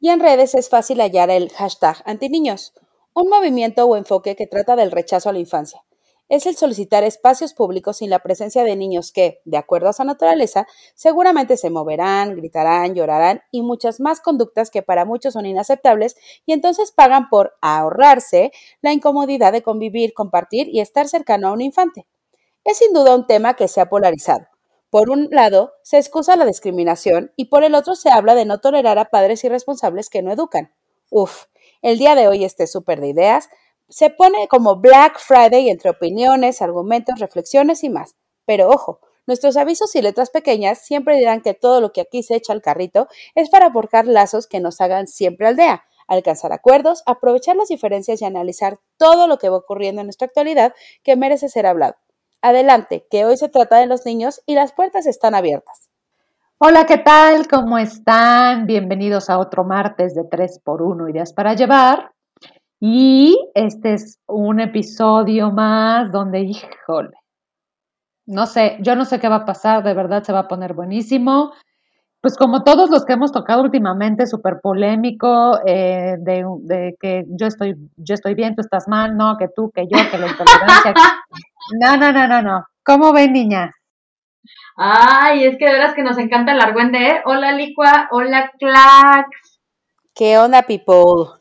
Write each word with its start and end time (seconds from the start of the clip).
y 0.00 0.10
en 0.10 0.20
redes 0.20 0.54
es 0.54 0.68
fácil 0.68 1.00
hallar 1.00 1.30
el 1.30 1.50
hashtag 1.50 2.02
antiniños, 2.04 2.72
un 3.14 3.28
movimiento 3.28 3.84
o 3.84 3.96
enfoque 3.96 4.36
que 4.36 4.46
trata 4.46 4.76
del 4.76 4.92
rechazo 4.92 5.28
a 5.28 5.32
la 5.32 5.40
infancia. 5.40 5.82
Es 6.28 6.44
el 6.44 6.56
solicitar 6.56 7.04
espacios 7.04 7.54
públicos 7.54 7.96
sin 7.96 8.10
la 8.10 8.18
presencia 8.18 8.62
de 8.62 8.76
niños 8.76 9.12
que, 9.12 9.40
de 9.46 9.56
acuerdo 9.56 9.88
a 9.88 9.94
su 9.94 10.04
naturaleza, 10.04 10.66
seguramente 10.94 11.56
se 11.56 11.70
moverán, 11.70 12.36
gritarán, 12.36 12.94
llorarán 12.94 13.40
y 13.50 13.62
muchas 13.62 13.98
más 13.98 14.20
conductas 14.20 14.70
que 14.70 14.82
para 14.82 15.06
muchos 15.06 15.32
son 15.32 15.46
inaceptables 15.46 16.16
y 16.44 16.52
entonces 16.52 16.92
pagan 16.92 17.30
por 17.30 17.54
ahorrarse 17.62 18.52
la 18.82 18.92
incomodidad 18.92 19.52
de 19.52 19.62
convivir, 19.62 20.12
compartir 20.12 20.68
y 20.68 20.80
estar 20.80 21.08
cercano 21.08 21.48
a 21.48 21.52
un 21.52 21.62
infante. 21.62 22.06
Es 22.62 22.76
sin 22.76 22.92
duda 22.92 23.14
un 23.14 23.26
tema 23.26 23.54
que 23.54 23.66
se 23.66 23.80
ha 23.80 23.88
polarizado 23.88 24.46
por 24.90 25.10
un 25.10 25.28
lado, 25.30 25.74
se 25.82 25.98
excusa 25.98 26.36
la 26.36 26.46
discriminación 26.46 27.32
y 27.36 27.46
por 27.46 27.62
el 27.62 27.74
otro 27.74 27.94
se 27.94 28.10
habla 28.10 28.34
de 28.34 28.46
no 28.46 28.58
tolerar 28.58 28.98
a 28.98 29.06
padres 29.06 29.44
irresponsables 29.44 30.08
que 30.08 30.22
no 30.22 30.32
educan. 30.32 30.72
Uf, 31.10 31.44
el 31.82 31.98
día 31.98 32.14
de 32.14 32.28
hoy 32.28 32.44
este 32.44 32.66
súper 32.66 33.00
de 33.00 33.08
ideas 33.08 33.48
se 33.88 34.10
pone 34.10 34.48
como 34.48 34.76
Black 34.76 35.18
Friday 35.18 35.68
entre 35.70 35.90
opiniones, 35.90 36.62
argumentos, 36.62 37.18
reflexiones 37.18 37.84
y 37.84 37.90
más. 37.90 38.16
Pero 38.46 38.68
ojo, 38.68 39.00
nuestros 39.26 39.58
avisos 39.58 39.94
y 39.94 40.00
letras 40.00 40.30
pequeñas 40.30 40.78
siempre 40.78 41.16
dirán 41.16 41.42
que 41.42 41.54
todo 41.54 41.82
lo 41.82 41.92
que 41.92 42.00
aquí 42.00 42.22
se 42.22 42.36
echa 42.36 42.54
al 42.54 42.62
carrito 42.62 43.08
es 43.34 43.50
para 43.50 43.72
porcar 43.72 44.06
lazos 44.06 44.46
que 44.46 44.60
nos 44.60 44.80
hagan 44.80 45.06
siempre 45.06 45.48
aldea, 45.48 45.84
alcanzar 46.06 46.52
acuerdos, 46.52 47.02
aprovechar 47.04 47.56
las 47.56 47.68
diferencias 47.68 48.22
y 48.22 48.24
analizar 48.24 48.80
todo 48.96 49.26
lo 49.26 49.36
que 49.38 49.50
va 49.50 49.58
ocurriendo 49.58 50.00
en 50.00 50.06
nuestra 50.06 50.26
actualidad 50.26 50.74
que 51.02 51.16
merece 51.16 51.50
ser 51.50 51.66
hablado. 51.66 51.96
Adelante, 52.40 53.04
que 53.10 53.24
hoy 53.24 53.36
se 53.36 53.48
trata 53.48 53.78
de 53.78 53.86
los 53.86 54.06
niños 54.06 54.42
y 54.46 54.54
las 54.54 54.72
puertas 54.72 55.06
están 55.06 55.34
abiertas. 55.34 55.88
Hola, 56.58 56.86
¿qué 56.86 56.98
tal? 56.98 57.48
¿Cómo 57.48 57.78
están? 57.78 58.64
Bienvenidos 58.64 59.28
a 59.28 59.38
otro 59.38 59.64
martes 59.64 60.14
de 60.14 60.22
3x1 60.22 61.10
Ideas 61.10 61.32
para 61.32 61.54
Llevar. 61.54 62.12
Y 62.78 63.36
este 63.54 63.94
es 63.94 64.20
un 64.28 64.60
episodio 64.60 65.50
más 65.50 66.12
donde, 66.12 66.42
híjole, 66.42 67.16
no 68.26 68.46
sé, 68.46 68.76
yo 68.82 68.94
no 68.94 69.04
sé 69.04 69.18
qué 69.18 69.28
va 69.28 69.36
a 69.36 69.44
pasar, 69.44 69.82
de 69.82 69.94
verdad 69.94 70.22
se 70.22 70.32
va 70.32 70.40
a 70.40 70.48
poner 70.48 70.74
buenísimo 70.74 71.52
pues 72.20 72.36
como 72.36 72.64
todos 72.64 72.90
los 72.90 73.04
que 73.04 73.12
hemos 73.12 73.32
tocado 73.32 73.62
últimamente, 73.62 74.26
súper 74.26 74.60
polémico, 74.60 75.60
eh, 75.64 76.16
de, 76.18 76.96
que 77.00 77.24
yo 77.28 77.46
estoy, 77.46 77.76
yo 77.96 78.14
estoy 78.14 78.34
bien, 78.34 78.56
tú 78.56 78.62
estás 78.62 78.88
mal, 78.88 79.16
no, 79.16 79.36
que 79.38 79.48
tú, 79.54 79.70
que 79.70 79.86
yo, 79.86 79.98
que 80.10 80.18
la 80.18 80.26
intolerancia. 80.28 80.94
no, 81.80 81.96
no, 81.96 82.12
no, 82.12 82.26
no, 82.26 82.42
no. 82.42 82.64
¿Cómo 82.84 83.12
ven, 83.12 83.32
niña? 83.32 83.72
Ay, 84.76 85.44
es 85.44 85.58
que 85.58 85.66
de 85.66 85.72
veras 85.72 85.94
que 85.94 86.02
nos 86.02 86.18
encanta 86.18 86.52
el 86.52 86.60
argüende, 86.60 86.98
¿eh? 86.98 87.22
Hola, 87.24 87.52
Licua, 87.52 88.08
hola, 88.10 88.50
Clax. 88.58 89.60
¿Qué 90.14 90.38
onda, 90.38 90.62
people? 90.62 91.38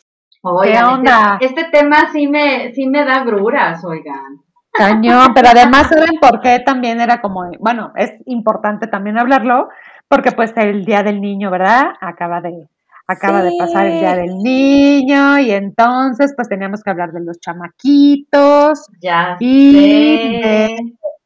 ¿Qué 0.64 0.74
este 0.74 0.84
onda? 0.84 1.38
Este, 1.42 1.64
tema 1.66 2.10
sí 2.12 2.28
me, 2.28 2.74
sí 2.74 2.88
me 2.88 3.04
da 3.04 3.24
gruras, 3.24 3.84
oigan. 3.84 4.44
Cañón, 4.72 5.34
pero 5.34 5.50
además, 5.50 5.88
¿saben 5.90 6.20
por 6.22 6.40
qué 6.40 6.60
también 6.60 7.02
era 7.02 7.20
como, 7.20 7.50
bueno, 7.60 7.92
es 7.96 8.14
importante 8.26 8.86
también 8.86 9.18
hablarlo? 9.18 9.70
Porque 10.08 10.32
pues 10.32 10.54
el 10.56 10.86
Día 10.86 11.04
del 11.04 11.22
Niño, 11.22 11.52
¿verdad? 11.52 11.94
Acaba 12.00 12.42
de, 12.42 12.68
acaba 13.08 13.42
de 13.44 13.52
pasar 13.58 13.88
el 13.88 14.00
Día 14.00 14.16
del 14.16 14.38
Niño 14.38 15.40
y 15.40 15.52
entonces 15.52 16.34
pues 16.36 16.50
teníamos 16.50 16.84
que 16.84 16.90
hablar 16.90 17.12
de 17.12 17.22
los 17.22 17.40
chamaquitos. 17.40 18.88
Ya. 19.02 19.38
Y 19.40 20.42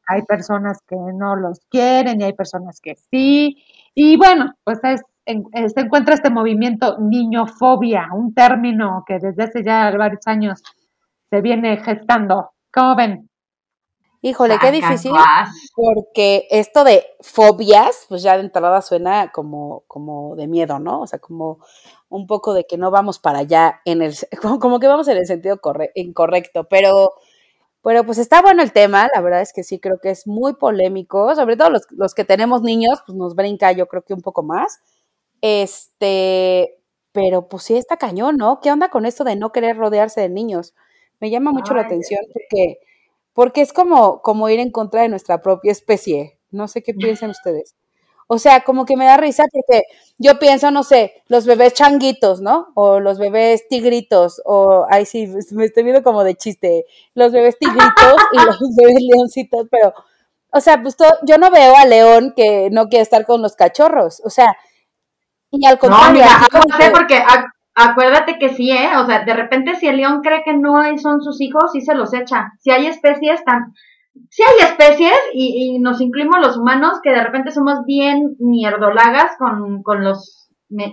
hay 0.07 0.21
personas 0.27 0.79
que 0.87 0.95
no 0.95 1.35
los 1.35 1.59
quieren 1.69 2.21
y 2.21 2.23
hay 2.23 2.33
personas 2.33 2.79
que 2.81 2.95
sí. 2.95 3.57
Y 3.93 4.17
bueno, 4.17 4.53
pues 4.63 4.79
es, 4.83 5.01
se 5.25 5.79
encuentra 5.79 6.15
este 6.15 6.29
movimiento 6.29 6.97
niñofobia, 6.99 8.09
un 8.13 8.33
término 8.33 9.03
que 9.05 9.19
desde 9.19 9.43
hace 9.43 9.63
ya 9.63 9.91
varios 9.95 10.25
años 10.27 10.61
se 11.29 11.41
viene 11.41 11.77
gestando. 11.77 12.51
¿Cómo 12.73 12.95
ven? 12.95 13.29
Híjole, 14.23 14.59
qué 14.59 14.71
difícil, 14.71 15.13
porque 15.75 16.47
esto 16.51 16.83
de 16.83 17.05
fobias, 17.21 18.05
pues 18.07 18.21
ya 18.21 18.37
de 18.37 18.43
entrada 18.43 18.83
suena 18.83 19.31
como, 19.31 19.83
como 19.87 20.35
de 20.35 20.47
miedo, 20.47 20.77
¿no? 20.77 21.01
O 21.01 21.07
sea, 21.07 21.17
como 21.17 21.57
un 22.07 22.27
poco 22.27 22.53
de 22.53 22.65
que 22.65 22.77
no 22.77 22.91
vamos 22.91 23.17
para 23.17 23.39
allá 23.39 23.81
en 23.83 24.03
el, 24.03 24.13
como, 24.61 24.79
que 24.79 24.87
vamos 24.87 25.07
en 25.07 25.17
el 25.17 25.25
sentido 25.25 25.59
incorrecto, 25.95 26.65
pero, 26.65 27.13
pero 27.81 28.05
pues 28.05 28.19
está 28.19 28.43
bueno 28.43 28.61
el 28.61 28.73
tema, 28.73 29.09
la 29.13 29.21
verdad 29.21 29.41
es 29.41 29.53
que 29.53 29.63
sí 29.63 29.79
creo 29.79 29.99
que 29.99 30.11
es 30.11 30.27
muy 30.27 30.53
polémico, 30.53 31.33
sobre 31.35 31.57
todo 31.57 31.71
los, 31.71 31.83
los 31.91 32.13
que 32.13 32.23
tenemos 32.23 32.61
niños, 32.61 33.01
pues 33.07 33.17
nos 33.17 33.33
brinca 33.35 33.71
yo 33.71 33.87
creo 33.87 34.03
que 34.03 34.13
un 34.13 34.21
poco 34.21 34.43
más, 34.43 34.81
este, 35.41 36.77
pero 37.11 37.47
pues 37.49 37.63
sí 37.63 37.75
está 37.75 37.97
cañón, 37.97 38.37
¿no? 38.37 38.59
¿Qué 38.61 38.71
onda 38.71 38.89
con 38.89 39.07
esto 39.07 39.23
de 39.23 39.35
no 39.35 39.51
querer 39.51 39.77
rodearse 39.77 40.21
de 40.21 40.29
niños? 40.29 40.75
Me 41.19 41.31
llama 41.31 41.51
mucho 41.51 41.73
la 41.73 41.83
atención 41.83 42.21
porque 42.31 42.79
porque 43.33 43.61
es 43.61 43.73
como, 43.73 44.21
como 44.21 44.49
ir 44.49 44.59
en 44.59 44.71
contra 44.71 45.01
de 45.01 45.09
nuestra 45.09 45.41
propia 45.41 45.71
especie. 45.71 46.39
No 46.51 46.67
sé 46.67 46.83
qué 46.83 46.93
piensan 46.93 47.29
ustedes. 47.31 47.75
O 48.33 48.39
sea, 48.39 48.63
como 48.63 48.85
que 48.85 48.95
me 48.95 49.03
da 49.03 49.17
risa 49.17 49.43
porque 49.51 49.83
yo 50.17 50.39
pienso, 50.39 50.71
no 50.71 50.83
sé, 50.83 51.21
los 51.27 51.45
bebés 51.45 51.73
changuitos, 51.73 52.39
¿no? 52.39 52.71
O 52.75 53.01
los 53.01 53.19
bebés 53.19 53.67
tigritos, 53.67 54.41
o, 54.45 54.85
ay, 54.89 55.05
sí, 55.05 55.27
me 55.51 55.65
estoy 55.65 55.83
viendo 55.83 56.01
como 56.01 56.23
de 56.23 56.35
chiste, 56.35 56.85
los 57.13 57.33
bebés 57.33 57.57
tigritos 57.59 58.15
y 58.31 58.37
los 58.45 58.57
bebés 58.77 58.95
leoncitos, 59.01 59.67
pero, 59.69 59.93
o 60.53 60.61
sea, 60.61 60.81
pues 60.81 60.95
yo 61.23 61.37
no 61.37 61.51
veo 61.51 61.75
a 61.75 61.85
León 61.85 62.31
que 62.33 62.69
no 62.71 62.87
quiere 62.87 63.03
estar 63.03 63.25
con 63.25 63.41
los 63.41 63.57
cachorros, 63.57 64.21
o 64.23 64.29
sea, 64.29 64.55
y 65.51 65.65
al 65.65 65.77
contrario. 65.77 66.07
No, 66.07 66.13
mira, 66.13 66.77
sé 66.79 66.91
porque 66.91 67.21
Acuérdate 67.81 68.37
que 68.37 68.49
sí, 68.49 68.71
¿eh? 68.71 68.89
O 68.97 69.05
sea, 69.05 69.23
de 69.25 69.33
repente 69.33 69.75
si 69.75 69.87
el 69.87 69.97
león 69.97 70.21
cree 70.21 70.43
que 70.43 70.53
no 70.53 70.81
son 70.97 71.21
sus 71.21 71.41
hijos, 71.41 71.71
sí 71.73 71.81
se 71.81 71.95
los 71.95 72.13
echa. 72.13 72.53
Si 72.59 72.69
hay 72.71 72.85
especies 72.87 73.43
tan... 73.43 73.73
Si 74.29 74.43
hay 74.43 74.69
especies 74.69 75.17
y, 75.33 75.79
nos 75.79 75.99
incluimos 75.99 76.39
los 76.39 76.57
humanos 76.57 76.99
que 77.01 77.11
de 77.11 77.23
repente 77.23 77.51
somos 77.51 77.85
bien 77.85 78.35
mierdolagas 78.39 79.31
con, 79.37 79.81
con 79.83 80.03
los 80.03 80.37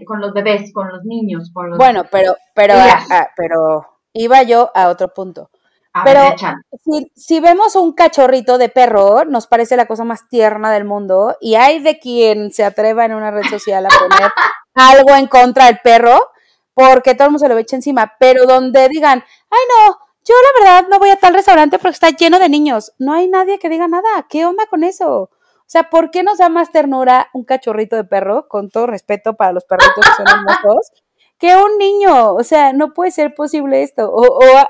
con 0.07 0.21
los 0.21 0.33
bebés, 0.33 0.73
con 0.73 0.89
los 0.89 1.05
niños, 1.05 1.53
con 1.53 1.71
los... 1.71 1.79
Bueno, 1.79 2.03
pero, 2.11 2.35
pero, 2.53 2.75
ah, 2.77 3.29
pero 3.37 3.87
iba 4.13 4.43
yo 4.43 4.73
a 4.75 4.89
otro 4.89 5.15
punto. 5.15 5.51
pero 6.05 6.21
si, 6.85 7.13
si, 7.15 7.39
vemos 7.39 7.77
un 7.77 7.93
cachorrito 7.93 8.59
de 8.59 8.71
perro, 8.71 9.25
nos 9.25 9.47
parece 9.47 9.77
la 9.77 9.87
cosa 9.87 10.03
más 10.03 10.29
tierna 10.29 10.73
del 10.73 10.85
mundo 10.85 11.37
y 11.41 11.55
hay 11.55 11.79
de 11.79 12.01
quien 12.01 12.51
se 12.51 12.65
atreva 12.65 13.05
en 13.05 13.15
una 13.15 13.31
red 13.31 13.45
social 13.45 13.87
a 13.87 13.89
poner 13.89 14.33
algo 14.75 15.15
en 15.15 15.29
contra 15.29 15.67
del 15.67 15.79
perro 15.79 16.19
porque 16.79 17.17
todo 17.17 17.25
el 17.25 17.33
mundo 17.33 17.45
se 17.45 17.49
lo 17.49 17.59
echa 17.59 17.75
encima, 17.75 18.15
pero 18.21 18.47
donde 18.47 18.89
digan, 18.89 19.25
ay 19.51 19.59
no, 19.69 19.99
yo 20.25 20.35
la 20.45 20.61
verdad 20.61 20.89
no 20.89 21.01
voy 21.01 21.11
a 21.11 21.17
tal 21.17 21.35
restaurante 21.35 21.77
porque 21.77 21.95
está 21.95 22.11
lleno 22.11 22.39
de 22.39 22.49
niños, 22.49 22.93
no 22.99 23.15
hay 23.15 23.27
nadie 23.27 23.59
que 23.59 23.69
diga 23.69 23.89
nada, 23.89 24.27
¿qué 24.29 24.47
onda 24.47 24.65
con 24.67 24.85
eso? 24.85 25.23
O 25.23 25.31
sea, 25.67 25.91
¿por 25.91 26.13
qué 26.13 26.23
nos 26.23 26.39
da 26.39 26.49
más 26.49 26.71
ternura 26.71 27.31
un 27.35 27.43
cachorrito 27.43 27.97
de 27.97 28.05
perro, 28.05 28.47
con 28.47 28.71
todo 28.71 28.87
respeto 28.87 29.35
para 29.35 29.53
los 29.53 29.65
perritos 29.65 29.93
que 29.97 30.25
son 30.25 30.27
hermosos, 30.29 30.93
que 31.39 31.57
un 31.57 31.79
niño? 31.79 32.35
O 32.35 32.45
sea, 32.45 32.73
no 32.73 32.95
puede 32.95 33.11
ser 33.11 33.35
posible 33.35 33.83
esto. 33.83 34.09
O, 34.09 34.25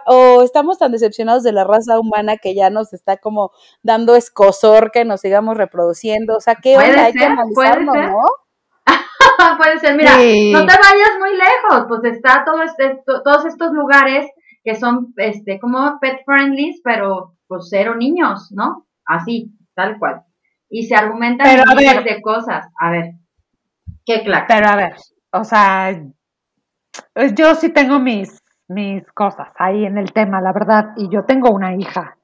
o, 0.07 0.43
estamos 0.43 0.79
tan 0.79 0.93
decepcionados 0.93 1.43
de 1.43 1.53
la 1.53 1.65
raza 1.65 2.01
humana 2.01 2.39
que 2.39 2.55
ya 2.55 2.71
nos 2.71 2.95
está 2.95 3.19
como 3.19 3.53
dando 3.83 4.17
escosor 4.17 4.93
que 4.93 5.05
nos 5.05 5.21
sigamos 5.21 5.59
reproduciendo. 5.59 6.39
O 6.39 6.41
sea, 6.41 6.55
¿qué 6.55 6.79
onda? 6.79 7.05
Hay 7.05 7.13
que 7.13 7.25
analizarlo, 7.25 7.93
¿no? 7.95 8.23
puede 9.59 9.79
ser, 9.79 9.97
mira, 9.97 10.13
no 10.13 10.67
te 10.67 10.75
vayas 10.75 11.19
muy 11.19 11.31
lejos, 11.37 11.87
pues 11.89 12.05
está 12.05 12.45
todo 12.45 12.63
este, 12.63 13.01
todos 13.05 13.45
estos 13.47 13.73
lugares 13.73 14.27
que 14.65 14.75
son, 14.75 15.15
este, 15.17 15.59
como 15.61 15.99
pet 16.01 16.21
friendly, 16.25 16.81
pero 16.83 17.35
pues 17.47 17.69
cero 17.71 17.95
niños, 17.97 18.53
¿no? 18.53 18.87
Así, 19.07 19.53
tal 19.75 19.99
cual. 19.99 20.23
Y 20.69 20.87
se 20.87 20.95
argumentan 20.95 21.47
miles 21.77 22.05
de 22.05 22.21
cosas. 22.21 22.67
A 22.79 22.91
ver, 22.91 23.13
qué 24.05 24.23
claro. 24.23 24.45
Pero 24.49 24.69
a 24.69 24.77
ver, 24.77 24.97
o 25.33 25.45
sea, 25.45 25.99
yo 27.35 27.55
sí 27.55 27.71
tengo 27.71 27.99
mis, 27.99 28.43
mis 28.69 29.03
cosas 29.13 29.49
ahí 29.59 29.85
en 29.85 29.97
el 29.97 30.13
tema, 30.13 30.41
la 30.41 30.53
verdad, 30.53 30.91
y 30.97 31.09
yo 31.09 31.25
tengo 31.25 31.51
una 31.51 31.75
hija. 31.75 32.17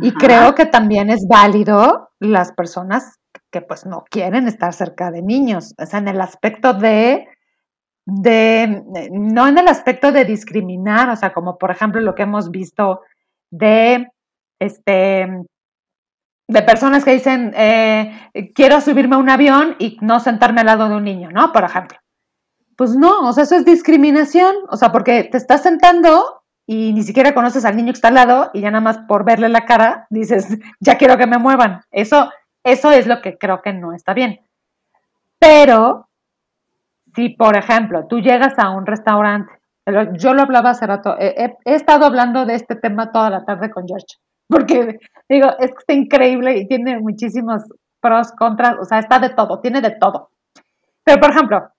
Y 0.00 0.12
creo 0.12 0.54
que 0.54 0.64
también 0.64 1.10
es 1.10 1.26
válido 1.28 2.10
las 2.20 2.52
personas 2.52 3.17
que 3.50 3.60
pues 3.62 3.86
no 3.86 4.04
quieren 4.10 4.46
estar 4.46 4.72
cerca 4.72 5.10
de 5.10 5.22
niños, 5.22 5.74
o 5.78 5.86
sea, 5.86 6.00
en 6.00 6.08
el 6.08 6.20
aspecto 6.20 6.74
de 6.74 7.28
de, 8.10 8.84
no 9.12 9.46
en 9.46 9.58
el 9.58 9.68
aspecto 9.68 10.12
de 10.12 10.24
discriminar, 10.24 11.10
o 11.10 11.16
sea, 11.16 11.34
como 11.34 11.58
por 11.58 11.70
ejemplo 11.70 12.00
lo 12.00 12.14
que 12.14 12.22
hemos 12.22 12.50
visto 12.50 13.02
de, 13.50 14.08
este, 14.58 15.44
de 16.48 16.62
personas 16.62 17.04
que 17.04 17.12
dicen, 17.12 17.52
eh, 17.54 18.50
quiero 18.54 18.80
subirme 18.80 19.16
a 19.16 19.18
un 19.18 19.28
avión 19.28 19.76
y 19.78 19.98
no 20.00 20.20
sentarme 20.20 20.62
al 20.62 20.66
lado 20.68 20.88
de 20.88 20.96
un 20.96 21.04
niño, 21.04 21.30
¿no? 21.30 21.52
Por 21.52 21.64
ejemplo. 21.64 21.98
Pues 22.76 22.96
no, 22.96 23.28
o 23.28 23.32
sea, 23.34 23.44
eso 23.44 23.56
es 23.56 23.66
discriminación, 23.66 24.56
o 24.70 24.76
sea, 24.78 24.90
porque 24.90 25.24
te 25.24 25.36
estás 25.36 25.62
sentando 25.62 26.44
y 26.66 26.94
ni 26.94 27.02
siquiera 27.02 27.34
conoces 27.34 27.66
al 27.66 27.76
niño 27.76 27.92
que 27.92 27.98
está 27.98 28.08
al 28.08 28.14
lado 28.14 28.50
y 28.54 28.62
ya 28.62 28.70
nada 28.70 28.80
más 28.80 28.98
por 29.06 29.24
verle 29.24 29.50
la 29.50 29.66
cara 29.66 30.06
dices, 30.08 30.48
ya 30.80 30.96
quiero 30.96 31.18
que 31.18 31.26
me 31.26 31.36
muevan. 31.36 31.82
Eso, 31.90 32.30
eso 32.72 32.90
es 32.90 33.06
lo 33.06 33.20
que 33.20 33.38
creo 33.38 33.62
que 33.62 33.72
no 33.72 33.92
está 33.92 34.14
bien. 34.14 34.40
Pero 35.38 36.08
si, 37.14 37.30
por 37.30 37.56
ejemplo, 37.56 38.06
tú 38.06 38.20
llegas 38.20 38.58
a 38.58 38.70
un 38.70 38.86
restaurante, 38.86 39.52
yo 40.14 40.34
lo 40.34 40.42
hablaba 40.42 40.70
hace 40.70 40.86
rato, 40.86 41.16
he, 41.18 41.56
estado 41.64 42.06
hablando 42.06 42.44
de 42.44 42.54
este 42.54 42.76
tema 42.76 43.10
toda 43.10 43.30
la 43.30 43.44
tarde 43.44 43.70
con 43.70 43.86
George, 43.86 44.16
porque 44.46 44.98
digo, 45.28 45.48
es 45.58 45.70
que 45.70 45.78
está 45.78 45.92
increíble 45.94 46.56
y 46.58 46.68
tiene 46.68 46.98
muchísimos 46.98 47.62
pros, 48.00 48.32
contras, 48.32 48.76
o 48.80 48.84
sea, 48.84 48.98
está 48.98 49.18
de 49.18 49.30
todo, 49.30 49.60
tiene 49.60 49.80
de 49.80 49.92
todo. 49.92 50.30
Pero, 51.04 51.20
por 51.20 51.30
ejemplo, 51.30 51.72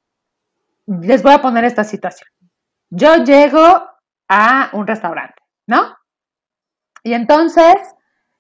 les 0.88 1.22
voy 1.22 1.34
a 1.34 1.42
poner 1.42 1.64
esta 1.66 1.84
situación. 1.84 2.30
Yo 2.90 3.24
llego 3.24 3.62
a 4.28 4.70
un 4.74 4.88
restaurante, 4.88 5.42
¿no? 5.68 5.96
Y 7.04 7.14
entonces 7.14 7.76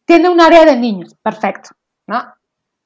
tiene 0.05 0.29
un 0.29 0.41
área 0.41 0.65
de 0.65 0.75
niños, 0.75 1.15
perfecto, 1.21 1.69
¿no? 2.07 2.33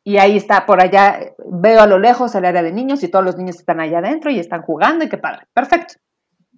Y 0.04 0.18
ahí 0.18 0.36
está, 0.36 0.66
por 0.66 0.82
allá, 0.82 1.34
veo 1.46 1.82
a 1.82 1.88
lo 1.88 1.98
lejos 1.98 2.36
el 2.36 2.46
área 2.46 2.62
de 2.62 2.74
niños 2.74 3.04
y 3.04 3.08
todos 3.08 3.24
los 3.24 3.38
niños 3.38 3.56
están 3.58 3.80
allá 3.80 4.00
adentro 4.00 4.30
y 4.30 4.40
están 4.40 4.62
jugando 4.62 5.06
y 5.06 5.10
qué 5.10 5.18
padre, 5.18 5.48
perfecto. 5.54 5.96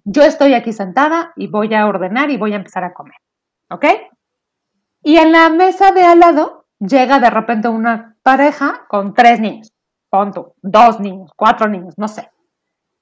Yo 0.04 0.22
estoy 0.22 0.54
aquí 0.54 0.72
sentada 0.72 1.32
y 1.36 1.48
voy 1.48 1.72
a 1.74 1.86
ordenar 1.86 2.30
y 2.30 2.36
voy 2.36 2.52
a 2.52 2.56
empezar 2.56 2.84
a 2.84 2.92
comer, 2.92 3.16
¿ok? 3.70 3.84
Y 5.02 5.18
en 5.18 5.32
la 5.32 5.48
mesa 5.50 5.92
de 5.92 6.02
al 6.02 6.18
lado 6.20 6.66
llega 6.78 7.20
de 7.20 7.30
repente 7.30 7.68
una 7.68 8.16
pareja 8.22 8.86
con 8.88 9.14
tres 9.14 9.40
niños, 9.40 9.72
punto, 10.10 10.54
dos 10.62 10.98
niños, 10.98 11.30
cuatro 11.36 11.68
niños, 11.68 11.94
no 11.96 12.08
sé. 12.08 12.30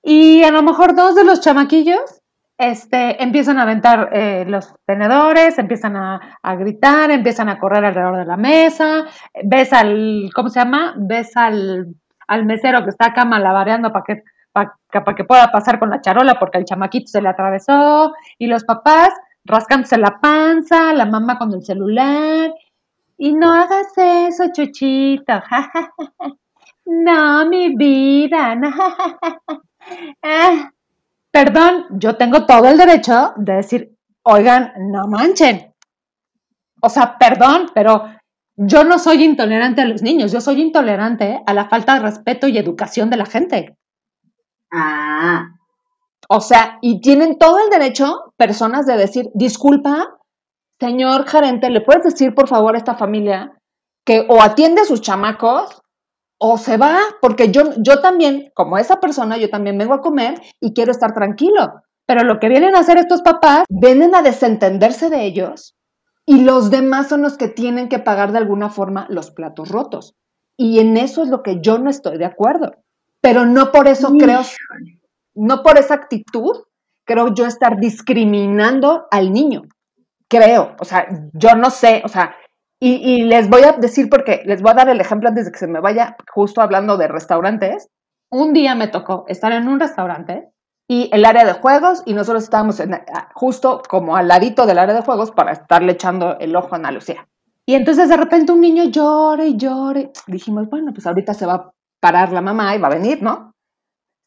Y 0.03 0.45
a 0.45 0.51
lo 0.51 0.63
mejor 0.63 0.95
dos 0.95 1.15
de 1.15 1.25
los 1.25 1.41
chamaquillos 1.41 2.21
este, 2.57 3.23
empiezan 3.23 3.59
a 3.59 3.63
aventar 3.63 4.11
eh, 4.13 4.45
los 4.47 4.75
tenedores, 4.87 5.59
empiezan 5.59 5.97
a, 5.97 6.21
gritar, 6.57 7.11
empiezan 7.11 7.49
a 7.49 7.59
correr 7.59 7.85
alrededor 7.85 8.19
de 8.19 8.25
la 8.27 8.37
mesa, 8.37 9.07
ves 9.43 9.73
al, 9.73 10.31
¿cómo 10.35 10.49
se 10.49 10.61
llama? 10.61 10.95
Ves 10.97 11.37
al, 11.37 11.95
al 12.29 12.45
mesero 12.45 12.85
que 12.85 12.91
está 12.91 13.07
acá 13.07 13.25
malabareando 13.25 13.93
para 13.93 14.05
que, 14.05 14.23
para, 14.53 14.73
que 15.17 15.25
pueda 15.25 15.51
pasar 15.51 15.79
con 15.79 15.91
la 15.91 16.01
charola 16.01 16.39
porque 16.39 16.59
el 16.59 16.65
chamaquito 16.65 17.09
se 17.09 17.21
le 17.21 17.29
atravesó, 17.29 18.15
y 18.39 18.47
los 18.47 18.65
papás 18.65 19.11
rascándose 19.45 19.99
la 19.99 20.21
panza, 20.21 20.93
la 20.93 21.07
mamá 21.07 21.39
con 21.39 21.53
el 21.53 21.65
celular, 21.65 22.53
y 23.19 23.33
no 23.33 23.53
hagas 23.53 23.93
eso, 23.97 24.45
chuchito, 24.53 25.43
no, 26.87 27.47
mi 27.49 27.75
vida, 27.77 28.55
no, 28.55 28.71
ah, 30.23 30.71
perdón, 31.35 31.87
yo 31.91 32.17
tengo 32.17 32.47
todo 32.47 32.69
el 32.69 32.79
derecho 32.79 33.33
de 33.35 33.55
decir, 33.55 33.99
oigan, 34.23 34.73
no 34.79 35.09
manchen. 35.09 35.75
O 36.81 36.89
sea, 36.89 37.19
perdón, 37.19 37.73
pero 37.75 38.05
yo 38.55 38.85
no 38.85 39.01
soy 39.01 39.25
intolerante 39.25 39.83
a 39.83 39.87
los 39.87 40.01
niños, 40.01 40.31
yo 40.31 40.41
soy 40.41 40.63
intolerante 40.63 41.43
a 41.45 41.53
la 41.53 41.69
falta 41.69 41.95
de 41.95 42.01
respeto 42.03 42.47
y 42.47 42.57
educación 42.57 43.11
de 43.11 43.17
la 43.17 43.27
gente. 43.27 43.77
Ah. 44.73 45.49
O 46.29 46.41
sea, 46.41 46.79
y 46.81 47.01
tienen 47.01 47.37
todo 47.37 47.59
el 47.65 47.69
derecho 47.69 48.33
personas 48.37 48.87
de 48.87 48.97
decir, 48.97 49.29
disculpa, 49.35 50.17
señor 50.79 51.27
gerente, 51.27 51.69
¿le 51.69 51.81
puedes 51.81 52.05
decir 52.05 52.33
por 52.33 52.47
favor 52.47 52.77
a 52.77 52.79
esta 52.79 52.95
familia 52.95 53.59
que 54.07 54.25
o 54.29 54.41
atiende 54.41 54.83
a 54.83 54.85
sus 54.85 55.01
chamacos 55.01 55.83
o 56.47 56.59
se 56.59 56.77
va, 56.77 56.99
porque 57.23 57.51
yo, 57.51 57.73
yo 57.79 58.03
también, 58.03 58.51
como 58.53 58.77
esa 58.77 59.01
persona, 59.01 59.39
yo 59.39 59.49
también 59.49 59.79
vengo 59.79 59.95
a 59.95 60.03
comer 60.03 60.43
y 60.61 60.75
quiero 60.75 60.93
estar 60.93 61.15
tranquilo. 61.15 61.81
Pero 62.05 62.23
lo 62.23 62.39
que 62.39 62.51
vienen 62.51 62.77
a 62.77 62.81
hacer 62.81 62.99
estos 62.99 63.23
papás, 63.23 63.65
vienen 63.71 64.15
a 64.15 64.21
desentenderse 64.21 65.09
de 65.09 65.25
ellos 65.25 65.75
y 66.27 66.43
los 66.43 66.71
demás 66.71 67.09
son 67.09 67.23
los 67.23 67.39
que 67.39 67.49
tienen 67.49 67.89
que 67.89 67.99
pagar 67.99 68.33
de 68.33 68.39
alguna 68.39 68.69
forma 68.69 69.07
los 69.09 69.31
platos 69.31 69.71
rotos. 69.71 70.17
Y 70.59 70.81
en 70.81 70.99
eso 70.99 71.23
es 71.23 71.31
lo 71.31 71.43
que 71.43 71.63
yo 71.63 71.79
no 71.79 71.89
estoy 71.89 72.19
de 72.19 72.27
acuerdo. 72.27 72.73
Pero 73.23 73.47
no 73.47 73.73
por 73.73 73.89
eso 73.89 74.13
creo, 74.19 74.43
no 75.35 75.63
por 75.63 75.79
esa 75.79 75.95
actitud, 75.95 76.65
creo 77.07 77.33
yo 77.33 77.47
estar 77.47 77.81
discriminando 77.81 79.07
al 79.11 79.33
niño. 79.33 79.63
Creo, 80.29 80.77
o 80.79 80.85
sea, 80.85 81.09
yo 81.33 81.55
no 81.55 81.71
sé, 81.71 82.03
o 82.05 82.09
sea, 82.09 82.37
y, 82.87 83.23
les 83.23 83.49
voy 83.49 83.63
a 83.63 83.73
decir 83.73 84.11
porque 84.11 84.43
les 84.45 84.61
voy 84.61 84.73
a 84.73 84.75
dar 84.75 84.89
el 84.91 85.01
ejemplo 85.01 85.29
antes 85.29 85.47
de 85.47 85.53
que 85.53 85.59
se 85.59 85.67
me 85.67 85.81
vaya 85.81 86.17
justo 86.31 86.61
hablando 86.61 86.99
de 86.99 87.09
restaurantes. 87.09 87.89
Un 88.31 88.53
día 88.53 88.75
me 88.75 88.89
tocó 88.89 89.25
estar 89.29 89.53
en 89.53 89.69
un 89.69 89.81
restaurante 89.81 90.51
y 90.87 91.09
el 91.13 91.25
área 91.25 91.47
de 91.47 91.55
juegos 91.55 92.03
y 92.05 92.13
nosotros 92.13 92.45
estábamos 92.45 92.83
justo 93.35 93.81
como 93.89 94.17
al 94.17 94.29
ladito 94.29 94.67
del 94.67 94.79
área 94.79 94.95
de 94.95 95.01
juegos 95.01 95.31
para 95.31 95.53
estarle 95.53 95.93
echando 95.93 96.39
el 96.39 96.55
ojo 96.55 96.75
a 96.75 96.77
Ana 96.77 96.91
Lucía. 96.91 97.27
Y 97.65 97.75
entonces 97.75 98.11
de 98.11 98.19
repente 98.19 98.53
un 98.53 98.61
niño 98.61 98.85
llora 98.85 99.47
y 99.47 99.57
llora. 99.57 100.03
Dijimos, 100.27 100.69
bueno, 100.69 100.93
pues 100.93 101.07
ahorita 101.07 101.33
se 101.33 101.47
va 101.47 101.55
a 101.55 101.71
parar 102.01 102.33
la 102.33 102.43
mamá 102.43 102.77
y 102.77 102.81
va 102.81 102.89
a 102.89 102.95
venir, 102.95 103.23
¿no? 103.23 103.55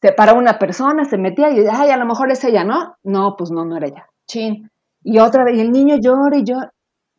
Se 0.01 0.12
para 0.13 0.33
una 0.33 0.57
persona, 0.57 1.06
se 1.06 1.18
metía 1.18 1.51
y, 1.51 1.65
ay, 1.68 1.92
a 1.92 1.98
lo 1.98 2.06
mejor 2.06 2.31
es 2.31 2.44
ella, 2.44 2.63
¿no? 2.63 2.95
No, 3.04 3.36
pues 3.38 3.51
no, 3.51 3.65
no 3.65 3.77
era 3.77 3.88
ella. 3.88 4.07
Chin. 4.27 4.69
Y 5.04 5.19
otra 5.19 5.44
vez, 5.44 5.57
y 5.57 5.62
el 5.62 5.71
niño 5.71 5.98
llora 5.98 6.38
y 6.38 6.44
llora. 6.44 6.71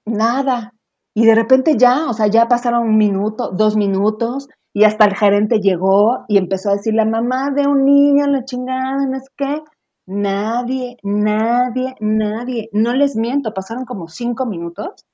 Nada. 0.05 0.73
Y 1.19 1.26
de 1.26 1.35
repente 1.35 1.76
ya, 1.76 2.09
o 2.09 2.12
sea, 2.12 2.29
ya 2.29 2.47
pasaron 2.47 2.91
un 2.91 2.97
minuto, 2.97 3.50
dos 3.50 3.75
minutos, 3.75 4.49
y 4.73 4.85
hasta 4.85 5.05
el 5.05 5.17
gerente 5.17 5.59
llegó 5.59 6.25
y 6.29 6.38
empezó 6.38 6.70
a 6.70 6.75
decir, 6.75 6.94
la 6.94 7.05
mamá 7.05 7.50
de 7.50 7.67
un 7.67 7.85
niño, 7.85 8.29
la 8.29 8.44
chingada, 8.44 9.05
no 9.05 9.17
es 9.17 9.29
que 9.37 9.62
nadie, 10.06 10.97
nadie, 11.03 11.97
nadie, 11.99 12.70
no 12.73 12.93
les 12.93 13.17
miento, 13.17 13.53
pasaron 13.53 13.85
como 13.85 14.06
cinco 14.06 14.47
minutos 14.47 15.06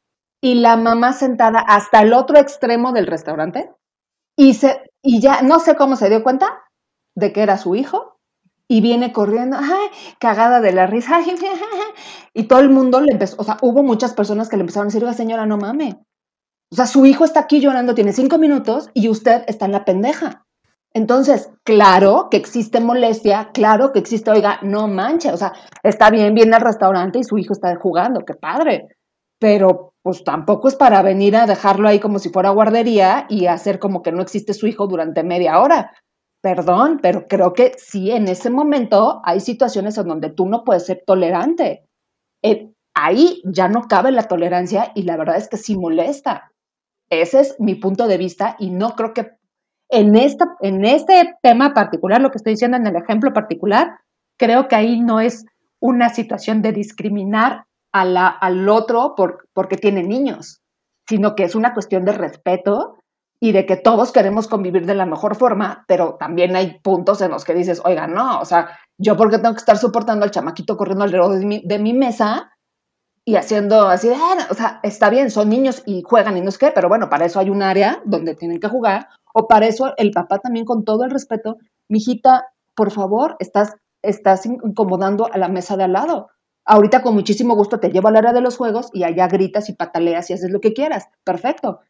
y 0.42 0.56
la 0.56 0.76
mamá 0.76 1.14
sentada 1.14 1.60
hasta 1.60 2.02
el 2.02 2.12
otro 2.12 2.36
extremo 2.36 2.92
del 2.92 3.06
restaurante 3.06 3.72
y, 4.36 4.52
se, 4.52 4.82
y 5.02 5.22
ya 5.22 5.40
no 5.40 5.58
sé 5.58 5.74
cómo 5.74 5.96
se 5.96 6.10
dio 6.10 6.22
cuenta 6.22 6.64
de 7.16 7.32
que 7.32 7.40
era 7.40 7.56
su 7.56 7.76
hijo 7.76 8.13
y 8.68 8.80
viene 8.80 9.12
corriendo, 9.12 9.56
cagada 10.18 10.60
de 10.60 10.72
la 10.72 10.86
risa, 10.86 11.20
y 12.34 12.44
todo 12.44 12.60
el 12.60 12.70
mundo 12.70 13.00
le 13.00 13.12
empezó, 13.12 13.36
o 13.38 13.44
sea, 13.44 13.58
hubo 13.62 13.82
muchas 13.82 14.14
personas 14.14 14.48
que 14.48 14.56
le 14.56 14.62
empezaron 14.62 14.86
a 14.86 14.88
decir, 14.88 15.02
oiga 15.02 15.14
señora, 15.14 15.46
no 15.46 15.56
mame. 15.56 16.00
O 16.72 16.76
sea, 16.76 16.86
su 16.86 17.06
hijo 17.06 17.24
está 17.24 17.40
aquí 17.40 17.60
llorando, 17.60 17.94
tiene 17.94 18.12
cinco 18.12 18.38
minutos 18.38 18.90
y 18.94 19.08
usted 19.08 19.44
está 19.46 19.66
en 19.66 19.72
la 19.72 19.84
pendeja. 19.84 20.44
Entonces, 20.92 21.50
claro 21.64 22.28
que 22.30 22.36
existe 22.36 22.80
molestia, 22.80 23.50
claro 23.52 23.92
que 23.92 23.98
existe, 23.98 24.30
oiga, 24.30 24.60
no 24.62 24.86
manche, 24.86 25.32
o 25.32 25.36
sea, 25.36 25.52
está 25.82 26.08
bien, 26.10 26.34
viene 26.34 26.54
al 26.54 26.62
restaurante 26.62 27.18
y 27.18 27.24
su 27.24 27.36
hijo 27.36 27.52
está 27.52 27.74
jugando, 27.76 28.24
qué 28.24 28.34
padre, 28.34 28.88
pero 29.40 29.94
pues 30.02 30.22
tampoco 30.22 30.68
es 30.68 30.76
para 30.76 31.02
venir 31.02 31.36
a 31.36 31.46
dejarlo 31.46 31.88
ahí 31.88 31.98
como 31.98 32.18
si 32.18 32.28
fuera 32.28 32.50
guardería 32.50 33.26
y 33.28 33.46
hacer 33.46 33.78
como 33.78 34.02
que 34.02 34.12
no 34.12 34.22
existe 34.22 34.54
su 34.54 34.66
hijo 34.66 34.86
durante 34.86 35.24
media 35.24 35.58
hora. 35.60 35.92
Perdón, 36.44 37.01
pero 37.01 37.27
creo 37.27 37.55
que 37.55 37.72
sí, 37.79 38.10
en 38.10 38.29
ese 38.29 38.51
momento 38.51 39.22
hay 39.24 39.41
situaciones 39.41 39.96
en 39.96 40.08
donde 40.08 40.29
tú 40.29 40.46
no 40.46 40.63
puedes 40.63 40.84
ser 40.84 41.03
tolerante. 41.06 41.89
Eh, 42.43 42.70
ahí 42.93 43.41
ya 43.46 43.67
no 43.69 43.89
cabe 43.89 44.10
la 44.13 44.24
tolerancia 44.24 44.93
y 44.94 45.05
la 45.05 45.17
verdad 45.17 45.39
es 45.39 45.48
que 45.48 45.56
sí 45.56 45.74
molesta. 45.74 46.53
Ese 47.08 47.41
es 47.41 47.56
mi 47.58 47.77
punto 47.77 48.06
de 48.08 48.19
vista 48.19 48.56
y 48.58 48.69
no 48.69 48.91
creo 48.91 49.15
que 49.15 49.31
en, 49.89 50.17
esta, 50.17 50.55
en 50.60 50.84
este 50.84 51.34
tema 51.43 51.72
particular, 51.72 52.20
lo 52.20 52.31
que 52.31 52.36
estoy 52.36 52.53
diciendo 52.53 52.77
en 52.77 52.89
el 52.89 52.96
ejemplo 52.96 53.32
particular, 53.32 54.01
creo 54.39 54.69
que 54.69 54.77
ahí 54.77 55.01
no 55.01 55.20
es 55.20 55.46
una 55.81 56.10
situación 56.10 56.60
de 56.60 56.72
discriminar 56.72 57.65
a 57.91 58.29
al 58.29 58.69
otro 58.69 59.15
por, 59.17 59.48
porque 59.55 59.79
tiene 59.79 60.03
niños, 60.03 60.60
sino 61.08 61.36
que 61.36 61.44
es 61.44 61.55
una 61.55 61.72
cuestión 61.72 62.05
de 62.05 62.13
respeto 62.13 62.98
y 63.44 63.53
de 63.53 63.67
que 63.67 63.77
todos 63.77 64.10
queremos 64.10 64.48
convivir 64.48 64.86
de 64.86 64.94
la 64.94 65.05
mejor 65.05 65.36
forma, 65.36 65.84
pero 65.86 66.17
también 66.19 66.56
hay 66.56 66.81
puntos 66.81 67.20
en 67.20 67.31
los 67.31 67.44
que 67.44 67.53
dices, 67.53 67.82
oiga, 67.84 68.06
no, 68.06 68.41
o 68.41 68.46
sea, 68.46 68.70
yo 68.96 69.19
porque 69.19 69.36
tengo 69.36 69.53
que 69.55 69.58
estar 69.58 69.77
soportando 69.77 70.24
al 70.24 70.31
chamaquito 70.31 70.79
corriendo 70.79 71.05
alrededor 71.05 71.39
de 71.39 71.44
mi, 71.44 71.63
de 71.63 71.79
mi 71.79 71.93
mesa 71.93 72.53
y 73.22 73.36
haciendo 73.36 73.82
así, 73.89 74.08
ah, 74.08 74.46
o 74.51 74.55
sea, 74.55 74.81
está 74.82 75.10
bien, 75.10 75.31
son 75.31 75.51
niños 75.51 75.82
y 75.84 76.01
juegan 76.06 76.39
y 76.39 76.41
no 76.41 76.48
es 76.48 76.56
qué, 76.56 76.72
pero 76.74 76.89
bueno, 76.89 77.10
para 77.10 77.27
eso 77.27 77.39
hay 77.39 77.51
un 77.51 77.60
área 77.60 78.01
donde 78.06 78.34
tienen 78.34 78.60
que 78.60 78.69
jugar, 78.69 79.08
o 79.34 79.46
para 79.46 79.67
eso 79.67 79.93
el 79.98 80.10
papá 80.10 80.39
también 80.39 80.65
con 80.65 80.82
todo 80.86 81.05
el 81.05 81.10
respeto, 81.10 81.58
mijita, 81.86 82.46
por 82.74 82.93
favor, 82.93 83.36
estás, 83.41 83.77
estás 84.01 84.46
incomodando 84.46 85.29
a 85.31 85.36
la 85.36 85.51
mesa 85.51 85.77
de 85.77 85.84
al 85.84 85.93
lado. 85.93 86.31
Ahorita 86.65 87.03
con 87.03 87.13
muchísimo 87.13 87.56
gusto 87.56 87.79
te 87.79 87.91
llevo 87.91 88.08
al 88.08 88.17
área 88.17 88.32
de 88.32 88.41
los 88.41 88.56
juegos 88.56 88.89
y 88.94 89.05
allá 89.05 89.29
gritas 89.29 89.69
y 89.69 89.74
pataleas 89.74 90.31
y 90.31 90.32
haces 90.32 90.51
lo 90.51 90.63
que 90.63 90.72
quieras. 90.72 91.08
Perfecto 91.24 91.81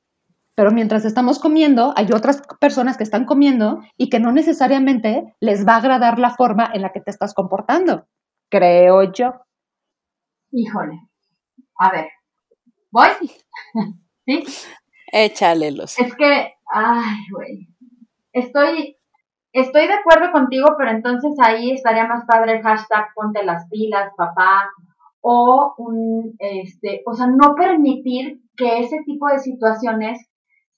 pero 0.55 0.71
mientras 0.71 1.05
estamos 1.05 1.39
comiendo, 1.39 1.93
hay 1.97 2.07
otras 2.15 2.43
personas 2.61 2.97
que 2.97 3.03
están 3.03 3.25
comiendo 3.25 3.81
y 3.97 4.09
que 4.09 4.21
no 4.21 4.33
necesariamente 4.33 5.35
les 5.41 5.67
va 5.67 5.75
a 5.75 5.79
agradar 5.79 6.19
la 6.19 6.31
forma 6.31 6.71
en 6.73 6.83
la 6.83 6.93
que 6.93 7.01
te 7.01 7.11
estás 7.11 7.35
comportando, 7.35 8.07
creo 8.51 9.13
yo. 9.13 9.35
Híjole, 10.53 11.01
a 11.79 11.91
ver, 11.91 12.09
¿voy? 12.91 13.09
¿Sí? 14.27 14.45
Échale 15.13 15.73
los. 15.73 15.99
Es 15.99 16.15
que, 16.15 16.55
ay, 16.73 17.17
güey, 17.33 17.69
estoy, 18.33 18.97
estoy 19.53 19.87
de 19.89 19.95
acuerdo 19.95 20.31
contigo, 20.31 20.77
pero 20.79 20.93
entonces 20.93 21.33
ahí 21.43 21.73
estaría 21.73 22.07
más 22.07 22.25
padre 22.27 22.59
el 22.59 22.63
hashtag 22.63 23.09
ponte 23.15 23.45
las 23.45 23.69
pilas, 23.69 24.13
papá, 24.17 24.71
o 25.21 25.75
un, 25.79 26.37
este, 26.39 27.03
o 27.07 27.15
sea, 27.15 27.27
no 27.27 27.55
permitir 27.57 28.41
que 28.57 28.79
ese 28.81 28.99
tipo 29.05 29.27
de 29.27 29.39
situaciones 29.41 30.31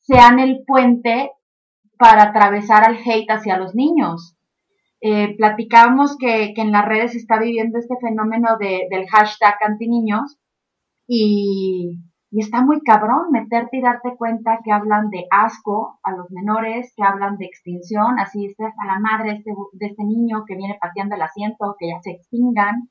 sean 0.06 0.38
el 0.38 0.64
puente 0.66 1.32
para 1.98 2.24
atravesar 2.24 2.84
al 2.84 2.96
hate 2.96 3.30
hacia 3.30 3.58
los 3.58 3.74
niños. 3.74 4.36
Eh, 5.00 5.36
platicábamos 5.36 6.16
que, 6.18 6.52
que, 6.54 6.62
en 6.62 6.72
las 6.72 6.86
redes 6.86 7.12
se 7.12 7.18
está 7.18 7.38
viviendo 7.38 7.78
este 7.78 7.96
fenómeno 8.00 8.56
de, 8.58 8.86
del 8.90 9.06
hashtag 9.08 9.56
antiniños 9.60 10.38
y, 11.06 12.00
y 12.30 12.40
está 12.40 12.62
muy 12.62 12.80
cabrón 12.82 13.30
meterte 13.30 13.78
y 13.78 13.80
darte 13.80 14.16
cuenta 14.16 14.60
que 14.64 14.72
hablan 14.72 15.10
de 15.10 15.26
asco 15.30 15.98
a 16.02 16.12
los 16.12 16.30
menores, 16.30 16.92
que 16.96 17.02
hablan 17.02 17.36
de 17.38 17.46
extinción, 17.46 18.18
así 18.18 18.46
está 18.46 18.66
a 18.66 18.86
la 18.86 18.98
madre 18.98 19.36
este, 19.38 19.52
de 19.72 19.86
este 19.86 20.04
niño 20.04 20.44
que 20.46 20.56
viene 20.56 20.76
pateando 20.80 21.14
el 21.14 21.22
asiento, 21.22 21.76
que 21.78 21.88
ya 21.88 22.00
se 22.02 22.12
extingan. 22.12 22.90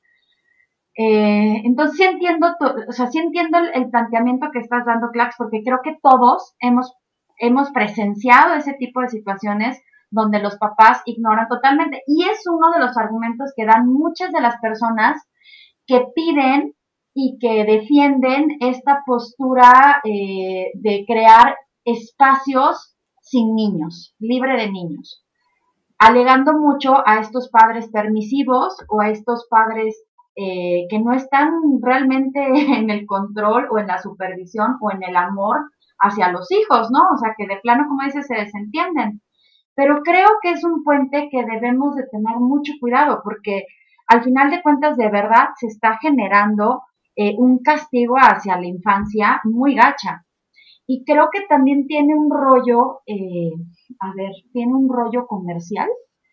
Eh, 0.96 1.60
entonces 1.64 1.96
sí 1.98 2.04
entiendo, 2.04 2.56
o 2.88 2.92
sea, 2.92 3.06
sí 3.08 3.18
entiendo 3.18 3.58
el, 3.58 3.70
el, 3.74 3.90
planteamiento 3.90 4.48
que 4.50 4.60
estás 4.60 4.86
dando, 4.86 5.10
Clax, 5.10 5.36
porque 5.36 5.62
creo 5.62 5.80
que 5.84 5.96
todos 6.02 6.56
hemos, 6.58 6.94
hemos 7.38 7.70
presenciado 7.70 8.54
ese 8.54 8.74
tipo 8.74 9.00
de 9.00 9.08
situaciones 9.08 9.80
donde 10.10 10.40
los 10.40 10.56
papás 10.56 11.02
ignoran 11.04 11.48
totalmente. 11.48 12.02
Y 12.06 12.24
es 12.24 12.42
uno 12.46 12.70
de 12.72 12.80
los 12.80 12.96
argumentos 12.96 13.52
que 13.56 13.66
dan 13.66 13.86
muchas 13.86 14.32
de 14.32 14.40
las 14.40 14.58
personas 14.60 15.22
que 15.86 16.04
piden 16.14 16.74
y 17.14 17.38
que 17.40 17.64
defienden 17.64 18.58
esta 18.60 19.02
postura 19.06 20.00
eh, 20.04 20.70
de 20.74 21.04
crear 21.06 21.56
espacios 21.84 22.94
sin 23.22 23.54
niños, 23.54 24.14
libre 24.18 24.56
de 24.56 24.70
niños, 24.70 25.24
alegando 25.98 26.52
mucho 26.52 27.06
a 27.06 27.20
estos 27.20 27.48
padres 27.48 27.88
permisivos 27.90 28.76
o 28.88 29.00
a 29.00 29.08
estos 29.08 29.46
padres 29.48 29.96
eh, 30.36 30.86
que 30.90 30.98
no 30.98 31.12
están 31.12 31.50
realmente 31.80 32.40
en 32.78 32.90
el 32.90 33.06
control 33.06 33.66
o 33.70 33.78
en 33.78 33.86
la 33.86 33.98
supervisión 33.98 34.76
o 34.80 34.90
en 34.90 35.02
el 35.02 35.16
amor 35.16 35.70
hacia 35.98 36.30
los 36.30 36.50
hijos, 36.50 36.90
¿no? 36.90 37.00
O 37.14 37.16
sea, 37.18 37.34
que 37.36 37.46
de 37.46 37.60
plano, 37.60 37.86
como 37.88 38.02
dices, 38.04 38.26
se 38.26 38.34
desentienden. 38.34 39.22
Pero 39.74 40.02
creo 40.02 40.28
que 40.42 40.52
es 40.52 40.64
un 40.64 40.82
puente 40.84 41.28
que 41.30 41.44
debemos 41.44 41.94
de 41.96 42.04
tener 42.10 42.36
mucho 42.38 42.72
cuidado 42.80 43.20
porque 43.22 43.64
al 44.08 44.22
final 44.22 44.50
de 44.50 44.62
cuentas 44.62 44.96
de 44.96 45.10
verdad 45.10 45.48
se 45.56 45.66
está 45.66 45.98
generando 46.00 46.82
eh, 47.14 47.34
un 47.38 47.58
castigo 47.62 48.16
hacia 48.16 48.58
la 48.58 48.66
infancia 48.66 49.40
muy 49.44 49.74
gacha. 49.74 50.24
Y 50.86 51.04
creo 51.04 51.28
que 51.32 51.42
también 51.48 51.86
tiene 51.86 52.14
un 52.14 52.30
rollo, 52.30 53.00
eh, 53.06 53.50
a 54.00 54.14
ver, 54.14 54.32
tiene 54.52 54.72
un 54.72 54.88
rollo 54.88 55.26
comercial 55.26 55.88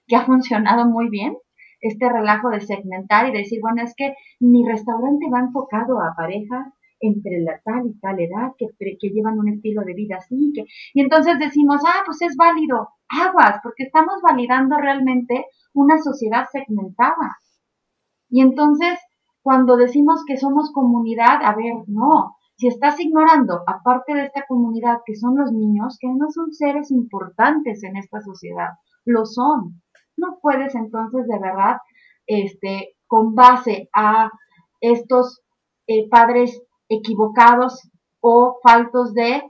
que 0.08 0.16
ha 0.16 0.26
funcionado 0.26 0.86
muy 0.86 1.10
bien, 1.10 1.36
este 1.80 2.08
relajo 2.08 2.50
de 2.50 2.62
segmentar 2.62 3.28
y 3.28 3.32
decir, 3.32 3.60
bueno, 3.62 3.82
es 3.82 3.94
que 3.98 4.14
mi 4.40 4.66
restaurante 4.66 5.26
va 5.34 5.40
enfocado 5.40 6.00
a 6.00 6.14
parejas 6.16 6.68
entre 7.04 7.42
la 7.42 7.60
tal 7.64 7.88
y 7.88 8.00
tal 8.00 8.20
edad, 8.20 8.54
que, 8.58 8.68
llevan 9.10 9.38
un 9.38 9.50
estilo 9.50 9.82
de 9.84 9.94
vida 9.94 10.16
así, 10.18 10.52
que, 10.56 10.66
y 10.94 11.02
entonces 11.02 11.38
decimos, 11.38 11.82
ah, 11.86 12.04
pues 12.06 12.22
es 12.22 12.36
válido, 12.38 12.90
aguas, 13.10 13.60
porque 13.62 13.84
estamos 13.84 14.22
validando 14.22 14.78
realmente 14.78 15.46
una 15.74 15.98
sociedad 15.98 16.46
segmentada. 16.52 17.38
Y 18.30 18.42
entonces, 18.42 19.00
cuando 19.42 19.76
decimos 19.76 20.24
que 20.26 20.38
somos 20.38 20.72
comunidad, 20.72 21.44
a 21.44 21.54
ver, 21.56 21.74
no, 21.88 22.38
si 22.56 22.68
estás 22.68 23.00
ignorando, 23.00 23.62
aparte 23.68 24.14
de 24.14 24.26
esta 24.26 24.46
comunidad 24.48 25.00
que 25.06 25.16
son 25.16 25.36
los 25.36 25.52
niños, 25.52 25.98
que 26.00 26.08
no 26.08 26.32
son 26.32 26.54
seres 26.54 26.90
importantes 26.92 27.84
en 27.84 27.98
esta 27.98 28.22
sociedad, 28.22 28.70
lo 29.06 29.26
son. 29.26 29.82
No 30.16 30.38
puedes 30.42 30.74
entonces 30.76 31.28
de 31.28 31.40
verdad, 31.40 31.78
este, 32.28 32.96
con 33.08 33.36
base 33.36 33.90
a 33.94 34.30
estos 34.80 35.42
eh, 35.88 36.08
padres 36.10 36.62
equivocados 36.90 37.90
o 38.20 38.60
faltos 38.64 39.14
de 39.14 39.44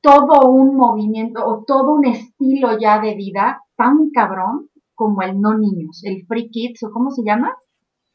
todo 0.00 0.50
un 0.50 0.76
movimiento 0.76 1.44
o 1.44 1.64
todo 1.64 1.92
un 1.92 2.06
estilo 2.06 2.78
ya 2.78 3.00
de 3.00 3.14
vida 3.14 3.62
tan 3.76 4.10
cabrón 4.10 4.68
como 4.94 5.22
el 5.22 5.40
no 5.40 5.56
niños, 5.56 6.02
el 6.04 6.26
free 6.26 6.50
kids 6.50 6.82
o 6.82 6.90
cómo 6.90 7.10
se 7.10 7.22
llama, 7.22 7.56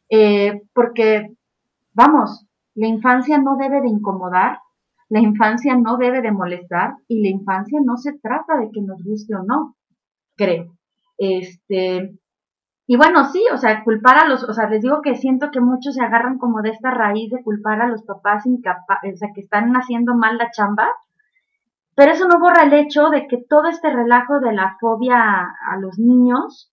eh, 0.09 0.61
porque, 0.73 1.35
vamos, 1.93 2.45
la 2.75 2.87
infancia 2.87 3.39
no 3.39 3.57
debe 3.57 3.81
de 3.81 3.89
incomodar, 3.89 4.59
la 5.09 5.19
infancia 5.19 5.75
no 5.75 5.97
debe 5.97 6.21
de 6.21 6.31
molestar 6.31 6.95
y 7.07 7.23
la 7.23 7.29
infancia 7.29 7.79
no 7.83 7.97
se 7.97 8.13
trata 8.19 8.57
de 8.57 8.69
que 8.71 8.81
nos 8.81 9.03
guste 9.03 9.35
o 9.35 9.43
no, 9.43 9.75
creo. 10.35 10.75
Este, 11.17 12.15
y 12.87 12.97
bueno, 12.97 13.25
sí, 13.25 13.43
o 13.51 13.57
sea, 13.57 13.83
culpar 13.83 14.17
a 14.19 14.27
los, 14.27 14.43
o 14.43 14.53
sea, 14.53 14.69
les 14.69 14.81
digo 14.81 15.01
que 15.01 15.15
siento 15.15 15.49
que 15.49 15.59
muchos 15.59 15.95
se 15.95 16.03
agarran 16.03 16.37
como 16.37 16.61
de 16.61 16.69
esta 16.69 16.91
raíz 16.91 17.31
de 17.31 17.41
culpar 17.41 17.81
a 17.81 17.87
los 17.87 18.03
papás 18.03 18.45
incapaces, 18.45 19.15
o 19.15 19.17
sea, 19.17 19.29
que 19.33 19.41
están 19.41 19.73
haciendo 19.73 20.15
mal 20.15 20.37
la 20.37 20.51
chamba, 20.51 20.87
pero 21.95 22.11
eso 22.11 22.27
no 22.27 22.39
borra 22.39 22.63
el 22.63 22.73
hecho 22.73 23.09
de 23.09 23.27
que 23.27 23.43
todo 23.49 23.69
este 23.69 23.91
relajo 23.91 24.39
de 24.39 24.53
la 24.53 24.77
fobia 24.79 25.17
a, 25.17 25.77
los 25.79 25.97
niños 25.97 26.71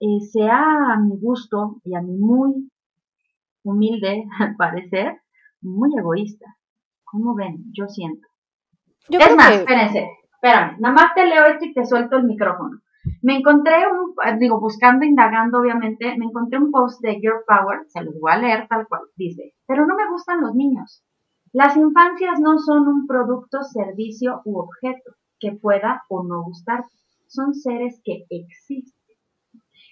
eh, 0.00 0.20
sea 0.32 0.94
a 0.94 0.98
mi 0.98 1.16
gusto 1.20 1.76
y 1.84 1.94
a 1.94 2.00
mi 2.00 2.16
muy 2.16 2.70
humilde, 3.62 4.24
al 4.40 4.56
parecer, 4.56 5.20
muy 5.60 5.90
egoísta. 5.96 6.56
¿Cómo 7.04 7.36
ven? 7.36 7.66
Yo 7.72 7.86
siento. 7.86 8.26
Yo 9.08 9.20
es 9.20 9.36
más, 9.36 9.50
que... 9.50 9.56
espérense, 9.58 10.10
espérame, 10.34 10.80
nada 10.80 10.94
más 10.94 11.14
te 11.14 11.26
leo 11.26 11.44
esto 11.44 11.66
y 11.66 11.74
te 11.74 11.84
suelto 11.84 12.16
el 12.16 12.24
micrófono. 12.24 12.80
Me 13.22 13.36
encontré 13.36 13.74
un, 13.86 14.38
digo, 14.40 14.58
buscando, 14.58 15.04
indagando, 15.04 15.60
obviamente, 15.60 16.16
me 16.18 16.24
encontré 16.24 16.58
un 16.58 16.72
post 16.72 17.00
de 17.02 17.20
Girl 17.20 17.44
Power, 17.46 17.86
se 17.86 18.02
los 18.02 18.18
voy 18.18 18.32
a 18.32 18.38
leer 18.38 18.66
tal 18.66 18.88
cual, 18.88 19.02
dice, 19.14 19.54
pero 19.64 19.86
no 19.86 19.94
me 19.94 20.10
gustan 20.10 20.40
los 20.40 20.56
niños. 20.56 21.04
Las 21.52 21.76
infancias 21.76 22.40
no 22.40 22.58
son 22.58 22.88
un 22.88 23.06
producto, 23.06 23.62
servicio 23.62 24.42
u 24.44 24.58
objeto 24.58 25.12
que 25.38 25.52
pueda 25.52 26.02
o 26.08 26.24
no 26.24 26.42
gustar. 26.42 26.84
Son 27.28 27.54
seres 27.54 28.00
que 28.04 28.24
existen. 28.28 29.16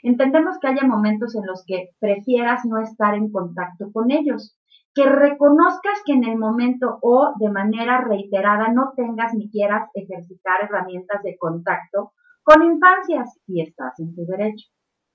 Entendemos 0.02 0.58
que 0.58 0.66
haya 0.66 0.84
momentos 0.84 1.36
en 1.36 1.46
los 1.46 1.62
que 1.64 1.90
prefieras 2.00 2.64
no 2.64 2.80
estar 2.80 3.14
en 3.14 3.30
contacto 3.30 3.92
con 3.92 4.10
ellos, 4.10 4.58
que 4.92 5.04
reconozcas 5.04 6.02
que 6.04 6.14
en 6.14 6.24
el 6.24 6.36
momento 6.36 6.98
o 7.00 7.32
de 7.38 7.50
manera 7.50 8.00
reiterada 8.00 8.72
no 8.72 8.92
tengas 8.96 9.34
ni 9.34 9.48
quieras 9.50 9.88
ejercitar 9.94 10.64
herramientas 10.64 11.22
de 11.22 11.36
contacto 11.38 12.12
con 12.42 12.62
infancias 12.64 13.38
y 13.46 13.62
estás 13.62 13.98
en 14.00 14.14
tu 14.14 14.24
derecho. 14.26 14.68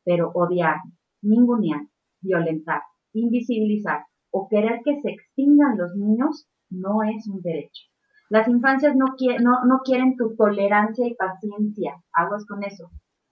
Pero 0.03 0.32
odiar, 0.34 0.77
ningunear, 1.22 1.82
violentar, 2.22 2.82
invisibilizar 3.13 4.05
o 4.32 4.48
querer 4.50 4.82
que 4.84 5.00
se 5.01 5.12
extingan 5.12 5.77
los 5.77 5.96
niños 5.96 6.48
no 6.70 7.03
es 7.03 7.27
un 7.27 7.41
derecho. 7.41 7.84
Las 8.29 8.48
infancias 8.48 8.96
no, 8.96 9.05
no, 9.41 9.65
no 9.65 9.79
quieren 9.84 10.15
tu 10.17 10.36
tolerancia 10.36 11.08
y 11.08 11.15
paciencia. 11.15 11.96
Aguas 12.13 12.46
con 12.46 12.63
eso. 12.63 12.89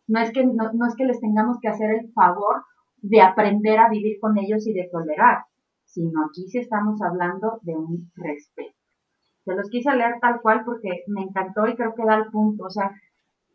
No 0.07 0.19
es, 0.19 0.31
que, 0.31 0.45
no, 0.45 0.71
no 0.73 0.88
es 0.88 0.95
que 0.95 1.05
les 1.05 1.19
tengamos 1.19 1.57
que 1.62 1.69
hacer 1.69 1.89
el 1.91 2.12
favor 2.13 2.63
de 2.97 3.21
aprender 3.21 3.79
a 3.79 3.89
vivir 3.89 4.17
con 4.19 4.38
ellos 4.38 4.65
y 4.67 4.73
de 4.73 4.89
tolerar, 4.91 5.45
sino 5.85 6.25
aquí 6.25 6.47
sí 6.47 6.59
estamos 6.59 7.01
hablando 7.01 7.59
de 7.63 7.75
un 7.75 8.12
respeto. 8.15 8.77
Se 9.45 9.55
los 9.55 9.69
quise 9.69 9.93
leer 9.93 10.15
tal 10.21 10.41
cual 10.41 10.63
porque 10.63 11.03
me 11.07 11.23
encantó 11.23 11.67
y 11.67 11.75
creo 11.75 11.93
que 11.95 12.05
da 12.05 12.15
el 12.15 12.31
punto. 12.31 12.65
O 12.65 12.69
sea, 12.69 12.91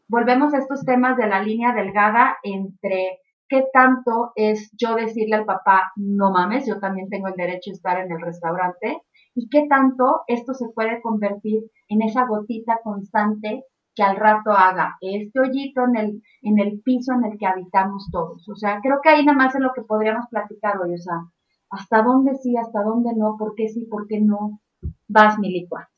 volvemos 0.09 0.55
a 0.55 0.59
estos 0.59 0.85
temas 0.85 1.17
de 1.17 1.27
la 1.27 1.43
línea 1.43 1.73
delgada 1.73 2.37
entre 2.43 3.21
qué 3.49 3.65
tanto 3.73 4.33
es 4.35 4.71
yo 4.79 4.95
decirle 4.95 5.37
al 5.37 5.45
papá, 5.45 5.93
no 5.97 6.31
mames, 6.31 6.67
yo 6.67 6.79
también 6.81 7.09
tengo 7.09 7.29
el 7.29 7.35
derecho 7.35 7.71
a 7.71 7.75
estar 7.75 8.01
en 8.01 8.13
el 8.13 8.21
restaurante, 8.21 9.03
y 9.35 9.49
qué 9.49 9.67
tanto 9.69 10.23
esto 10.27 10.53
se 10.53 10.69
puede 10.75 11.01
convertir 11.01 11.63
en 11.89 12.03
esa 12.03 12.27
gotita 12.27 12.81
constante 12.83 13.65
que 13.95 14.03
al 14.03 14.17
rato 14.17 14.53
haga 14.53 14.97
este 15.01 15.41
hoyito 15.41 15.85
en 15.85 15.97
el, 15.97 16.23
en 16.43 16.59
el 16.59 16.81
piso 16.83 17.13
en 17.15 17.25
el 17.25 17.39
que 17.39 17.47
habitamos 17.47 18.09
todos. 18.13 18.49
O 18.49 18.55
sea, 18.55 18.81
creo 18.81 19.01
que 19.03 19.09
ahí 19.09 19.25
nada 19.25 19.37
más 19.37 19.55
es 19.55 19.61
lo 19.61 19.73
que 19.75 19.83
podríamos 19.83 20.27
platicar 20.31 20.79
hoy, 20.79 20.95
o 20.95 20.99
sea, 20.99 21.15
hasta 21.71 22.03
dónde 22.03 22.35
sí, 22.37 22.57
hasta 22.57 22.83
dónde 22.83 23.11
no, 23.17 23.37
por 23.39 23.55
qué 23.55 23.69
sí, 23.69 23.87
por 23.87 24.07
qué 24.07 24.21
no. 24.21 24.61
Vas, 25.09 25.39
mi 25.39 25.51
licua. 25.51 25.89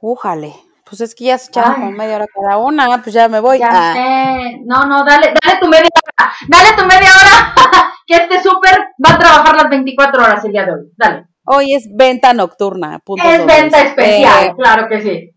Újale, 0.00 0.52
pues 0.90 1.00
es 1.00 1.14
que 1.14 1.24
ya 1.26 1.38
se 1.38 1.50
echaron 1.50 1.74
como 1.74 1.92
media 1.92 2.16
hora 2.16 2.26
cada 2.26 2.58
una, 2.58 3.00
pues 3.00 3.14
ya 3.14 3.28
me 3.28 3.38
voy. 3.38 3.60
Ya 3.60 3.68
ah. 3.70 3.92
sé. 3.94 4.60
No, 4.64 4.84
no, 4.86 5.04
dale, 5.04 5.32
dale 5.40 5.60
tu 5.60 5.68
media 5.68 5.88
hora. 6.04 6.32
Dale 6.48 6.76
tu 6.76 6.84
media 6.84 7.08
hora. 7.08 7.94
que 8.06 8.16
este 8.16 8.42
súper 8.42 8.76
va 9.04 9.14
a 9.14 9.18
trabajar 9.18 9.56
las 9.56 9.70
24 9.70 10.22
horas 10.22 10.44
el 10.44 10.52
día 10.52 10.66
de 10.66 10.72
hoy. 10.72 10.92
Dale. 10.96 11.26
Hoy 11.44 11.74
es 11.74 11.88
venta 11.94 12.34
nocturna. 12.34 13.00
es 13.06 13.46
venta 13.46 13.82
especial, 13.82 14.46
eh, 14.46 14.54
claro 14.56 14.88
que 14.88 15.00
sí. 15.00 15.30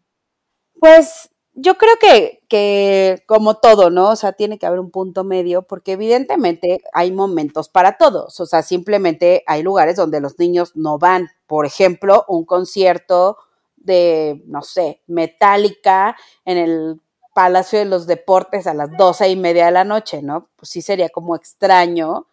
Pues 0.79 1.29
yo 1.53 1.75
creo 1.77 1.98
que, 2.01 2.41
que, 2.50 3.24
como 3.27 3.55
todo, 3.55 3.91
¿no? 3.91 4.10
O 4.10 4.15
sea, 4.15 4.33
tiene 4.33 4.57
que 4.57 4.65
haber 4.65 4.79
un 4.79 4.89
punto 4.89 5.24
medio, 5.24 5.62
porque 5.62 5.93
evidentemente 5.93 6.81
hay 6.93 7.12
momentos 7.12 7.69
para 7.69 7.98
todos. 7.98 8.39
O 8.39 8.45
sea, 8.48 8.63
simplemente 8.63 9.43
hay 9.45 9.62
lugares 9.62 9.95
donde 9.95 10.19
los 10.19 10.39
niños 10.39 10.72
no 10.75 10.98
van. 10.98 11.29
Por 11.45 11.67
ejemplo, 11.67 12.25
un 12.27 12.43
concierto 12.43 13.38
de, 13.83 14.41
no 14.45 14.61
sé, 14.61 15.01
Metallica 15.07 16.15
en 16.45 16.57
el 16.57 17.01
Palacio 17.33 17.79
de 17.79 17.85
los 17.85 18.05
Deportes 18.07 18.67
a 18.67 18.73
las 18.73 18.89
doce 18.97 19.29
y 19.29 19.35
media 19.35 19.65
de 19.65 19.71
la 19.71 19.83
noche, 19.83 20.21
¿no? 20.21 20.49
Pues 20.55 20.69
sí 20.69 20.81
sería 20.81 21.09
como 21.09 21.35
extraño 21.35 22.27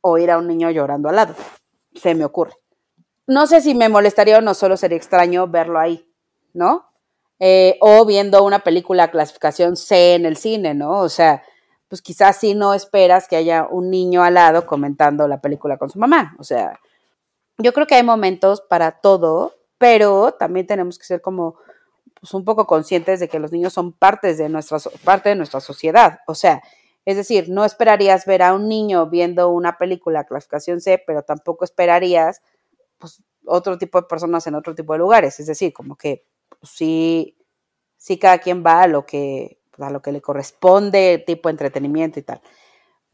oír 0.00 0.30
a 0.30 0.38
un 0.38 0.46
niño 0.46 0.70
llorando 0.70 1.08
al 1.08 1.16
lado. 1.16 1.34
Se 1.94 2.14
me 2.14 2.24
ocurre. 2.24 2.52
No 3.26 3.46
sé 3.46 3.60
si 3.60 3.74
me 3.74 3.88
molestaría 3.88 4.38
o 4.38 4.40
no, 4.40 4.54
solo 4.54 4.76
sería 4.76 4.98
extraño 4.98 5.48
verlo 5.48 5.78
ahí, 5.78 6.08
¿no? 6.52 6.86
Eh, 7.40 7.78
o 7.80 8.04
viendo 8.04 8.44
una 8.44 8.60
película 8.60 9.10
clasificación 9.10 9.76
C 9.76 10.14
en 10.14 10.26
el 10.26 10.36
cine, 10.36 10.74
¿no? 10.74 11.00
O 11.00 11.08
sea, 11.08 11.42
pues 11.88 12.02
quizás 12.02 12.36
sí 12.36 12.54
no 12.54 12.74
esperas 12.74 13.28
que 13.28 13.36
haya 13.36 13.66
un 13.68 13.90
niño 13.90 14.22
al 14.22 14.34
lado 14.34 14.66
comentando 14.66 15.26
la 15.26 15.40
película 15.40 15.78
con 15.78 15.90
su 15.90 15.98
mamá. 15.98 16.36
O 16.38 16.44
sea, 16.44 16.78
yo 17.58 17.72
creo 17.72 17.86
que 17.86 17.94
hay 17.94 18.02
momentos 18.02 18.60
para 18.60 19.00
todo, 19.00 19.54
pero 19.78 20.32
también 20.32 20.66
tenemos 20.66 20.98
que 20.98 21.04
ser 21.04 21.20
como 21.20 21.56
pues, 22.24 22.32
un 22.32 22.44
poco 22.44 22.66
conscientes 22.66 23.20
de 23.20 23.28
que 23.28 23.38
los 23.38 23.52
niños 23.52 23.72
son 23.72 23.92
partes 23.92 24.38
de 24.38 24.48
nuestra, 24.48 24.78
parte 25.04 25.28
de 25.28 25.34
nuestra 25.34 25.60
sociedad. 25.60 26.20
O 26.26 26.34
sea, 26.34 26.62
es 27.04 27.16
decir, 27.16 27.50
no 27.50 27.64
esperarías 27.64 28.24
ver 28.24 28.42
a 28.42 28.54
un 28.54 28.68
niño 28.68 29.08
viendo 29.10 29.50
una 29.50 29.76
película 29.76 30.24
clasificación 30.24 30.80
C, 30.80 31.02
pero 31.06 31.22
tampoco 31.22 31.64
esperarías 31.64 32.40
pues, 32.98 33.22
otro 33.44 33.76
tipo 33.76 34.00
de 34.00 34.06
personas 34.06 34.46
en 34.46 34.54
otro 34.54 34.74
tipo 34.74 34.94
de 34.94 35.00
lugares. 35.00 35.38
Es 35.38 35.46
decir, 35.46 35.72
como 35.72 35.96
que 35.96 36.24
pues, 36.48 36.72
sí, 36.72 37.36
sí 37.98 38.18
cada 38.18 38.38
quien 38.38 38.64
va 38.64 38.82
a 38.82 38.86
lo 38.86 39.04
que, 39.04 39.60
a 39.78 39.90
lo 39.90 40.00
que 40.00 40.12
le 40.12 40.22
corresponde, 40.22 41.22
tipo 41.26 41.50
entretenimiento 41.50 42.20
y 42.20 42.22
tal. 42.22 42.40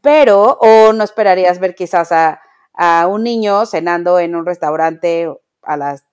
Pero, 0.01 0.57
o 0.61 0.93
no 0.93 1.03
esperarías 1.03 1.59
ver 1.59 1.75
quizás 1.75 2.11
a, 2.11 2.41
a 2.73 3.07
un 3.07 3.23
niño 3.23 3.65
cenando 3.65 4.19
en 4.19 4.35
un 4.35 4.45
restaurante 4.45 5.27
a 5.63 5.77
las 5.77 6.05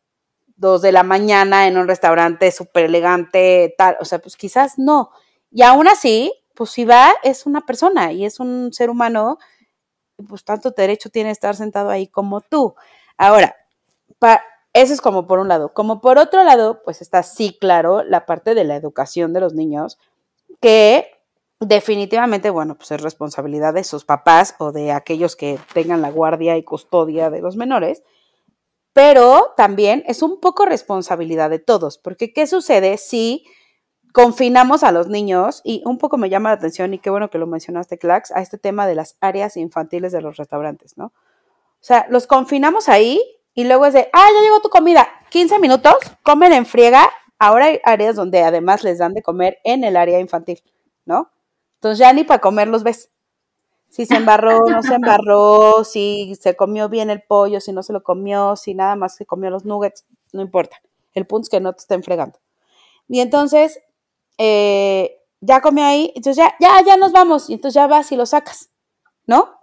2 0.59 0.83
de 0.83 0.93
la 0.93 1.03
mañana 1.03 1.67
en 1.67 1.79
un 1.79 1.89
restaurante 1.89 2.51
súper 2.53 2.85
elegante, 2.87 3.75
tal, 3.79 3.97
o 4.01 4.05
sea, 4.05 4.19
pues 4.19 4.37
quizás 4.37 4.79
no. 4.79 5.11
Y 5.51 5.63
aún 5.63 5.89
así, 5.89 6.33
pues 6.55 6.71
si 6.71 6.85
va, 6.85 7.13
es 7.23 7.47
una 7.47 7.63
persona 7.65 8.13
y 8.13 8.25
es 8.25 8.41
un 8.41 8.73
ser 8.73 8.91
humano, 8.91 9.39
pues 10.29 10.45
tanto 10.45 10.73
derecho 10.73 11.11
tiene 11.11 11.31
estar 11.31 11.55
sentado 11.55 11.91
ahí 11.91 12.09
como 12.09 12.41
tú. 12.41 12.75
Ahora, 13.17 13.57
eso 14.73 14.93
es 14.93 15.01
como 15.01 15.27
por 15.27 15.39
un 15.39 15.49
lado. 15.49 15.73
Como 15.73 16.01
por 16.01 16.19
otro 16.19 16.43
lado, 16.43 16.83
pues 16.85 17.03
está 17.03 17.23
sí, 17.23 17.57
claro, 17.61 18.03
la 18.03 18.27
parte 18.27 18.55
de 18.55 18.65
la 18.65 18.77
educación 18.77 19.33
de 19.33 19.41
los 19.41 19.55
niños, 19.55 19.99
que 20.61 21.11
definitivamente, 21.61 22.51
bueno, 22.51 22.77
pues 22.77 22.91
es 22.91 23.01
responsabilidad 23.01 23.75
de 23.75 23.85
sus 23.85 24.05
papás 24.05 24.57
o 24.59 24.73
de 24.73 24.91
aquellos 24.93 25.37
que 25.37 25.59
tengan 25.73 26.03
la 26.03 26.11
guardia 26.11 26.57
y 26.57 26.65
custodia 26.65 27.31
de 27.31 27.41
los 27.41 27.57
menores 27.57 28.03
pero 28.99 29.55
también 29.57 30.03
es 30.09 30.23
un 30.23 30.41
poco 30.41 30.67
responsabilidad 30.67 31.51
de 31.51 31.61
todos, 31.61 31.99
porque 31.99 32.33
¿qué 32.33 32.49
sucede 32.49 32.97
si 32.99 33.45
confinamos 34.13 34.83
a 34.83 34.91
los 34.91 35.07
niños? 35.07 35.61
Y 35.63 35.83
un 35.85 35.99
poco 35.99 36.17
me 36.17 36.29
llama 36.29 36.49
la 36.49 36.57
atención, 36.57 36.93
y 36.95 36.99
qué 36.99 37.09
bueno 37.09 37.31
que 37.31 37.39
lo 37.39 37.47
mencionaste, 37.47 37.97
Clax, 37.97 38.33
a 38.33 38.41
este 38.41 38.59
tema 38.59 38.89
de 38.89 38.97
las 38.97 39.17
áreas 39.21 39.57
infantiles 39.57 40.11
de 40.11 40.21
los 40.21 40.37
restaurantes, 40.37 40.99
¿no? 40.99 41.05
O 41.05 41.81
sea, 41.81 42.09
los 42.11 42.27
confinamos 42.27 42.89
ahí 42.89 43.23
y 43.55 43.67
luego 43.67 43.87
es 43.87 43.95
de, 43.95 44.09
ah, 44.13 44.27
ya 44.35 44.43
llegó 44.43 44.61
tu 44.61 44.69
comida, 44.69 45.07
15 45.31 45.61
minutos, 45.61 45.95
comen 46.25 46.53
en 46.53 46.67
friega. 46.67 47.09
Ahora 47.39 47.67
hay 47.67 47.79
áreas 47.85 48.17
donde 48.17 48.43
además 48.43 48.83
les 48.83 48.99
dan 48.99 49.15
de 49.15 49.23
comer 49.23 49.59
en 49.63 49.85
el 49.85 49.97
área 49.97 50.19
infantil, 50.19 50.61
¿no? 51.05 51.31
Entonces 51.75 52.01
ya 52.01 52.13
ni 52.13 52.25
para 52.25 52.41
comer 52.41 52.67
los 52.67 52.83
ves 52.83 53.13
si 53.89 54.07
se 54.07 54.17
embarró, 54.17 54.61
no 54.69 54.83
se 54.83 54.95
embarró, 54.95 55.85
si 55.85 56.35
se 56.41 56.57
comió 56.57 56.89
bien 56.89 57.11
el 57.11 57.23
pollo, 57.23 57.61
si 57.61 57.73
no 57.73 57.83
se 57.83 57.93
lo 57.93 58.03
comió, 58.03 58.57
si 58.57 58.75
nada 58.75 58.97
más 58.97 59.17
se 59.17 59.27
comió 59.27 59.51
los 59.51 59.65
nuggets, 59.65 60.05
no 60.33 60.43
importa. 60.43 60.77
El 61.15 61.27
punto 61.27 61.47
es 61.47 61.49
que 61.51 61.61
no 61.61 61.73
te 61.73 61.81
estén 61.81 62.03
fregando. 62.03 62.39
Y 63.09 63.21
entonces, 63.21 63.81
eh, 64.37 65.23
ya 65.41 65.61
comió 65.61 65.85
ahí, 65.85 66.13
entonces 66.15 66.37
ya, 66.37 66.55
ya, 66.61 66.83
ya 66.85 66.97
nos 66.97 67.13
vamos, 67.13 67.49
y 67.49 67.55
entonces 67.55 67.75
ya 67.75 67.87
vas 67.87 68.13
y 68.13 68.17
lo 68.17 68.27
sacas, 68.27 68.71
¿no? 69.27 69.59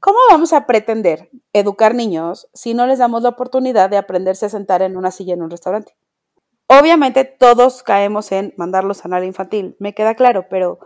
¿Cómo 0.00 0.18
vamos 0.30 0.52
a 0.52 0.66
pretender 0.66 1.30
educar 1.52 1.94
niños 1.94 2.48
si 2.54 2.74
no 2.74 2.86
les 2.86 2.98
damos 2.98 3.22
la 3.22 3.28
oportunidad 3.28 3.88
de 3.88 3.98
aprenderse 3.98 4.46
a 4.46 4.48
sentar 4.48 4.82
en 4.82 4.96
una 4.96 5.12
silla 5.12 5.34
en 5.34 5.42
un 5.42 5.50
restaurante? 5.50 5.94
Obviamente 6.66 7.24
todos 7.24 7.84
caemos 7.84 8.32
en 8.32 8.52
mandarlos 8.56 9.04
a 9.04 9.08
la 9.08 9.24
infantil, 9.24 9.76
me 9.78 9.94
queda 9.94 10.14
claro, 10.14 10.46
pero 10.50 10.80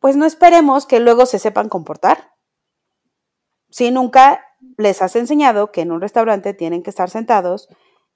pues 0.00 0.16
no 0.16 0.26
esperemos 0.26 0.86
que 0.86 1.00
luego 1.00 1.26
se 1.26 1.38
sepan 1.38 1.68
comportar. 1.68 2.32
Si 3.70 3.90
nunca 3.90 4.44
les 4.76 5.02
has 5.02 5.16
enseñado 5.16 5.72
que 5.72 5.82
en 5.82 5.92
un 5.92 6.00
restaurante 6.00 6.54
tienen 6.54 6.82
que 6.82 6.90
estar 6.90 7.10
sentados 7.10 7.68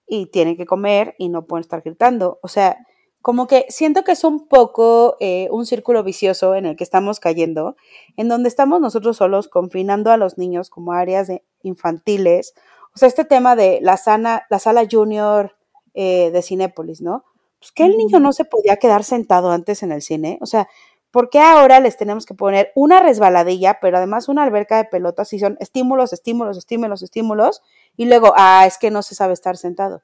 y 0.07 0.27
tienen 0.27 0.57
que 0.57 0.66
comer 0.66 1.14
y 1.18 1.29
no 1.29 1.47
pueden 1.47 1.62
estar 1.62 1.83
gritando. 1.83 2.38
O 2.42 2.49
sea, 2.49 2.79
como 3.21 3.47
que 3.47 3.66
siento 3.68 4.03
que 4.03 4.12
es 4.12 4.25
un 4.25 4.49
poco 4.49 5.16
eh, 5.21 5.49
un 5.51 5.64
círculo 5.64 6.03
vicioso 6.03 6.55
en 6.55 6.66
el 6.66 6.77
que 6.77 6.85
estamos 6.85 7.21
cayendo, 7.21 7.77
en 8.16 8.29
donde 8.29 8.49
estamos 8.49 8.81
nosotros 8.81 9.16
solos 9.16 9.49
confinando 9.49 10.11
a 10.11 10.16
los 10.16 10.38
niños 10.38 10.71
como 10.71 10.92
áreas 10.92 11.29
infantiles. 11.62 12.55
O 12.95 12.99
sea, 12.99 13.09
este 13.09 13.25
tema 13.25 13.55
de 13.55 13.79
la, 13.81 13.97
sana, 13.97 14.42
la 14.51 14.59
sala 14.59 14.87
junior 14.90 15.57
eh, 15.95 16.31
de 16.33 16.42
Cinépolis, 16.42 17.01
¿no? 17.01 17.25
Pues 17.61 17.71
que 17.71 17.85
el 17.85 17.97
niño 17.97 18.18
no 18.18 18.33
se 18.33 18.45
podía 18.45 18.77
quedar 18.77 19.05
sentado 19.05 19.53
antes 19.53 19.85
en 19.85 19.92
el 19.92 20.03
cine. 20.03 20.38
O 20.40 20.47
sea, 20.47 20.68
¿Por 21.12 21.29
qué 21.29 21.40
ahora 21.40 21.79
les 21.79 21.98
tenemos 21.98 22.25
que 22.25 22.33
poner 22.33 22.72
una 22.75 23.01
resbaladilla, 23.01 23.79
pero 23.81 23.98
además 23.98 24.29
una 24.29 24.44
alberca 24.44 24.79
de 24.79 24.87
pelotas 24.87 25.35
y 25.35 25.38
son 25.38 25.59
estímulos, 25.61 26.14
estímulos, 26.14 26.57
estímulos, 26.57 27.03
estímulos? 27.03 27.62
Y 27.98 28.07
luego, 28.07 28.33
ah, 28.35 28.64
es 28.66 28.79
que 28.79 28.90
no 28.90 29.03
se 29.03 29.14
sabe 29.14 29.35
estar 29.35 29.59
sentado. 29.59 30.01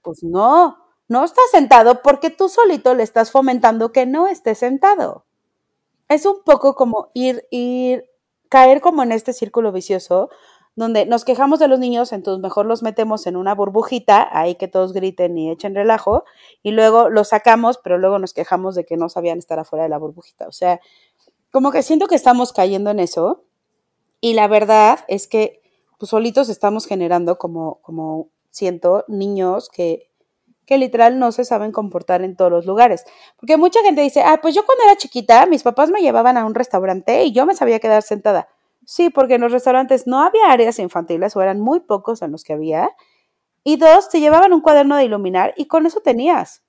Pues 0.00 0.24
no, 0.24 0.78
no 1.08 1.24
está 1.24 1.42
sentado 1.50 2.00
porque 2.00 2.30
tú 2.30 2.48
solito 2.48 2.94
le 2.94 3.02
estás 3.02 3.30
fomentando 3.30 3.92
que 3.92 4.06
no 4.06 4.28
esté 4.28 4.54
sentado. 4.54 5.26
Es 6.08 6.24
un 6.24 6.42
poco 6.42 6.74
como 6.74 7.10
ir, 7.12 7.46
ir, 7.50 8.06
caer 8.48 8.80
como 8.80 9.02
en 9.02 9.12
este 9.12 9.34
círculo 9.34 9.72
vicioso 9.72 10.30
donde 10.78 11.06
nos 11.06 11.24
quejamos 11.24 11.58
de 11.58 11.66
los 11.66 11.80
niños, 11.80 12.12
entonces 12.12 12.40
mejor 12.40 12.64
los 12.64 12.84
metemos 12.84 13.26
en 13.26 13.36
una 13.36 13.52
burbujita, 13.52 14.28
ahí 14.30 14.54
que 14.54 14.68
todos 14.68 14.92
griten 14.92 15.36
y 15.36 15.50
echen 15.50 15.74
relajo, 15.74 16.22
y 16.62 16.70
luego 16.70 17.10
los 17.10 17.28
sacamos, 17.28 17.78
pero 17.82 17.98
luego 17.98 18.20
nos 18.20 18.32
quejamos 18.32 18.76
de 18.76 18.84
que 18.84 18.96
no 18.96 19.08
sabían 19.08 19.38
estar 19.38 19.58
afuera 19.58 19.82
de 19.82 19.88
la 19.88 19.98
burbujita. 19.98 20.46
O 20.46 20.52
sea, 20.52 20.80
como 21.50 21.72
que 21.72 21.82
siento 21.82 22.06
que 22.06 22.14
estamos 22.14 22.52
cayendo 22.52 22.90
en 22.90 23.00
eso, 23.00 23.42
y 24.20 24.34
la 24.34 24.46
verdad 24.46 25.00
es 25.08 25.26
que 25.26 25.62
pues 25.98 26.10
solitos 26.10 26.48
estamos 26.48 26.86
generando 26.86 27.38
como, 27.38 27.80
como 27.82 28.28
siento, 28.50 29.04
niños 29.08 29.68
que, 29.68 30.08
que 30.64 30.78
literal 30.78 31.18
no 31.18 31.32
se 31.32 31.44
saben 31.44 31.72
comportar 31.72 32.22
en 32.22 32.36
todos 32.36 32.52
los 32.52 32.66
lugares. 32.66 33.04
Porque 33.36 33.56
mucha 33.56 33.80
gente 33.82 34.02
dice, 34.02 34.22
ah, 34.22 34.38
pues 34.40 34.54
yo 34.54 34.64
cuando 34.64 34.84
era 34.84 34.96
chiquita, 34.96 35.44
mis 35.46 35.64
papás 35.64 35.90
me 35.90 36.02
llevaban 36.02 36.36
a 36.36 36.44
un 36.44 36.54
restaurante 36.54 37.24
y 37.24 37.32
yo 37.32 37.46
me 37.46 37.56
sabía 37.56 37.80
quedar 37.80 38.04
sentada. 38.04 38.48
Sí, 38.90 39.10
porque 39.10 39.34
en 39.34 39.42
los 39.42 39.52
restaurantes 39.52 40.06
no 40.06 40.22
había 40.22 40.50
áreas 40.50 40.78
infantiles 40.78 41.36
o 41.36 41.42
eran 41.42 41.60
muy 41.60 41.80
pocos 41.80 42.22
en 42.22 42.32
los 42.32 42.42
que 42.42 42.54
había. 42.54 42.88
Y 43.62 43.76
dos, 43.76 44.08
te 44.08 44.18
llevaban 44.18 44.54
un 44.54 44.62
cuaderno 44.62 44.96
de 44.96 45.04
iluminar 45.04 45.52
y 45.58 45.66
con 45.66 45.84
eso 45.84 46.00
tenías. 46.00 46.62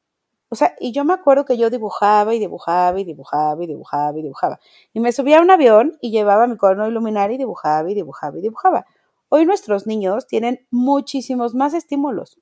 O 0.50 0.56
sea, 0.56 0.76
y 0.82 0.92
yo 0.92 1.06
me 1.06 1.14
acuerdo 1.14 1.46
que 1.46 1.58
yo 1.58 1.70
dibujaba 1.70 2.36
y 2.36 2.40
dibujaba 2.40 3.00
y 3.00 3.06
dibujaba 3.06 3.64
y 3.64 3.68
dibujaba 3.68 4.20
y 4.20 4.22
dibujaba. 4.22 4.60
Y 4.92 5.00
me 5.00 5.14
subía 5.14 5.40
a 5.40 5.42
un 5.42 5.50
avión 5.50 5.98
y 6.02 6.12
llevaba 6.12 6.46
mi 6.46 6.58
cuaderno 6.58 6.84
de 6.84 6.90
iluminar 6.90 7.32
y 7.32 7.38
dibujaba 7.38 7.90
y 7.90 7.94
dibujaba 7.96 8.38
y 8.38 8.42
dibujaba. 8.42 8.86
Hoy 9.30 9.46
nuestros 9.46 9.88
niños 9.88 10.28
tienen 10.28 10.68
muchísimos 10.72 11.56
más 11.56 11.74
estímulos, 11.74 12.38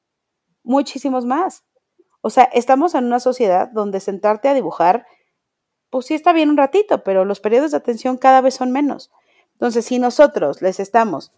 muchísimos 0.64 1.24
más. 1.28 1.66
O 2.22 2.32
sea, 2.32 2.46
estamos 2.46 2.96
en 2.96 3.06
una 3.06 3.20
sociedad 3.20 3.70
donde 3.72 4.00
sentarte 4.00 4.50
a 4.50 4.56
dibujar, 4.56 5.06
pues 5.92 6.08
sí 6.08 6.16
está 6.16 6.34
bien 6.34 6.50
un 6.50 6.58
ratito, 6.58 7.04
pero 7.04 7.26
los 7.26 7.40
periodos 7.40 7.70
de 7.70 7.78
atención 7.78 8.18
cada 8.18 8.42
vez 8.42 8.56
son 8.56 8.72
menos. 8.72 9.12
Entonces, 9.58 9.86
si 9.86 10.00
nosotros 10.00 10.62
les 10.62 10.80
estamos, 10.80 11.32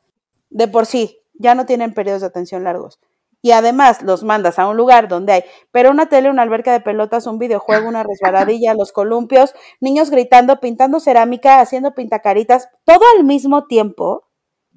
de 0.49 0.67
por 0.67 0.85
sí, 0.85 1.21
ya 1.33 1.55
no 1.55 1.65
tienen 1.65 1.93
periodos 1.93 2.21
de 2.21 2.27
atención 2.27 2.63
largos, 2.65 2.99
y 3.41 3.51
además 3.51 4.01
los 4.01 4.23
mandas 4.23 4.59
a 4.59 4.67
un 4.67 4.75
lugar 4.75 5.07
donde 5.07 5.31
hay, 5.33 5.43
pero 5.71 5.91
una 5.91 6.09
tele, 6.09 6.29
una 6.29 6.41
alberca 6.41 6.73
de 6.73 6.81
pelotas, 6.81 7.25
un 7.25 7.39
videojuego, 7.39 7.87
una 7.87 8.03
resbaladilla, 8.03 8.73
los 8.73 8.91
columpios, 8.91 9.53
niños 9.79 10.09
gritando, 10.09 10.59
pintando 10.59 10.99
cerámica, 10.99 11.61
haciendo 11.61 11.93
pintacaritas, 11.93 12.67
todo 12.83 13.01
al 13.17 13.23
mismo 13.23 13.65
tiempo. 13.67 14.27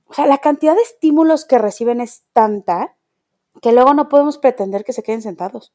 O 0.06 0.14
sea, 0.14 0.26
la 0.26 0.38
cantidad 0.38 0.76
de 0.76 0.82
estímulos 0.82 1.44
que 1.44 1.58
reciben 1.58 2.00
es 2.00 2.22
tanta 2.32 2.94
que 3.60 3.72
luego 3.72 3.94
no 3.94 4.08
podemos 4.08 4.38
pretender 4.38 4.84
que 4.84 4.92
se 4.92 5.02
queden 5.02 5.22
sentados. 5.22 5.72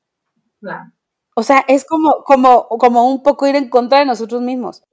O 1.36 1.44
sea, 1.44 1.64
es 1.68 1.86
como, 1.86 2.24
como, 2.24 2.68
como 2.68 3.10
un 3.10 3.22
poco 3.22 3.48
ir 3.48 3.56
en 3.56 3.70
contra 3.70 4.00
de 4.00 4.06
nosotros 4.06 4.42
mismos. 4.42 4.84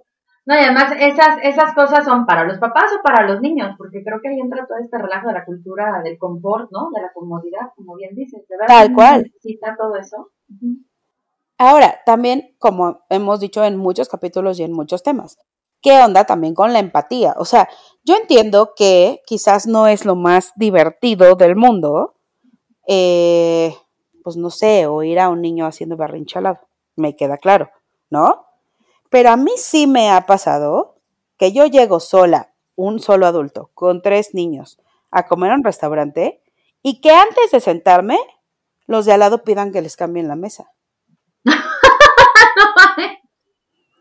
No, 0.47 0.55
y 0.55 0.59
además 0.59 0.93
esas, 0.99 1.39
esas 1.43 1.75
cosas 1.75 2.05
son 2.05 2.27
para 2.27 2.45
los 2.45 2.59
papás 2.59 2.93
o 2.99 3.03
para 3.03 3.27
los 3.27 3.41
niños, 3.41 3.75
porque 3.79 4.03
creo 4.05 4.21
que 4.21 4.29
ahí 4.29 4.41
entra 4.41 4.67
todo 4.67 4.77
este 4.79 4.99
relajo 4.99 5.29
de 5.29 5.35
la 5.35 5.45
cultura 5.45 6.03
del 6.03 6.19
confort, 6.19 6.71
¿no? 6.71 6.91
De 6.95 7.01
la 7.01 7.13
comodidad, 7.15 7.73
como 7.75 7.97
bien 7.97 8.15
dices, 8.15 8.47
de 8.47 8.57
verdad. 8.59 8.75
Tal 8.75 8.95
cual. 8.95 9.23
Necesita 9.23 9.75
todo 9.79 9.97
eso. 9.97 10.31
Ahora, 11.57 12.01
también, 12.05 12.55
como 12.59 13.05
hemos 13.09 13.41
dicho 13.41 13.65
en 13.65 13.77
muchos 13.79 14.09
capítulos 14.09 14.61
y 14.61 14.65
en 14.65 14.73
muchos 14.73 15.03
temas, 15.03 15.39
¿qué 15.81 16.03
onda 16.03 16.25
también 16.25 16.55
con 16.55 16.75
la 16.75 16.79
empatía? 16.79 17.35
O 17.39 17.47
sea, 17.47 17.69
yo 18.05 18.17
entiendo 18.17 18.75
que 18.77 19.23
quizás 19.27 19.67
no 19.67 19.87
es 19.87 20.05
lo 20.05 20.15
más 20.15 20.53
divertido 20.57 21.37
del 21.37 21.57
mundo, 21.57 22.17
eh, 22.87 23.75
pues 24.23 24.37
no 24.37 24.51
sé, 24.51 24.87
oír 24.87 25.21
a 25.21 25.31
un 25.31 25.41
niño 25.41 25.65
haciendo 25.65 25.97
berrinche 25.97 26.39
al 26.39 26.45
lado, 26.45 26.61
me 26.97 27.17
queda 27.17 27.39
claro, 27.39 27.71
¿no? 28.11 28.45
Pero 29.14 29.31
a 29.31 29.37
mí 29.37 29.53
sí 29.57 29.87
me 29.87 30.11
ha 30.11 30.27
pasado 30.27 30.96
que 31.38 31.53
yo 31.53 31.66
llego 31.66 32.00
sola, 32.00 32.53
un 32.74 32.98
solo 32.98 33.29
adulto, 33.29 33.70
con 33.72 34.03
tres 34.03 34.35
niños, 34.35 34.81
a 35.12 35.29
comer 35.29 35.53
a 35.53 35.55
un 35.55 35.62
restaurante 35.62 36.42
y 36.83 37.00
que 37.00 37.12
antes 37.12 37.53
de 37.53 37.61
sentarme, 37.61 38.18
los 38.88 39.07
de 39.07 39.12
al 39.12 39.20
lado 39.20 39.44
pidan 39.44 39.70
que 39.70 39.83
les 39.83 39.96
cambien 39.96 40.27
la 40.27 40.35
mesa. 40.35 40.72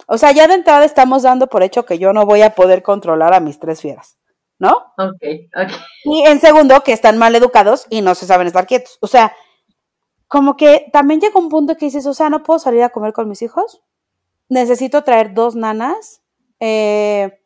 O 0.08 0.18
sea, 0.18 0.32
ya 0.32 0.48
de 0.48 0.56
entrada 0.56 0.84
estamos 0.84 1.24
dando 1.24 1.48
por 1.48 1.64
hecho 1.64 1.86
que 1.86 1.98
yo 1.98 2.12
no 2.12 2.26
voy 2.26 2.42
a 2.42 2.56
poder 2.56 2.84
controlar 2.84 3.34
a 3.34 3.40
mis 3.40 3.58
tres 3.58 3.82
fieras, 3.82 4.18
¿no? 4.60 4.94
Ok, 4.98 5.24
ok. 5.56 5.72
Y 6.04 6.24
en 6.26 6.42
segundo, 6.42 6.82
que 6.82 6.92
están 6.92 7.18
mal 7.18 7.34
educados 7.36 7.86
y 7.90 8.02
no 8.02 8.14
se 8.14 8.26
saben 8.26 8.48
estar 8.48 8.68
quietos. 8.68 8.98
O 9.00 9.08
sea, 9.08 9.34
como 10.28 10.58
que 10.58 10.88
también 10.92 11.22
llega 11.22 11.40
un 11.40 11.50
punto 11.50 11.78
que 11.78 11.86
dices, 11.86 12.06
o 12.06 12.14
sea, 12.14 12.30
no 12.30 12.44
puedo 12.44 12.60
salir 12.60 12.84
a 12.84 12.90
comer 12.90 13.14
con 13.14 13.30
mis 13.30 13.42
hijos. 13.44 13.82
Necesito 14.50 15.04
traer 15.04 15.34
dos 15.34 15.56
nanas. 15.56 16.22
Eh, 16.60 17.40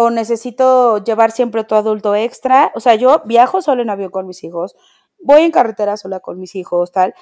o 0.00 0.10
necesito 0.10 1.02
llevar 1.02 1.32
siempre 1.32 1.60
otro 1.60 1.76
adulto 1.76 2.14
extra. 2.14 2.70
O 2.76 2.80
sea, 2.80 2.94
yo 2.94 3.22
viajo 3.24 3.60
solo 3.62 3.82
en 3.82 3.90
avión 3.90 4.12
con 4.12 4.28
mis 4.28 4.44
hijos. 4.44 4.76
Voy 5.18 5.42
en 5.42 5.50
carretera 5.50 5.96
sola 5.96 6.20
con 6.20 6.38
mis 6.38 6.54
hijos, 6.54 6.92
tal. 6.92 7.14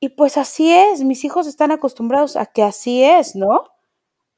Y 0.00 0.10
pues 0.10 0.36
así 0.36 0.70
es, 0.70 1.02
mis 1.02 1.24
hijos 1.24 1.46
están 1.46 1.70
acostumbrados 1.70 2.36
a 2.36 2.44
que 2.44 2.62
así 2.62 3.02
es, 3.02 3.36
¿no? 3.36 3.64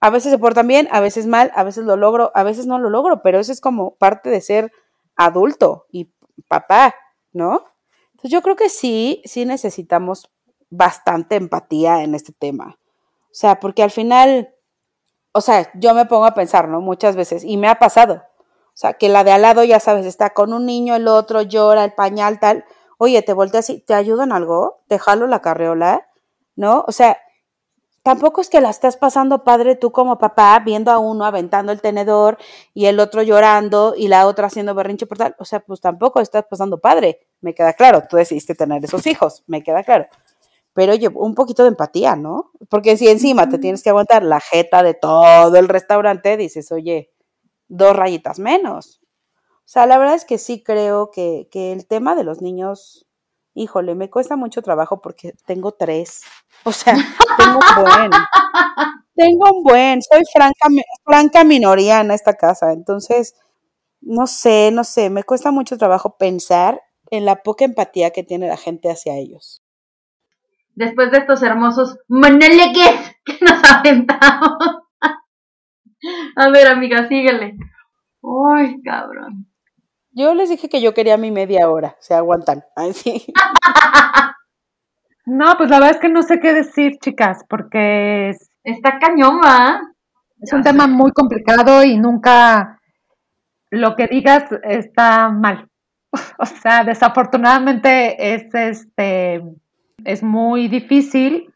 A 0.00 0.10
veces 0.10 0.30
se 0.30 0.38
portan 0.38 0.68
bien, 0.68 0.86
a 0.92 1.00
veces 1.00 1.26
mal, 1.26 1.50
a 1.56 1.64
veces 1.64 1.84
lo 1.84 1.96
logro, 1.96 2.30
a 2.36 2.44
veces 2.44 2.66
no 2.66 2.78
lo 2.78 2.88
logro, 2.88 3.20
pero 3.20 3.40
eso 3.40 3.50
es 3.50 3.60
como 3.60 3.96
parte 3.96 4.30
de 4.30 4.40
ser 4.40 4.70
adulto 5.16 5.86
y 5.90 6.12
papá, 6.46 6.94
¿no? 7.32 7.64
Entonces 8.12 8.30
yo 8.30 8.42
creo 8.42 8.54
que 8.54 8.68
sí, 8.68 9.22
sí 9.24 9.44
necesitamos 9.44 10.30
bastante 10.70 11.34
empatía 11.34 12.04
en 12.04 12.14
este 12.14 12.32
tema. 12.32 12.78
O 13.36 13.38
sea, 13.38 13.60
porque 13.60 13.82
al 13.82 13.90
final, 13.90 14.54
o 15.32 15.40
sea, 15.40 15.70
yo 15.74 15.94
me 15.94 16.06
pongo 16.06 16.24
a 16.24 16.34
pensar, 16.34 16.68
¿no? 16.68 16.80
Muchas 16.80 17.16
veces, 17.16 17.44
y 17.44 17.56
me 17.56 17.68
ha 17.68 17.78
pasado. 17.78 18.22
O 18.68 18.78
sea, 18.78 18.94
que 18.94 19.08
la 19.08 19.24
de 19.24 19.32
al 19.32 19.42
lado, 19.42 19.62
ya 19.64 19.80
sabes, 19.80 20.06
está 20.06 20.30
con 20.30 20.52
un 20.52 20.66
niño, 20.66 20.96
el 20.96 21.06
otro 21.08 21.42
llora, 21.42 21.84
el 21.84 21.92
pañal, 21.92 22.40
tal 22.40 22.64
oye, 22.98 23.22
te 23.22 23.32
volteas 23.32 23.70
y 23.70 23.80
te 23.80 23.94
ayudan 23.94 24.32
algo, 24.32 24.82
te 24.88 24.98
la 25.28 25.40
carreola, 25.40 26.08
¿no? 26.54 26.84
O 26.86 26.92
sea, 26.92 27.18
tampoco 28.02 28.40
es 28.40 28.48
que 28.48 28.60
la 28.60 28.70
estás 28.70 28.96
pasando 28.96 29.44
padre 29.44 29.76
tú 29.76 29.92
como 29.92 30.18
papá, 30.18 30.58
viendo 30.64 30.90
a 30.90 30.98
uno 30.98 31.24
aventando 31.24 31.72
el 31.72 31.80
tenedor 31.80 32.38
y 32.72 32.86
el 32.86 33.00
otro 33.00 33.22
llorando 33.22 33.94
y 33.96 34.08
la 34.08 34.26
otra 34.26 34.46
haciendo 34.46 34.74
berrinche 34.74 35.06
por 35.06 35.18
tal. 35.18 35.36
O 35.38 35.44
sea, 35.44 35.60
pues 35.60 35.80
tampoco 35.80 36.20
estás 36.20 36.44
pasando 36.48 36.78
padre, 36.78 37.20
me 37.40 37.54
queda 37.54 37.72
claro. 37.74 38.02
Tú 38.08 38.16
decidiste 38.16 38.54
tener 38.54 38.84
esos 38.84 39.06
hijos, 39.06 39.44
me 39.46 39.62
queda 39.62 39.82
claro. 39.84 40.06
Pero 40.76 40.92
oye, 40.92 41.08
un 41.08 41.34
poquito 41.34 41.62
de 41.62 41.70
empatía, 41.70 42.16
¿no? 42.16 42.52
Porque 42.68 42.98
si 42.98 43.08
encima 43.08 43.48
te 43.48 43.56
tienes 43.58 43.82
que 43.82 43.88
aguantar 43.88 44.22
la 44.22 44.40
jeta 44.40 44.82
de 44.82 44.92
todo 44.92 45.56
el 45.56 45.68
restaurante, 45.68 46.36
dices, 46.36 46.70
oye, 46.70 47.10
dos 47.66 47.96
rayitas 47.96 48.38
menos. 48.38 49.00
O 49.56 49.68
sea, 49.68 49.86
la 49.86 49.96
verdad 49.96 50.16
es 50.16 50.26
que 50.26 50.36
sí 50.36 50.62
creo 50.62 51.10
que, 51.10 51.48
el 51.54 51.86
tema 51.86 52.14
de 52.14 52.24
los 52.24 52.42
niños, 52.42 53.06
híjole, 53.54 53.94
me 53.94 54.10
cuesta 54.10 54.36
mucho 54.36 54.60
trabajo 54.60 55.00
porque 55.00 55.32
tengo 55.46 55.72
tres. 55.72 56.20
O 56.64 56.72
sea, 56.72 56.94
tengo 57.38 57.58
un 57.58 57.82
buen. 57.82 58.10
tengo 59.16 59.44
un 59.56 59.62
buen. 59.64 60.02
Soy 60.02 60.24
franca, 60.30 60.68
franca 61.04 61.42
minoría 61.42 62.02
en 62.02 62.10
esta 62.10 62.34
casa. 62.34 62.72
Entonces, 62.72 63.34
no 64.02 64.26
sé, 64.26 64.70
no 64.74 64.84
sé, 64.84 65.08
me 65.08 65.24
cuesta 65.24 65.50
mucho 65.50 65.78
trabajo 65.78 66.18
pensar 66.18 66.82
en 67.10 67.24
la 67.24 67.42
poca 67.42 67.64
empatía 67.64 68.10
que 68.10 68.24
tiene 68.24 68.46
la 68.46 68.58
gente 68.58 68.90
hacia 68.90 69.16
ellos. 69.16 69.62
Después 70.76 71.10
de 71.10 71.18
estos 71.18 71.42
hermosos 71.42 71.98
monólegos 72.06 73.16
que 73.24 73.38
nos 73.40 73.64
aventamos. 73.70 74.82
A 76.36 76.48
ver, 76.50 76.68
amiga, 76.68 77.08
síguele. 77.08 77.56
Uy, 78.20 78.82
cabrón. 78.82 79.46
Yo 80.12 80.34
les 80.34 80.50
dije 80.50 80.68
que 80.68 80.82
yo 80.82 80.92
quería 80.94 81.16
mi 81.16 81.30
media 81.30 81.68
hora, 81.68 81.96
se 81.98 82.14
aguantan. 82.14 82.62
Ay, 82.76 82.92
sí. 82.92 83.26
No, 85.24 85.56
pues 85.56 85.70
la 85.70 85.78
verdad 85.78 85.96
es 85.96 86.00
que 86.00 86.08
no 86.08 86.22
sé 86.22 86.40
qué 86.40 86.52
decir, 86.52 86.98
chicas, 87.00 87.44
porque 87.48 88.30
es, 88.30 88.50
está 88.62 88.98
cañón, 88.98 89.40
Es 90.40 90.52
un 90.52 90.62
tema 90.62 90.86
muy 90.86 91.10
complicado 91.12 91.82
y 91.82 91.98
nunca 91.98 92.80
lo 93.70 93.96
que 93.96 94.06
digas 94.06 94.44
está 94.62 95.30
mal. 95.30 95.68
O 96.38 96.46
sea, 96.46 96.84
desafortunadamente 96.84 98.34
es 98.34 98.54
este 98.54 99.42
es 100.06 100.22
muy 100.22 100.68
difícil. 100.68 101.52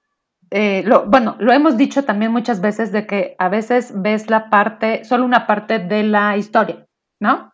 Eh, 0.51 0.83
lo, 0.85 1.07
bueno, 1.07 1.37
lo 1.39 1.53
hemos 1.53 1.77
dicho 1.77 2.05
también 2.05 2.33
muchas 2.33 2.61
veces 2.61 2.91
de 2.91 3.07
que 3.07 3.37
a 3.39 3.49
veces 3.49 3.93
ves 3.95 4.29
la 4.29 4.51
parte, 4.51 5.05
solo 5.05 5.25
una 5.25 5.47
parte 5.47 5.79
de 5.79 6.03
la 6.03 6.37
historia, 6.37 6.87
¿no? 7.21 7.53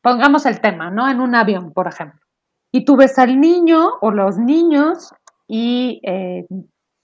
Pongamos 0.00 0.46
el 0.46 0.60
tema, 0.60 0.90
¿no? 0.90 1.08
En 1.08 1.20
un 1.20 1.34
avión, 1.34 1.72
por 1.72 1.86
ejemplo. 1.86 2.18
Y 2.72 2.86
tú 2.86 2.96
ves 2.96 3.18
al 3.18 3.38
niño 3.38 3.90
o 4.00 4.10
los 4.10 4.38
niños 4.38 5.12
y 5.46 6.00
eh, 6.04 6.46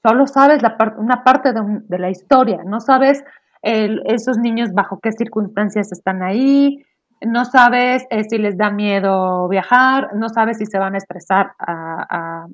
solo 0.03 0.27
sabes 0.27 0.63
la 0.63 0.77
una 0.97 1.23
parte 1.23 1.53
de, 1.53 1.99
la 1.99 2.09
historia, 2.09 2.63
no 2.65 2.81
sabes 2.81 3.23
esos 3.61 4.39
niños 4.39 4.73
bajo 4.73 5.01
qué 5.03 5.11
circunstancias 5.13 5.93
están 5.93 6.23
ahí, 6.23 6.83
no 7.21 7.45
sabes 7.45 8.07
eh, 8.11 8.25
si 8.29 8.39
les 8.39 8.57
da 8.57 8.71
miedo 8.71 9.49
viajar, 9.49 10.15
no 10.15 10.29
sabes 10.29 10.59
si 10.59 10.67
se 10.67 10.79
van 10.79 10.95
a 10.95 10.99
estresar 10.99 11.53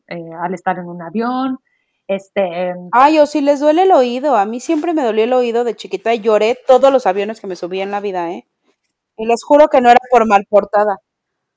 eh, 0.09 0.31
al 0.41 0.55
estar 0.55 0.79
en 0.79 0.87
un 0.87 1.03
avión. 1.03 1.59
Este, 2.07 2.69
em, 2.69 2.89
Ay, 2.93 3.19
o 3.19 3.27
si 3.27 3.41
les 3.41 3.61
duele 3.61 3.85
el 3.85 3.93
oído. 3.93 4.37
A 4.37 4.45
mí 4.45 4.61
siempre 4.61 4.93
me 4.93 5.03
dolió 5.03 5.25
el 5.25 5.33
oído 5.33 5.65
de 5.65 5.75
chiquita 5.75 6.15
y 6.15 6.21
lloré 6.21 6.59
todos 6.67 6.93
los 6.93 7.07
aviones 7.07 7.41
que 7.41 7.47
me 7.47 7.57
subí 7.57 7.81
en 7.81 7.91
la 7.91 8.01
vida, 8.01 8.31
¿eh? 8.31 8.47
Y 9.17 9.27
les 9.27 9.45
juro 9.45 9.69
que 9.69 9.81
no 9.81 9.91
era 9.91 10.01
por 10.11 10.27
mal 10.27 10.45
portada. 10.49 10.97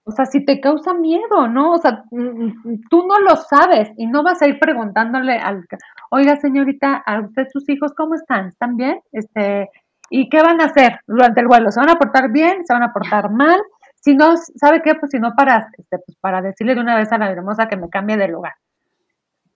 O 0.05 0.11
sea, 0.11 0.25
si 0.25 0.45
te 0.45 0.61
causa 0.61 0.93
miedo, 0.93 1.49
¿no? 1.49 1.73
O 1.73 1.77
sea, 1.79 2.05
mm, 2.11 2.45
mm, 2.63 2.81
tú 2.89 3.05
no 3.05 3.19
lo 3.19 3.35
sabes 3.35 3.89
y 3.97 4.07
no 4.07 4.23
vas 4.23 4.41
a 4.41 4.47
ir 4.47 4.57
preguntándole 4.57 5.33
al, 5.33 5.65
oiga 6.11 6.37
señorita, 6.37 7.03
¿a 7.05 7.19
usted 7.19 7.47
sus 7.51 7.67
hijos 7.67 7.91
cómo 7.93 8.15
están? 8.15 8.47
¿Están 8.47 8.77
bien? 8.77 9.01
Este, 9.11 9.69
¿y 10.09 10.29
qué 10.29 10.41
van 10.41 10.61
a 10.61 10.65
hacer 10.65 10.99
durante 11.07 11.41
el 11.41 11.47
vuelo? 11.47 11.71
¿Se 11.71 11.79
van 11.79 11.89
a 11.89 11.95
portar 11.95 12.31
bien? 12.31 12.65
¿Se 12.65 12.73
van 12.73 12.83
a 12.83 12.93
portar 12.93 13.31
mal? 13.31 13.59
Si 13.95 14.15
no, 14.15 14.35
¿sabe 14.37 14.81
qué? 14.81 14.95
Pues 14.95 15.11
si 15.11 15.19
no 15.19 15.33
para, 15.35 15.69
este, 15.77 15.97
pues 15.99 16.17
para 16.19 16.41
decirle 16.41 16.75
de 16.75 16.81
una 16.81 16.95
vez 16.95 17.11
a 17.11 17.17
la 17.17 17.31
hermosa 17.31 17.67
que 17.67 17.77
me 17.77 17.89
cambie 17.89 18.17
de 18.17 18.27
lugar. 18.27 18.53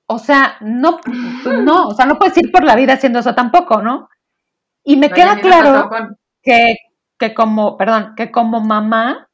O 0.08 0.20
sea, 0.20 0.58
no, 0.62 1.00
no, 1.46 1.88
o 1.88 1.94
sea, 1.94 2.06
no 2.06 2.20
puedes 2.20 2.38
ir 2.38 2.52
por 2.52 2.64
la 2.64 2.76
vida 2.76 2.94
haciendo 2.94 3.20
eso 3.20 3.34
tampoco, 3.34 3.82
¿no? 3.82 4.10
Y 4.84 4.98
me 4.98 5.10
queda 5.10 5.38
claro 5.38 5.90
que 6.42 6.76
que 7.22 7.36
como, 7.36 7.78
perdón, 7.78 8.16
que 8.18 8.32
como 8.32 8.62
mamá, 8.62 9.30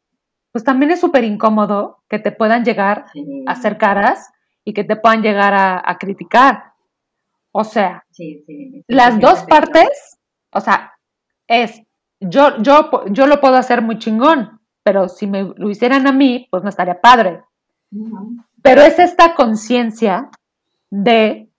pues 0.52 0.66
también 0.66 0.92
es 0.92 1.00
súper 1.00 1.24
incómodo 1.24 2.04
que 2.10 2.20
te 2.20 2.34
puedan 2.34 2.66
llegar 2.66 3.06
a 3.48 3.52
hacer 3.52 3.78
caras 3.78 4.30
y 4.66 4.74
que 4.74 4.84
te 4.84 4.98
puedan 4.98 5.22
llegar 5.22 5.54
a, 5.56 5.98
criticar. 5.98 6.74
O 7.54 7.64
sea, 7.64 8.06
las 8.90 9.18
dos 9.22 9.44
partes, 9.44 10.20
o 10.52 10.60
sea, 10.60 10.97
es, 11.48 11.82
yo, 12.20 12.58
yo, 12.62 13.06
yo 13.10 13.28
lo 13.28 13.40
puedo 13.40 13.56
hacer 13.56 13.82
muy 13.82 14.00
chingón, 14.00 14.60
pero 14.84 15.10
si 15.10 15.28
me 15.28 15.44
lo 15.56 15.70
hicieran 15.70 16.08
a 16.08 16.12
mí, 16.12 16.48
pues 16.50 16.64
no 16.64 16.70
estaría 16.70 17.02
padre. 17.02 17.44
Pero 18.62 18.82
es 18.82 19.00
esta 19.00 19.36
conciencia 19.36 20.30
de 20.90 21.50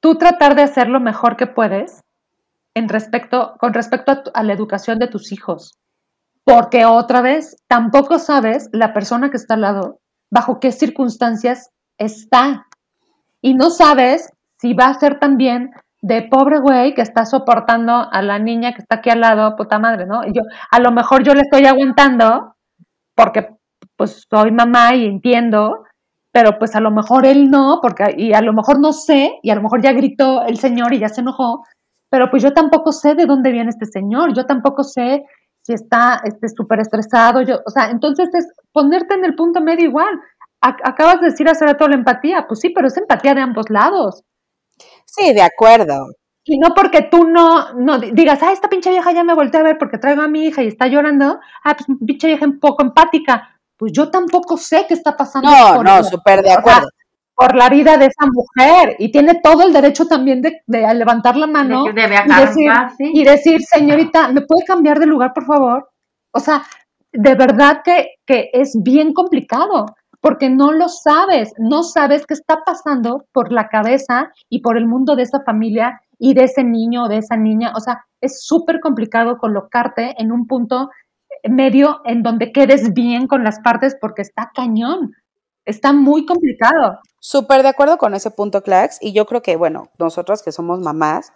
tú 0.00 0.16
tratar 0.16 0.54
de 0.54 0.62
hacer 0.62 0.88
lo 0.88 1.00
mejor 1.00 1.36
que 1.36 1.46
puedes 1.46 2.02
en 2.74 2.88
respecto, 2.88 3.54
con 3.58 3.74
respecto 3.74 4.22
a, 4.32 4.42
la 4.42 4.52
educación 4.52 4.98
de 4.98 5.08
tus 5.08 5.32
hijos. 5.32 5.78
Porque 6.44 6.84
otra 6.84 7.20
vez, 7.20 7.56
tampoco 7.68 8.18
sabes 8.18 8.68
la 8.72 8.92
persona 8.94 9.30
que 9.30 9.36
está 9.36 9.54
al 9.54 9.60
lado, 9.62 10.00
bajo 10.30 10.58
qué 10.58 10.72
circunstancias 10.72 11.70
está. 11.98 12.66
Y 13.42 13.54
no 13.54 13.70
sabes 13.70 14.32
si 14.58 14.74
va 14.74 14.86
a 14.86 14.98
ser 14.98 15.18
también 15.18 15.70
de 16.02 16.22
pobre 16.22 16.58
güey 16.58 16.94
que 16.94 17.02
está 17.02 17.26
soportando 17.26 18.08
a 18.10 18.22
la 18.22 18.38
niña 18.38 18.72
que 18.72 18.82
está 18.82 18.96
aquí 18.96 19.10
al 19.10 19.20
lado, 19.20 19.56
puta 19.56 19.78
madre, 19.78 20.06
¿no? 20.06 20.24
Y 20.24 20.32
yo, 20.32 20.42
a 20.70 20.80
lo 20.80 20.92
mejor 20.92 21.22
yo 21.22 21.34
le 21.34 21.42
estoy 21.42 21.66
aguantando 21.66 22.54
porque 23.14 23.48
pues 23.96 24.26
soy 24.30 24.50
mamá 24.50 24.94
y 24.94 25.04
entiendo, 25.04 25.84
pero 26.32 26.58
pues 26.58 26.74
a 26.74 26.80
lo 26.80 26.90
mejor 26.90 27.26
él 27.26 27.50
no, 27.50 27.80
porque 27.82 28.14
y 28.16 28.32
a 28.32 28.40
lo 28.40 28.52
mejor 28.52 28.80
no 28.80 28.92
sé, 28.92 29.38
y 29.42 29.50
a 29.50 29.54
lo 29.54 29.62
mejor 29.62 29.82
ya 29.82 29.92
gritó 29.92 30.42
el 30.46 30.58
señor 30.58 30.94
y 30.94 31.00
ya 31.00 31.08
se 31.08 31.20
enojó, 31.20 31.64
pero 32.08 32.30
pues 32.30 32.42
yo 32.42 32.52
tampoco 32.52 32.92
sé 32.92 33.14
de 33.14 33.26
dónde 33.26 33.52
viene 33.52 33.68
este 33.70 33.86
señor, 33.86 34.32
yo 34.34 34.46
tampoco 34.46 34.84
sé 34.84 35.24
si 35.62 35.74
está 35.74 36.22
súper 36.56 36.80
este, 36.80 36.98
estresado, 36.98 37.42
yo, 37.42 37.60
o 37.66 37.70
sea, 37.70 37.90
entonces 37.90 38.30
es 38.32 38.46
ponerte 38.72 39.14
en 39.14 39.24
el 39.24 39.34
punto 39.34 39.60
medio 39.60 39.88
igual. 39.88 40.20
acabas 40.62 41.20
de 41.20 41.26
decir 41.26 41.48
hace 41.48 41.66
rato 41.66 41.86
la 41.88 41.96
empatía, 41.96 42.46
pues 42.48 42.60
sí, 42.60 42.70
pero 42.70 42.88
es 42.88 42.96
empatía 42.96 43.34
de 43.34 43.42
ambos 43.42 43.68
lados. 43.70 44.22
Sí, 45.14 45.32
de 45.32 45.42
acuerdo. 45.42 46.08
Y 46.44 46.58
no 46.58 46.74
porque 46.74 47.02
tú 47.02 47.24
no, 47.24 47.74
no 47.74 47.98
digas, 47.98 48.42
ah, 48.42 48.52
esta 48.52 48.68
pinche 48.68 48.90
vieja 48.90 49.12
ya 49.12 49.22
me 49.24 49.34
volteé 49.34 49.60
a 49.60 49.64
ver 49.64 49.78
porque 49.78 49.98
traigo 49.98 50.22
a 50.22 50.28
mi 50.28 50.46
hija 50.46 50.62
y 50.62 50.68
está 50.68 50.86
llorando, 50.86 51.38
ah, 51.64 51.76
pues 51.76 51.98
pinche 52.04 52.28
vieja 52.28 52.46
un 52.46 52.58
poco 52.58 52.82
empática. 52.82 53.56
Pues 53.76 53.92
yo 53.92 54.10
tampoco 54.10 54.56
sé 54.56 54.84
qué 54.88 54.94
está 54.94 55.16
pasando. 55.16 55.50
No, 55.50 55.82
no, 55.82 56.04
súper 56.04 56.42
de 56.42 56.52
acuerdo. 56.52 56.88
por 57.34 57.54
la 57.54 57.68
vida 57.68 57.96
de 57.96 58.06
esa 58.06 58.26
mujer 58.26 58.96
y 58.98 59.10
tiene 59.10 59.40
todo 59.42 59.66
el 59.66 59.72
derecho 59.72 60.06
también 60.06 60.42
de, 60.42 60.62
levantar 60.66 61.36
la 61.36 61.46
mano 61.46 61.86
y, 61.86 61.92
decir, 61.92 62.72
y 62.98 63.24
decir, 63.24 63.60
señorita, 63.62 64.28
¿me 64.28 64.42
puede 64.42 64.64
cambiar 64.64 64.98
de 64.98 65.06
lugar, 65.06 65.32
por 65.32 65.46
favor? 65.46 65.90
O 66.32 66.40
sea, 66.40 66.62
de 67.12 67.34
verdad 67.34 67.82
que, 67.84 68.16
que 68.26 68.50
es 68.52 68.76
bien 68.82 69.12
complicado 69.12 69.86
porque 70.20 70.50
no 70.50 70.72
lo 70.72 70.88
sabes, 70.88 71.52
no 71.58 71.82
sabes 71.82 72.26
qué 72.26 72.34
está 72.34 72.62
pasando 72.64 73.24
por 73.32 73.52
la 73.52 73.68
cabeza 73.68 74.30
y 74.48 74.60
por 74.60 74.76
el 74.76 74.86
mundo 74.86 75.16
de 75.16 75.22
esa 75.22 75.42
familia 75.44 76.00
y 76.18 76.34
de 76.34 76.44
ese 76.44 76.62
niño 76.62 77.04
o 77.04 77.08
de 77.08 77.18
esa 77.18 77.36
niña. 77.36 77.72
O 77.76 77.80
sea, 77.80 78.04
es 78.20 78.44
súper 78.44 78.80
complicado 78.80 79.38
colocarte 79.38 80.14
en 80.18 80.30
un 80.30 80.46
punto 80.46 80.90
medio 81.48 82.00
en 82.04 82.22
donde 82.22 82.52
quedes 82.52 82.92
bien 82.92 83.26
con 83.26 83.44
las 83.44 83.60
partes 83.60 83.96
porque 83.98 84.22
está 84.22 84.50
cañón, 84.54 85.12
está 85.64 85.92
muy 85.92 86.26
complicado. 86.26 86.98
Súper 87.18 87.62
de 87.62 87.68
acuerdo 87.68 87.98
con 87.98 88.14
ese 88.14 88.30
punto, 88.30 88.62
Clax, 88.62 88.98
y 89.00 89.12
yo 89.12 89.26
creo 89.26 89.42
que, 89.42 89.56
bueno, 89.56 89.90
nosotros 89.98 90.42
que 90.42 90.52
somos 90.52 90.80
mamás, 90.80 91.32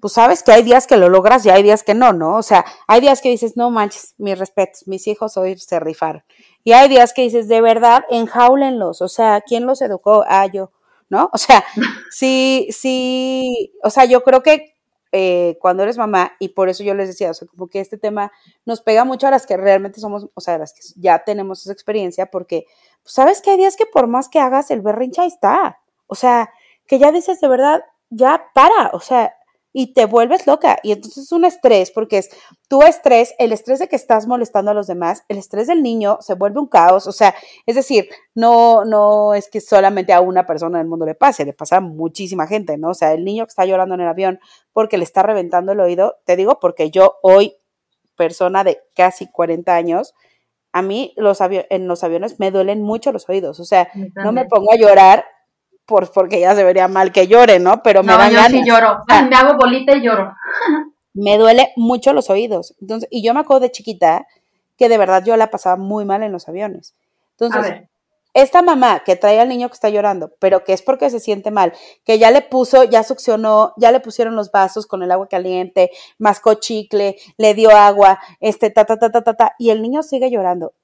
pues 0.00 0.12
sabes 0.12 0.42
que 0.42 0.52
hay 0.52 0.62
días 0.62 0.86
que 0.86 0.96
lo 0.96 1.08
logras 1.08 1.44
y 1.44 1.50
hay 1.50 1.62
días 1.62 1.82
que 1.82 1.94
no, 1.94 2.12
¿no? 2.12 2.36
O 2.36 2.42
sea, 2.42 2.64
hay 2.86 3.00
días 3.00 3.20
que 3.20 3.30
dices, 3.30 3.56
no 3.56 3.70
manches, 3.70 4.14
mis 4.18 4.38
respetos, 4.38 4.86
mis 4.86 5.06
hijos 5.08 5.36
hoy 5.36 5.58
se 5.58 5.80
rifaron. 5.80 6.22
Y 6.64 6.72
hay 6.72 6.88
días 6.88 7.12
que 7.12 7.22
dices, 7.22 7.48
de 7.48 7.60
verdad, 7.60 8.04
enjaulenlos, 8.10 9.00
o 9.02 9.08
sea, 9.08 9.40
¿quién 9.40 9.66
los 9.66 9.80
educó? 9.82 10.24
Ah, 10.28 10.46
yo, 10.46 10.70
¿no? 11.08 11.30
O 11.32 11.38
sea, 11.38 11.64
sí, 12.10 12.68
sí, 12.70 13.72
o 13.82 13.90
sea, 13.90 14.04
yo 14.04 14.22
creo 14.22 14.42
que 14.42 14.74
eh, 15.12 15.56
cuando 15.60 15.82
eres 15.82 15.96
mamá, 15.96 16.32
y 16.38 16.48
por 16.50 16.68
eso 16.68 16.82
yo 16.84 16.94
les 16.94 17.08
decía, 17.08 17.30
o 17.30 17.34
sea, 17.34 17.48
como 17.48 17.68
que 17.68 17.80
este 17.80 17.96
tema 17.96 18.30
nos 18.66 18.82
pega 18.82 19.04
mucho 19.04 19.26
a 19.26 19.30
las 19.30 19.46
que 19.46 19.56
realmente 19.56 20.00
somos, 20.00 20.28
o 20.34 20.40
sea, 20.40 20.56
a 20.56 20.58
las 20.58 20.74
que 20.74 20.80
ya 20.96 21.24
tenemos 21.24 21.62
esa 21.62 21.72
experiencia, 21.72 22.26
porque, 22.26 22.66
pues, 23.02 23.14
sabes 23.14 23.40
que 23.40 23.50
hay 23.50 23.56
días 23.56 23.76
que 23.76 23.86
por 23.86 24.06
más 24.06 24.28
que 24.28 24.38
hagas, 24.40 24.70
el 24.70 24.82
berrincha 24.82 25.24
está, 25.24 25.78
o 26.06 26.14
sea, 26.14 26.50
que 26.86 26.98
ya 26.98 27.10
dices 27.12 27.40
de 27.40 27.48
verdad, 27.48 27.82
ya 28.10 28.44
para, 28.54 28.90
o 28.92 29.00
sea, 29.00 29.34
y 29.78 29.92
te 29.92 30.06
vuelves 30.06 30.48
loca. 30.48 30.80
Y 30.82 30.90
entonces 30.90 31.26
es 31.26 31.30
un 31.30 31.44
estrés, 31.44 31.92
porque 31.92 32.18
es 32.18 32.30
tu 32.66 32.82
estrés, 32.82 33.36
el 33.38 33.52
estrés 33.52 33.78
de 33.78 33.86
que 33.86 33.94
estás 33.94 34.26
molestando 34.26 34.72
a 34.72 34.74
los 34.74 34.88
demás, 34.88 35.22
el 35.28 35.38
estrés 35.38 35.68
del 35.68 35.84
niño 35.84 36.18
se 36.20 36.34
vuelve 36.34 36.58
un 36.58 36.66
caos. 36.66 37.06
O 37.06 37.12
sea, 37.12 37.32
es 37.64 37.76
decir, 37.76 38.08
no, 38.34 38.84
no 38.84 39.34
es 39.34 39.48
que 39.48 39.60
solamente 39.60 40.12
a 40.12 40.20
una 40.20 40.46
persona 40.46 40.78
del 40.78 40.88
mundo 40.88 41.06
le 41.06 41.14
pase, 41.14 41.44
le 41.44 41.52
pasa 41.52 41.76
a 41.76 41.80
muchísima 41.80 42.48
gente, 42.48 42.76
¿no? 42.76 42.88
O 42.88 42.94
sea, 42.94 43.12
el 43.12 43.24
niño 43.24 43.44
que 43.44 43.50
está 43.50 43.66
llorando 43.66 43.94
en 43.94 44.00
el 44.00 44.08
avión 44.08 44.40
porque 44.72 44.98
le 44.98 45.04
está 45.04 45.22
reventando 45.22 45.70
el 45.70 45.78
oído, 45.78 46.16
te 46.24 46.34
digo 46.34 46.58
porque 46.58 46.90
yo 46.90 47.18
hoy, 47.22 47.54
persona 48.16 48.64
de 48.64 48.80
casi 48.96 49.30
40 49.30 49.76
años, 49.76 50.12
a 50.72 50.82
mí 50.82 51.14
los 51.16 51.38
en 51.40 51.86
los 51.86 52.02
aviones 52.02 52.40
me 52.40 52.50
duelen 52.50 52.82
mucho 52.82 53.12
los 53.12 53.28
oídos. 53.28 53.60
O 53.60 53.64
sea, 53.64 53.88
no 53.94 54.32
me 54.32 54.44
pongo 54.44 54.72
a 54.72 54.76
llorar 54.76 55.24
por, 55.88 56.12
porque 56.12 56.38
ya 56.38 56.54
se 56.54 56.62
vería 56.62 56.86
mal 56.86 57.12
que 57.12 57.26
llore, 57.26 57.58
¿no? 57.58 57.82
Pero 57.82 58.02
me 58.02 58.12
no, 58.12 58.30
yo 58.30 58.42
sí 58.50 58.62
lloro, 58.62 59.02
me 59.08 59.34
hago 59.34 59.56
bolita 59.56 59.96
y 59.96 60.02
lloro. 60.02 60.36
Me 61.14 61.38
duele 61.38 61.72
mucho 61.76 62.12
los 62.12 62.28
oídos. 62.28 62.74
Entonces, 62.82 63.08
y 63.10 63.24
yo 63.24 63.32
me 63.32 63.40
acuerdo 63.40 63.60
de 63.60 63.72
chiquita 63.72 64.26
que 64.76 64.90
de 64.90 64.98
verdad 64.98 65.24
yo 65.24 65.34
la 65.38 65.50
pasaba 65.50 65.76
muy 65.76 66.04
mal 66.04 66.22
en 66.22 66.30
los 66.30 66.46
aviones. 66.46 66.94
Entonces, 67.38 67.88
esta 68.34 68.60
mamá 68.60 69.02
que 69.04 69.16
trae 69.16 69.40
al 69.40 69.48
niño 69.48 69.68
que 69.68 69.74
está 69.74 69.88
llorando, 69.88 70.30
pero 70.38 70.62
que 70.62 70.74
es 70.74 70.82
porque 70.82 71.08
se 71.08 71.20
siente 71.20 71.50
mal, 71.50 71.72
que 72.04 72.18
ya 72.18 72.30
le 72.30 72.42
puso, 72.42 72.84
ya 72.84 73.02
succionó, 73.02 73.72
ya 73.78 73.90
le 73.90 74.00
pusieron 74.00 74.36
los 74.36 74.52
vasos 74.52 74.86
con 74.86 75.02
el 75.02 75.10
agua 75.10 75.26
caliente, 75.26 75.90
mascó 76.18 76.54
chicle, 76.54 77.16
le 77.38 77.54
dio 77.54 77.70
agua, 77.70 78.20
este, 78.40 78.70
ta, 78.70 78.84
ta, 78.84 78.98
ta, 78.98 79.10
ta, 79.10 79.22
ta, 79.22 79.34
ta, 79.34 79.54
y 79.58 79.70
el 79.70 79.80
niño 79.80 80.02
sigue 80.02 80.30
llorando. 80.30 80.74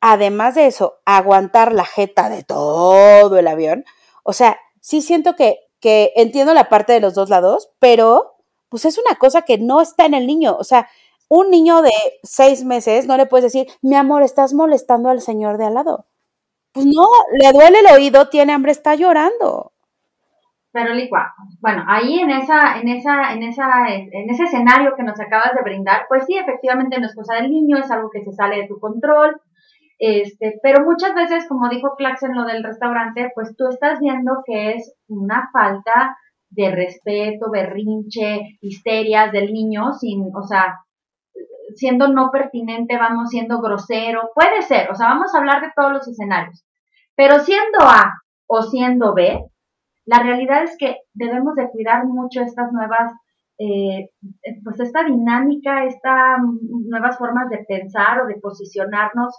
Además 0.00 0.54
de 0.54 0.66
eso, 0.66 1.00
aguantar 1.04 1.72
la 1.72 1.84
jeta 1.84 2.28
de 2.28 2.44
todo 2.44 3.36
el 3.36 3.48
avión, 3.48 3.84
o 4.22 4.32
sea, 4.32 4.58
sí 4.80 5.02
siento 5.02 5.36
que, 5.36 5.58
que 5.80 6.12
entiendo 6.16 6.54
la 6.54 6.68
parte 6.68 6.92
de 6.92 7.00
los 7.00 7.14
dos 7.14 7.28
lados, 7.28 7.70
pero 7.78 8.36
pues 8.68 8.84
es 8.84 8.98
una 8.98 9.16
cosa 9.16 9.42
que 9.42 9.58
no 9.58 9.80
está 9.80 10.06
en 10.06 10.14
el 10.14 10.26
niño. 10.26 10.56
O 10.58 10.64
sea, 10.64 10.88
un 11.28 11.50
niño 11.50 11.82
de 11.82 11.92
seis 12.22 12.64
meses 12.64 13.06
no 13.06 13.16
le 13.16 13.26
puedes 13.26 13.52
decir, 13.52 13.66
mi 13.82 13.96
amor, 13.96 14.22
estás 14.22 14.54
molestando 14.54 15.10
al 15.10 15.20
señor 15.20 15.58
de 15.58 15.66
al 15.66 15.74
lado. 15.74 16.06
Pues 16.72 16.86
no, 16.86 17.06
le 17.38 17.52
duele 17.52 17.80
el 17.80 17.94
oído, 17.94 18.28
tiene 18.28 18.52
hambre, 18.52 18.72
está 18.72 18.94
llorando. 18.94 19.72
Pero 20.72 20.94
licua, 20.94 21.34
bueno, 21.60 21.84
ahí 21.86 22.18
en 22.20 22.30
esa, 22.30 22.78
en 22.80 22.88
esa, 22.88 23.34
en 23.34 23.42
esa, 23.42 23.88
en 23.88 24.30
ese 24.30 24.44
escenario 24.44 24.96
que 24.96 25.02
nos 25.02 25.20
acabas 25.20 25.52
de 25.54 25.62
brindar, 25.62 26.06
pues 26.08 26.24
sí, 26.24 26.36
efectivamente 26.36 26.98
no 26.98 27.06
es 27.06 27.14
cosa 27.14 27.34
del 27.34 27.50
niño, 27.50 27.76
es 27.76 27.90
algo 27.90 28.08
que 28.10 28.22
se 28.22 28.32
sale 28.32 28.56
de 28.56 28.68
tu 28.68 28.80
control, 28.80 29.38
este, 30.04 30.58
pero 30.64 30.84
muchas 30.84 31.14
veces, 31.14 31.46
como 31.46 31.68
dijo 31.68 31.94
Clax 31.96 32.24
en 32.24 32.34
lo 32.34 32.44
del 32.44 32.64
restaurante, 32.64 33.30
pues 33.36 33.54
tú 33.56 33.68
estás 33.68 34.00
viendo 34.00 34.42
que 34.44 34.72
es 34.72 34.92
una 35.06 35.48
falta 35.52 36.16
de 36.50 36.72
respeto, 36.72 37.52
berrinche, 37.52 38.58
histerias 38.60 39.30
del 39.30 39.52
niño, 39.52 39.92
sin, 39.92 40.24
o 40.34 40.42
sea, 40.42 40.80
siendo 41.76 42.08
no 42.08 42.32
pertinente, 42.32 42.98
vamos 42.98 43.30
siendo 43.30 43.60
grosero, 43.60 44.30
puede 44.34 44.62
ser, 44.62 44.90
o 44.90 44.96
sea, 44.96 45.06
vamos 45.06 45.32
a 45.32 45.38
hablar 45.38 45.62
de 45.62 45.70
todos 45.76 45.92
los 45.92 46.08
escenarios. 46.08 46.64
Pero 47.14 47.38
siendo 47.38 47.78
A 47.82 48.12
o 48.48 48.62
siendo 48.62 49.14
B, 49.14 49.38
la 50.04 50.20
realidad 50.20 50.64
es 50.64 50.76
que 50.78 50.96
debemos 51.14 51.54
de 51.54 51.70
cuidar 51.70 52.06
mucho 52.06 52.40
estas 52.40 52.72
nuevas, 52.72 53.12
eh, 53.56 54.10
pues 54.64 54.80
esta 54.80 55.04
dinámica, 55.04 55.84
estas 55.84 56.40
nuevas 56.90 57.16
formas 57.18 57.48
de 57.50 57.64
pensar 57.68 58.22
o 58.22 58.26
de 58.26 58.40
posicionarnos 58.40 59.32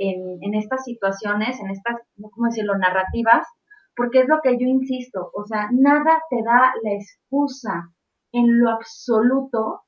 en, 0.00 0.54
estas 0.54 0.84
situaciones, 0.84 1.60
en 1.60 1.70
estas, 1.70 1.96
¿cómo 2.16 2.46
decirlo?, 2.46 2.76
narrativas, 2.78 3.46
porque 3.94 4.20
es 4.20 4.28
lo 4.28 4.40
que 4.42 4.56
yo 4.58 4.66
insisto, 4.66 5.30
o 5.34 5.44
sea, 5.44 5.68
nada 5.72 6.22
te 6.30 6.42
da 6.42 6.72
la 6.82 6.92
excusa 6.92 7.90
en 8.32 8.60
lo 8.60 8.70
absoluto 8.70 9.82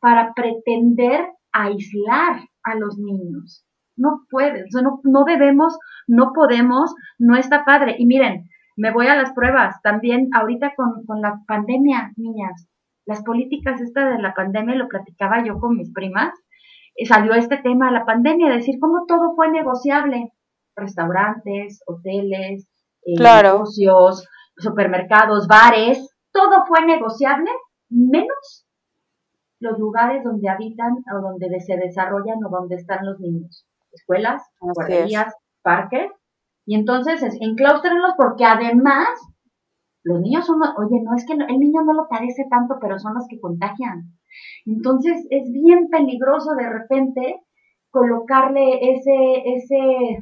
para 0.00 0.32
pretender 0.32 1.28
aislar 1.52 2.40
a 2.64 2.74
los 2.76 2.96
niños. 2.98 3.66
No 3.96 4.22
puedes, 4.30 4.64
o 4.64 4.70
sea, 4.70 4.82
no, 4.82 5.00
no 5.04 5.24
debemos, 5.24 5.78
no 6.06 6.32
podemos, 6.32 6.94
no 7.18 7.36
está 7.36 7.64
padre. 7.64 7.96
Y 7.98 8.06
miren, 8.06 8.48
me 8.76 8.90
voy 8.90 9.06
a 9.06 9.16
las 9.16 9.34
pruebas, 9.34 9.76
también 9.82 10.30
ahorita 10.32 10.72
con, 10.74 11.04
con 11.04 11.20
la 11.20 11.42
pandemia, 11.46 12.12
niñas, 12.16 12.68
las 13.04 13.22
políticas 13.22 13.80
estas 13.80 14.16
de 14.16 14.22
la 14.22 14.32
pandemia, 14.32 14.76
lo 14.76 14.88
platicaba 14.88 15.44
yo 15.44 15.58
con 15.58 15.76
mis 15.76 15.92
primas, 15.92 16.32
salió 17.06 17.34
este 17.34 17.58
tema 17.58 17.86
de 17.86 17.92
la 17.92 18.04
pandemia, 18.04 18.50
decir 18.50 18.78
cómo 18.80 19.04
todo 19.06 19.34
fue 19.34 19.50
negociable. 19.50 20.32
Restaurantes, 20.74 21.82
hoteles, 21.86 22.66
eh, 23.04 23.14
negocios, 23.18 24.26
supermercados, 24.56 25.46
bares, 25.46 26.14
todo 26.32 26.64
fue 26.66 26.84
negociable, 26.86 27.50
menos 27.90 28.66
los 29.60 29.78
lugares 29.78 30.24
donde 30.24 30.48
habitan 30.48 31.04
o 31.14 31.20
donde 31.20 31.60
se 31.60 31.76
desarrollan 31.76 32.44
o 32.44 32.50
donde 32.50 32.76
están 32.76 33.06
los 33.06 33.20
niños. 33.20 33.66
Escuelas, 33.92 34.42
guarderías, 34.58 35.34
parques. 35.62 36.10
Y 36.64 36.74
entonces 36.74 37.22
enclaustrenlos 37.40 38.14
porque 38.16 38.44
además 38.44 39.08
los 40.04 40.20
niños 40.20 40.46
son, 40.46 40.60
oye, 40.62 41.00
no 41.02 41.14
es 41.14 41.24
que 41.26 41.34
el 41.34 41.58
niño 41.58 41.82
no 41.82 41.92
lo 41.92 42.08
parece 42.08 42.46
tanto, 42.50 42.78
pero 42.80 42.98
son 42.98 43.14
los 43.14 43.26
que 43.28 43.40
contagian. 43.40 44.18
Entonces 44.66 45.26
es 45.30 45.50
bien 45.52 45.88
peligroso 45.90 46.54
de 46.56 46.68
repente 46.68 47.40
colocarle 47.90 48.78
ese, 48.92 49.42
ese, 49.44 50.18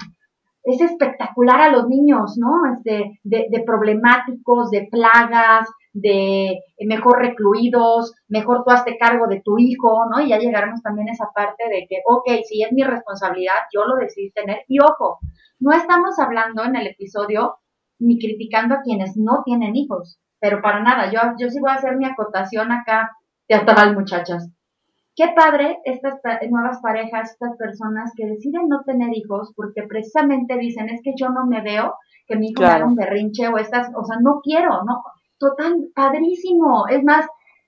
ese 0.64 0.84
espectacular 0.84 1.60
a 1.60 1.70
los 1.70 1.88
niños, 1.88 2.36
¿no? 2.36 2.72
Este, 2.74 3.20
de, 3.22 3.46
de 3.50 3.62
problemáticos, 3.64 4.70
de 4.70 4.88
plagas, 4.90 5.68
de 5.92 6.60
mejor 6.86 7.18
recluidos, 7.18 8.14
mejor 8.28 8.64
tú 8.64 8.70
hazte 8.72 8.98
cargo 8.98 9.26
de 9.26 9.40
tu 9.44 9.58
hijo, 9.58 10.04
¿no? 10.10 10.20
Y 10.20 10.28
ya 10.28 10.38
llegaremos 10.38 10.82
también 10.82 11.08
a 11.08 11.12
esa 11.12 11.30
parte 11.34 11.64
de 11.68 11.86
que, 11.88 11.98
ok, 12.04 12.42
si 12.44 12.62
es 12.62 12.72
mi 12.72 12.82
responsabilidad, 12.82 13.54
yo 13.72 13.84
lo 13.84 13.96
decidí 13.96 14.30
tener. 14.32 14.64
Y 14.68 14.78
ojo, 14.80 15.18
no 15.58 15.72
estamos 15.72 16.18
hablando 16.18 16.64
en 16.64 16.76
el 16.76 16.86
episodio 16.86 17.56
ni 17.98 18.18
criticando 18.18 18.76
a 18.76 18.82
quienes 18.82 19.16
no 19.16 19.42
tienen 19.44 19.76
hijos, 19.76 20.18
pero 20.40 20.62
para 20.62 20.82
nada, 20.82 21.12
yo, 21.12 21.20
yo 21.38 21.50
sí 21.50 21.60
voy 21.60 21.70
a 21.70 21.74
hacer 21.74 21.96
mi 21.96 22.06
acotación 22.06 22.72
acá 22.72 23.10
teatral, 23.50 23.96
muchachas. 23.96 24.48
Qué 25.16 25.32
padre 25.34 25.80
estas 25.84 26.20
nuevas 26.48 26.80
parejas, 26.80 27.32
estas 27.32 27.56
personas 27.56 28.12
que 28.16 28.26
deciden 28.26 28.68
no 28.68 28.82
tener 28.84 29.10
hijos 29.12 29.52
porque 29.56 29.82
precisamente 29.82 30.56
dicen, 30.56 30.88
es 30.88 31.00
que 31.02 31.14
yo 31.16 31.30
no 31.30 31.46
me 31.46 31.60
veo 31.60 31.94
que 32.28 32.36
mi 32.36 32.50
hijo 32.50 32.62
me 32.62 32.68
haga 32.68 32.86
un 32.86 32.94
berrinche 32.94 33.48
o 33.48 33.58
estas, 33.58 33.90
o 33.92 34.04
sea, 34.04 34.18
no 34.20 34.40
quiero, 34.40 34.84
no, 34.84 35.02
total, 35.36 35.88
padrísimo. 35.92 36.86
Es 36.88 37.02
más, 37.02 37.26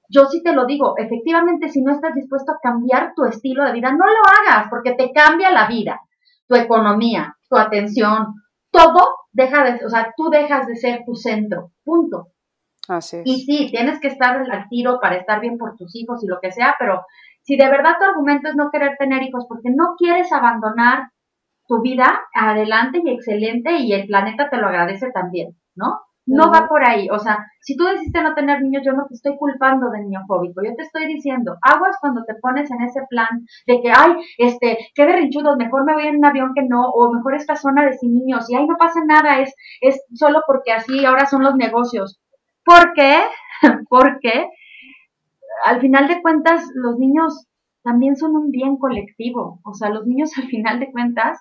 yo 0.08 0.26
sí 0.26 0.40
te 0.44 0.52
lo 0.52 0.66
digo, 0.66 0.94
efectivamente, 0.96 1.68
si 1.68 1.82
no 1.82 1.90
estás 1.90 2.14
dispuesto 2.14 2.52
a 2.52 2.60
cambiar 2.62 3.12
tu 3.16 3.24
estilo 3.24 3.64
de 3.64 3.72
vida, 3.72 3.90
no 3.90 4.06
lo 4.06 4.22
hagas 4.22 4.68
porque 4.70 4.92
te 4.92 5.10
cambia 5.12 5.50
la 5.50 5.66
vida, 5.66 6.00
tu 6.46 6.54
economía, 6.54 7.36
tu 7.50 7.56
atención, 7.56 8.34
todo 8.70 9.16
deja 9.32 9.64
de, 9.64 9.84
o 9.84 9.88
sea, 9.88 10.14
tú 10.16 10.30
dejas 10.30 10.68
de 10.68 10.76
ser 10.76 11.02
tu 11.04 11.16
centro, 11.16 11.72
punto. 11.84 12.28
Así 12.88 13.18
es. 13.18 13.22
Y 13.24 13.44
sí, 13.44 13.68
tienes 13.70 14.00
que 14.00 14.08
estar 14.08 14.36
al 14.36 14.68
tiro 14.68 14.98
para 15.00 15.16
estar 15.16 15.40
bien 15.40 15.56
por 15.58 15.76
tus 15.76 15.94
hijos 15.94 16.22
y 16.24 16.26
lo 16.26 16.40
que 16.40 16.50
sea, 16.50 16.74
pero 16.78 17.02
si 17.42 17.56
de 17.56 17.68
verdad 17.68 17.96
tu 17.98 18.04
argumento 18.04 18.48
es 18.48 18.56
no 18.56 18.70
querer 18.70 18.96
tener 18.98 19.22
hijos 19.22 19.46
porque 19.48 19.70
no 19.74 19.94
quieres 19.96 20.32
abandonar 20.32 21.10
tu 21.66 21.80
vida 21.80 22.20
adelante 22.34 23.00
y 23.04 23.10
excelente 23.10 23.78
y 23.78 23.92
el 23.92 24.06
planeta 24.06 24.50
te 24.50 24.56
lo 24.56 24.66
agradece 24.66 25.10
también, 25.12 25.56
¿no? 25.74 26.00
No 26.24 26.52
va 26.52 26.68
por 26.68 26.84
ahí, 26.84 27.08
o 27.10 27.18
sea, 27.18 27.44
si 27.60 27.76
tú 27.76 27.84
decidiste 27.84 28.22
no 28.22 28.34
tener 28.36 28.62
niños, 28.62 28.84
yo 28.86 28.92
no 28.92 29.06
te 29.08 29.14
estoy 29.14 29.36
culpando 29.36 29.90
de 29.90 30.02
niño 30.02 30.20
fóbico, 30.28 30.62
yo 30.62 30.72
te 30.76 30.84
estoy 30.84 31.06
diciendo, 31.06 31.56
aguas 31.60 31.96
cuando 32.00 32.22
te 32.24 32.36
pones 32.36 32.70
en 32.70 32.80
ese 32.82 33.00
plan 33.10 33.44
de 33.66 33.80
que, 33.80 33.90
ay, 33.90 34.12
este, 34.38 34.78
qué 34.94 35.04
berrinchudos, 35.04 35.56
mejor 35.56 35.84
me 35.84 35.94
voy 35.94 36.06
en 36.06 36.18
un 36.18 36.24
avión 36.24 36.52
que 36.54 36.62
no, 36.62 36.90
o 36.90 37.12
mejor 37.12 37.34
esta 37.34 37.56
zona 37.56 37.84
de 37.84 37.94
sin 37.94 38.14
niños, 38.14 38.48
y 38.48 38.54
ahí 38.54 38.64
no 38.68 38.76
pasa 38.76 39.00
nada, 39.04 39.40
es, 39.40 39.52
es 39.80 40.00
solo 40.14 40.42
porque 40.46 40.70
así 40.70 41.04
ahora 41.04 41.26
son 41.26 41.42
los 41.42 41.56
negocios. 41.56 42.20
¿Por 42.64 42.92
qué? 42.94 43.22
Porque 43.88 44.48
al 45.64 45.80
final 45.80 46.08
de 46.08 46.22
cuentas 46.22 46.64
los 46.74 46.98
niños 46.98 47.46
también 47.82 48.16
son 48.16 48.36
un 48.36 48.50
bien 48.50 48.76
colectivo, 48.76 49.60
o 49.64 49.74
sea, 49.74 49.90
los 49.90 50.06
niños 50.06 50.30
al 50.38 50.44
final 50.44 50.80
de 50.80 50.90
cuentas 50.90 51.40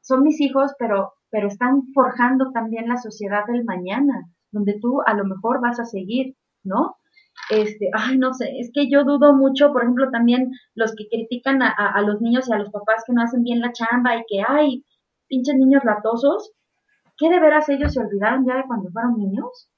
son 0.00 0.22
mis 0.22 0.40
hijos, 0.40 0.72
pero, 0.78 1.12
pero 1.30 1.48
están 1.48 1.92
forjando 1.94 2.50
también 2.52 2.88
la 2.88 2.96
sociedad 2.96 3.44
del 3.46 3.64
mañana, 3.64 4.28
donde 4.50 4.78
tú 4.80 5.00
a 5.06 5.14
lo 5.14 5.24
mejor 5.24 5.60
vas 5.60 5.78
a 5.78 5.84
seguir, 5.84 6.36
¿no? 6.64 6.96
Este, 7.48 7.90
ay, 7.92 8.18
no 8.18 8.32
sé, 8.32 8.58
es 8.58 8.70
que 8.72 8.90
yo 8.90 9.04
dudo 9.04 9.34
mucho, 9.34 9.72
por 9.72 9.82
ejemplo, 9.82 10.10
también 10.10 10.50
los 10.74 10.94
que 10.94 11.08
critican 11.08 11.62
a, 11.62 12.00
los 12.02 12.20
niños 12.20 12.48
y 12.48 12.52
a 12.52 12.58
los 12.58 12.70
papás 12.70 13.04
que 13.06 13.12
no 13.12 13.22
hacen 13.22 13.42
bien 13.42 13.60
la 13.60 13.72
chamba 13.72 14.16
y 14.16 14.24
que, 14.28 14.42
ay, 14.46 14.84
pinches 15.28 15.56
niños 15.56 15.84
latosos, 15.84 16.52
¿qué 17.16 17.28
de 17.28 17.40
veras 17.40 17.68
ellos 17.68 17.92
se 17.92 18.00
olvidaron 18.00 18.44
ya 18.46 18.56
de 18.56 18.64
cuando 18.66 18.90
fueron 18.90 19.16
niños? 19.16 19.69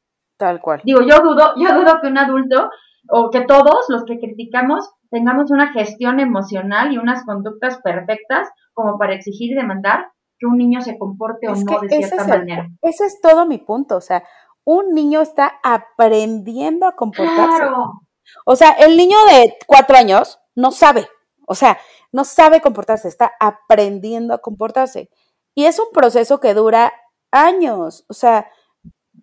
Tal 0.42 0.60
cual. 0.60 0.80
Digo, 0.82 1.02
yo 1.02 1.20
dudo, 1.20 1.54
yo 1.56 1.72
dudo 1.72 2.00
que 2.00 2.08
un 2.08 2.18
adulto 2.18 2.68
o 3.08 3.30
que 3.30 3.42
todos 3.42 3.86
los 3.88 4.04
que 4.04 4.18
criticamos 4.18 4.90
tengamos 5.08 5.52
una 5.52 5.72
gestión 5.72 6.18
emocional 6.18 6.92
y 6.92 6.98
unas 6.98 7.24
conductas 7.24 7.78
perfectas 7.80 8.48
como 8.72 8.98
para 8.98 9.14
exigir 9.14 9.52
y 9.52 9.54
demandar 9.54 10.10
que 10.40 10.46
un 10.46 10.58
niño 10.58 10.80
se 10.80 10.98
comporte 10.98 11.46
o 11.46 11.54
no 11.54 11.80
de 11.82 11.88
cierta 11.90 12.26
manera. 12.26 12.66
ese 12.82 13.06
es 13.06 13.20
todo 13.20 13.46
mi 13.46 13.58
punto, 13.58 13.98
o 13.98 14.00
sea, 14.00 14.24
un 14.64 14.92
niño 14.94 15.20
está 15.20 15.60
aprendiendo 15.62 16.86
a 16.86 16.96
comportarse. 16.96 17.58
Claro. 17.58 18.00
O 18.44 18.56
sea, 18.56 18.72
el 18.72 18.96
niño 18.96 19.18
de 19.30 19.56
cuatro 19.68 19.96
años 19.96 20.40
no 20.56 20.72
sabe, 20.72 21.06
o 21.46 21.54
sea, 21.54 21.78
no 22.10 22.24
sabe 22.24 22.60
comportarse, 22.60 23.06
está 23.06 23.30
aprendiendo 23.38 24.34
a 24.34 24.38
comportarse. 24.38 25.08
Y 25.54 25.66
es 25.66 25.78
un 25.78 25.92
proceso 25.92 26.40
que 26.40 26.52
dura 26.52 26.92
años, 27.30 28.04
o 28.08 28.12
sea, 28.12 28.48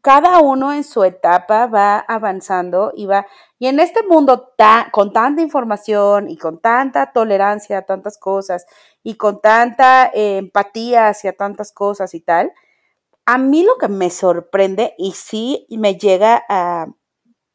cada 0.02 0.40
uno 0.40 0.72
en 0.74 0.84
su 0.84 1.04
etapa 1.04 1.68
va 1.68 2.00
avanzando 2.00 2.94
y 2.96 3.06
va, 3.06 3.28
y 3.58 3.68
en 3.68 3.80
este 3.80 4.04
mundo 4.04 4.54
con 4.92 5.12
tanta 5.12 5.42
información 5.42 6.30
y 6.30 6.38
con 6.38 6.60
tanta 6.60 7.12
tolerancia 7.12 7.80
a 7.80 7.82
tantas 7.84 8.18
cosas 8.18 8.66
y 9.04 9.16
con 9.16 9.42
tanta 9.42 10.10
eh, 10.14 10.38
empatía 10.38 11.08
hacia 11.08 11.36
tantas 11.36 11.72
cosas 11.74 12.14
y 12.14 12.22
tal, 12.22 12.54
a 13.26 13.38
mí 13.38 13.64
lo 13.64 13.78
que 13.78 13.90
me 13.90 14.10
sorprende 14.10 14.96
y 14.98 15.12
sí 15.12 15.68
me 15.70 15.96
llega 15.96 16.44
a, 16.50 16.88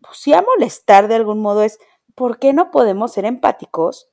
pues 0.01 0.19
sí 0.19 0.33
a 0.35 0.43
molestar 0.43 1.09
de 1.09 1.17
algún 1.17 1.41
modo 1.41 1.63
es, 1.63 1.79
¿por 2.15 2.39
qué 2.39 2.53
no 2.53 2.71
podemos 2.71 3.13
ser 3.13 3.25
empáticos 3.25 4.09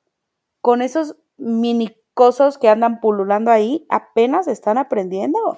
con 0.62 0.82
esos 0.82 1.18
mini 1.38 1.96
cosas 2.14 2.58
que 2.58 2.70
andan 2.70 3.00
pululando 3.00 3.52
ahí? 3.52 3.86
Apenas 3.90 4.48
están 4.48 4.78
aprendiendo. 4.78 5.58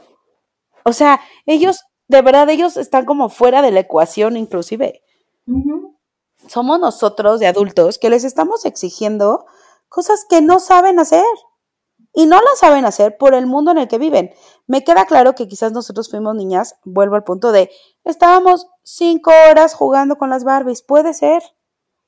O 0.83 0.91
sea, 0.91 1.21
ellos 1.45 1.85
de 2.07 2.21
verdad 2.21 2.49
ellos 2.49 2.77
están 2.77 3.05
como 3.05 3.29
fuera 3.29 3.61
de 3.61 3.71
la 3.71 3.81
ecuación 3.81 4.37
inclusive. 4.37 5.01
Somos 6.47 6.79
nosotros 6.79 7.39
de 7.39 7.47
adultos 7.47 7.97
que 7.97 8.09
les 8.09 8.23
estamos 8.23 8.65
exigiendo 8.65 9.45
cosas 9.87 10.25
que 10.29 10.41
no 10.41 10.59
saben 10.59 10.99
hacer. 10.99 11.23
Y 12.15 12.27
no 12.27 12.39
las 12.39 12.59
saben 12.59 12.85
hacer 12.85 13.17
por 13.17 13.33
el 13.33 13.47
mundo 13.47 13.71
en 13.71 13.79
el 13.79 13.87
que 13.87 13.97
viven. 13.97 14.31
Me 14.67 14.83
queda 14.83 15.05
claro 15.05 15.33
que 15.33 15.47
quizás 15.47 15.71
nosotros 15.71 16.11
fuimos 16.11 16.35
niñas, 16.35 16.75
vuelvo 16.83 17.15
al 17.15 17.23
punto 17.23 17.51
de, 17.51 17.71
estábamos 18.03 18.67
cinco 18.83 19.31
horas 19.49 19.73
jugando 19.73 20.17
con 20.17 20.29
las 20.29 20.43
Barbies, 20.43 20.83
puede 20.83 21.15
ser. 21.15 21.41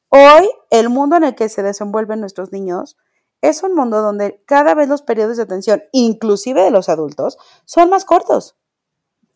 Hoy, 0.10 0.48
el 0.70 0.90
mundo 0.90 1.16
en 1.16 1.24
el 1.24 1.34
que 1.34 1.50
se 1.50 1.64
desenvuelven 1.64 2.20
nuestros 2.20 2.52
niños 2.52 2.98
es 3.42 3.64
un 3.64 3.74
mundo 3.74 4.04
donde 4.04 4.44
cada 4.46 4.76
vez 4.76 4.88
los 4.88 5.02
periodos 5.02 5.38
de 5.38 5.44
atención, 5.44 5.82
inclusive 5.92 6.62
de 6.62 6.72
los 6.72 6.88
adultos, 6.88 7.40
son 7.66 7.90
más 7.90 8.06
cortos 8.06 8.56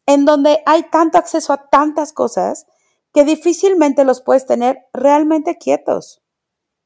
en 0.09 0.25
donde 0.25 0.63
hay 0.65 0.89
tanto 0.89 1.19
acceso 1.19 1.53
a 1.53 1.69
tantas 1.69 2.13
cosas 2.13 2.65
que 3.13 3.23
difícilmente 3.23 4.03
los 4.03 4.21
puedes 4.21 4.47
tener 4.47 4.87
realmente 4.91 5.59
quietos. 5.59 6.23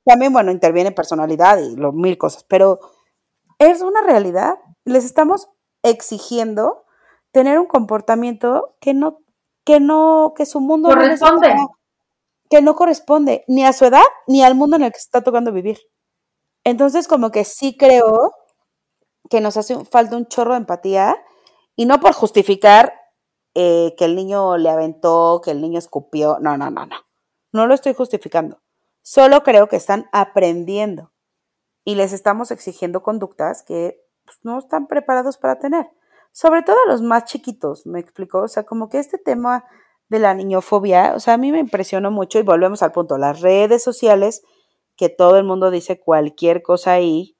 También, 0.03 0.33
bueno, 0.33 0.51
interviene 0.51 0.91
personalidad 0.91 1.57
y 1.57 1.77
lo, 1.77 1.93
mil 1.93 2.17
cosas, 2.17 2.43
pero 2.43 2.81
es 3.59 3.81
una 3.81 4.01
realidad. 4.01 4.55
Les 4.83 5.05
estamos 5.05 5.47
exigiendo 5.83 6.83
tener 7.31 7.59
un 7.59 7.65
comportamiento 7.65 8.75
que 8.81 8.93
no, 8.93 9.19
que 9.63 9.79
no, 9.79 10.33
que 10.35 10.45
su 10.45 10.59
mundo 10.59 10.89
corresponde. 10.89 11.55
No 11.55 11.77
que 12.49 12.61
no 12.61 12.75
corresponde 12.75 13.45
ni 13.47 13.65
a 13.65 13.71
su 13.71 13.85
edad 13.85 14.03
ni 14.27 14.43
al 14.43 14.53
mundo 14.53 14.75
en 14.75 14.83
el 14.83 14.91
que 14.91 14.99
se 14.99 15.05
está 15.05 15.21
tocando 15.21 15.53
vivir. 15.53 15.79
Entonces, 16.65 17.07
como 17.07 17.31
que 17.31 17.45
sí 17.45 17.77
creo 17.77 18.33
que 19.29 19.39
nos 19.39 19.55
hace 19.55 19.85
falta 19.85 20.17
un 20.17 20.27
chorro 20.27 20.51
de 20.51 20.57
empatía 20.57 21.15
y 21.77 21.85
no 21.85 22.01
por 22.01 22.13
justificar 22.13 22.93
eh, 23.55 23.93
que 23.97 24.05
el 24.05 24.15
niño 24.15 24.57
le 24.57 24.69
aventó, 24.69 25.41
que 25.43 25.51
el 25.51 25.61
niño 25.61 25.79
escupió. 25.79 26.37
No, 26.39 26.57
no, 26.57 26.71
no, 26.71 26.85
no. 26.85 26.95
No 27.51 27.67
lo 27.67 27.73
estoy 27.73 27.93
justificando. 27.93 28.61
Solo 29.01 29.43
creo 29.43 29.67
que 29.67 29.75
están 29.75 30.09
aprendiendo 30.11 31.11
y 31.83 31.95
les 31.95 32.13
estamos 32.13 32.51
exigiendo 32.51 33.03
conductas 33.03 33.63
que 33.63 33.99
pues, 34.25 34.39
no 34.43 34.57
están 34.57 34.87
preparados 34.87 35.37
para 35.37 35.59
tener. 35.59 35.89
Sobre 36.31 36.63
todo 36.63 36.77
a 36.85 36.91
los 36.91 37.01
más 37.01 37.25
chiquitos, 37.25 37.85
me 37.85 37.99
explico. 37.99 38.39
O 38.39 38.47
sea, 38.47 38.63
como 38.63 38.89
que 38.89 38.99
este 38.99 39.17
tema 39.17 39.65
de 40.09 40.19
la 40.19 40.33
niñofobia, 40.33 41.13
o 41.15 41.19
sea, 41.19 41.35
a 41.35 41.37
mí 41.37 41.51
me 41.51 41.59
impresionó 41.59 42.11
mucho 42.11 42.39
y 42.39 42.43
volvemos 42.43 42.83
al 42.83 42.91
punto, 42.91 43.17
las 43.17 43.41
redes 43.41 43.83
sociales, 43.83 44.43
que 44.95 45.09
todo 45.09 45.37
el 45.37 45.43
mundo 45.43 45.71
dice 45.71 45.99
cualquier 45.99 46.61
cosa 46.61 46.93
ahí, 46.93 47.37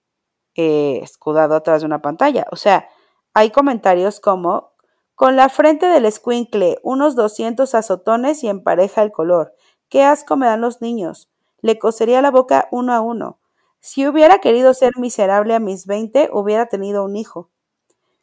eh, 0.56 1.00
escudado 1.02 1.56
atrás 1.56 1.82
de 1.82 1.88
una 1.88 2.02
pantalla. 2.02 2.46
O 2.52 2.56
sea, 2.56 2.90
hay 3.34 3.52
comentarios 3.52 4.20
como 4.20 4.73
con 5.16 5.36
la 5.36 5.50
frente 5.50 5.86
del 5.86 6.06
escuincle, 6.06 6.80
unos 6.82 7.16
200 7.16 7.76
azotones 7.76 8.44
y 8.44 8.48
empareja 8.48 9.04
el 9.04 9.12
color. 9.12 9.54
Qué 9.90 10.04
asco 10.04 10.38
me 10.38 10.48
dan 10.48 10.62
los 10.62 10.82
niños. 10.82 11.30
Le 11.62 11.78
cosería 11.78 12.22
la 12.22 12.32
boca 12.32 12.68
uno 12.72 12.94
a 12.94 13.02
uno. 13.02 13.40
Si 13.80 14.08
hubiera 14.08 14.40
querido 14.40 14.74
ser 14.74 14.92
miserable 14.98 15.54
a 15.54 15.60
mis 15.60 15.86
20, 15.86 16.30
hubiera 16.34 16.66
tenido 16.66 17.06
un 17.06 17.16
hijo. 17.16 17.52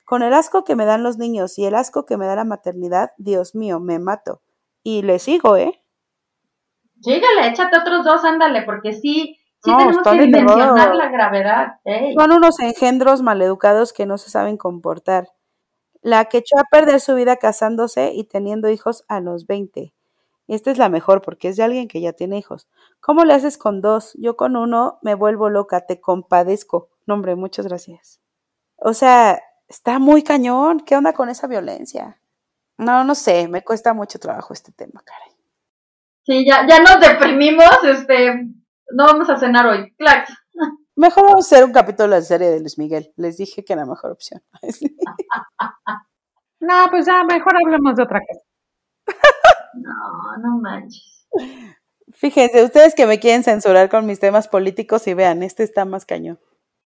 Con 0.05 0.23
el 0.23 0.35
asco 0.35 0.65
que 0.65 0.75
me 0.75 0.85
dan 0.85 1.05
los 1.05 1.17
niños 1.17 1.57
y 1.59 1.65
el 1.65 1.77
asco 1.77 2.07
que 2.07 2.17
me 2.17 2.27
da 2.27 2.35
la 2.35 2.45
maternidad, 2.45 3.13
Dios 3.19 3.55
mío, 3.55 3.79
me 3.79 4.01
mato. 4.01 4.43
Y 4.83 5.03
le 5.03 5.21
sigo, 5.21 5.57
¿eh? 5.57 5.81
Síguele, 7.01 7.49
échate 7.49 7.79
otros 7.79 8.05
dos, 8.05 8.25
ándale, 8.25 8.63
porque 8.63 8.95
sí, 8.95 9.39
sí 9.63 9.71
tenemos 9.77 9.99
que 10.03 10.11
dimensionar 10.23 10.97
la 10.97 11.09
gravedad. 11.09 11.75
Son 12.19 12.33
unos 12.33 12.59
engendros 12.59 13.23
maleducados 13.23 13.93
que 13.93 14.07
no 14.07 14.19
se 14.19 14.29
saben 14.29 14.57
comportar 14.57 15.29
la 16.03 16.27
que 16.27 16.39
echó 16.39 16.59
a 16.59 16.65
perder 16.71 17.01
su 17.01 17.15
vida 17.15 17.37
casándose 17.37 18.13
y 18.15 18.25
teniendo 18.25 18.69
hijos 18.71 19.05
a 19.09 19.21
los 19.21 19.47
20. 19.47 19.93
Esta 20.49 20.71
es 20.71 20.79
la 20.79 20.89
mejor 20.89 21.23
porque 21.23 21.49
es 21.49 21.57
de 21.57 21.63
alguien 21.63 21.87
que 21.87 22.01
ya 22.01 22.13
tiene 22.13 22.39
hijos. 22.39 22.69
¿Cómo 23.01 23.25
le 23.25 23.35
haces 23.35 23.57
con 23.57 23.81
dos? 23.81 24.15
Yo 24.15 24.37
con 24.37 24.57
uno 24.57 24.99
me 25.03 25.15
vuelvo 25.15 25.49
loca, 25.49 25.87
te 25.87 26.01
compadezco. 26.01 26.89
No, 27.07 27.15
hombre, 27.15 27.37
muchas 27.37 27.67
gracias. 27.67 28.21
O 28.77 28.93
sea, 28.93 29.41
está 29.69 29.99
muy 29.99 30.23
cañón. 30.23 30.81
¿Qué 30.81 30.97
onda 30.97 31.13
con 31.13 31.29
esa 31.29 31.47
violencia? 31.47 32.21
No, 32.79 33.05
no 33.05 33.15
sé, 33.15 33.47
me 33.47 33.63
cuesta 33.63 33.93
mucho 33.95 34.19
trabajo 34.19 34.53
este 34.53 34.73
tema, 34.73 35.03
caray. 35.05 35.31
Sí, 36.25 36.45
ya, 36.47 36.67
ya 36.67 36.81
nos 36.81 36.99
deprimimos, 37.01 37.71
este, 37.85 38.47
no 38.93 39.05
vamos 39.05 39.29
a 39.31 39.37
cenar 39.37 39.67
hoy. 39.67 39.95
Claro. 39.99 40.25
Mejor 41.01 41.25
vamos 41.25 41.51
a 41.51 41.55
hacer 41.55 41.65
un 41.65 41.73
capítulo 41.73 42.15
de 42.15 42.21
serie 42.21 42.51
de 42.51 42.61
Luis 42.61 42.77
Miguel. 42.77 43.11
Les 43.17 43.39
dije 43.39 43.65
que 43.65 43.73
era 43.73 43.87
la 43.87 43.91
mejor 43.91 44.11
opción. 44.11 44.43
no, 46.61 46.75
pues 46.91 47.07
ya 47.07 47.25
mejor 47.25 47.55
hablemos 47.57 47.97
de 47.97 48.03
otra 48.03 48.21
cosa. 48.21 48.45
no, 49.77 50.37
no 50.43 50.61
manches. 50.61 51.27
Fíjense, 52.13 52.63
ustedes 52.63 52.95
que 52.95 53.07
me 53.07 53.19
quieren 53.19 53.45
censurar 53.45 53.89
con 53.89 54.05
mis 54.05 54.21
temas 54.21 54.47
políticos 54.47 55.07
y 55.07 55.15
vean, 55.15 55.43
este 55.43 55.63
está 55.63 55.87
más 55.87 56.05
cañón. 56.05 56.39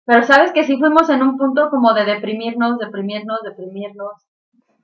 Pero 0.04 0.22
sabes 0.22 0.52
que 0.52 0.62
sí 0.62 0.78
fuimos 0.78 1.10
en 1.10 1.20
un 1.20 1.36
punto 1.36 1.68
como 1.70 1.92
de 1.92 2.04
deprimirnos, 2.04 2.78
deprimirnos, 2.78 3.40
deprimirnos. 3.42 4.12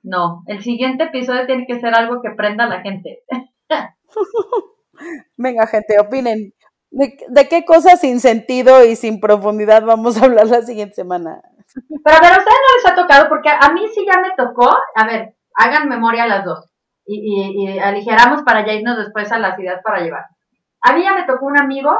No, 0.03 0.43
el 0.47 0.61
siguiente 0.61 1.05
episodio 1.05 1.45
tiene 1.45 1.65
que 1.65 1.79
ser 1.79 1.95
algo 1.95 2.21
que 2.21 2.31
prenda 2.31 2.65
a 2.65 2.69
la 2.69 2.81
gente. 2.81 3.23
Venga, 5.37 5.67
gente, 5.67 5.97
opinen. 6.01 6.53
¿De, 6.91 7.47
qué 7.47 7.63
cosas 7.63 8.01
sin 8.01 8.19
sentido 8.19 8.83
y 8.83 8.97
sin 8.97 9.21
profundidad 9.21 9.83
vamos 9.85 10.21
a 10.21 10.25
hablar 10.25 10.47
la 10.47 10.61
siguiente 10.61 10.95
semana? 10.95 11.41
Pero 11.73 12.17
a 12.17 12.19
ver, 12.19 12.31
a 12.33 12.37
ustedes 12.37 12.59
no 12.59 12.75
les 12.75 12.91
ha 12.91 12.95
tocado, 12.95 13.29
porque 13.29 13.49
a 13.49 13.71
mí 13.71 13.87
sí 13.95 14.05
ya 14.05 14.19
me 14.19 14.31
tocó, 14.35 14.69
a 14.95 15.05
ver, 15.07 15.35
hagan 15.55 15.87
memoria 15.87 16.27
las 16.27 16.43
dos 16.43 16.69
y, 17.05 17.63
y, 17.63 17.79
aligeramos 17.79 18.43
para 18.43 18.65
ya 18.65 18.73
irnos 18.73 18.97
después 18.97 19.31
a 19.31 19.39
la 19.39 19.55
ciudad 19.55 19.81
para 19.83 20.01
llevar. 20.01 20.25
A 20.81 20.93
mí 20.93 21.03
ya 21.03 21.13
me 21.13 21.25
tocó 21.25 21.45
un 21.45 21.57
amigo 21.57 21.97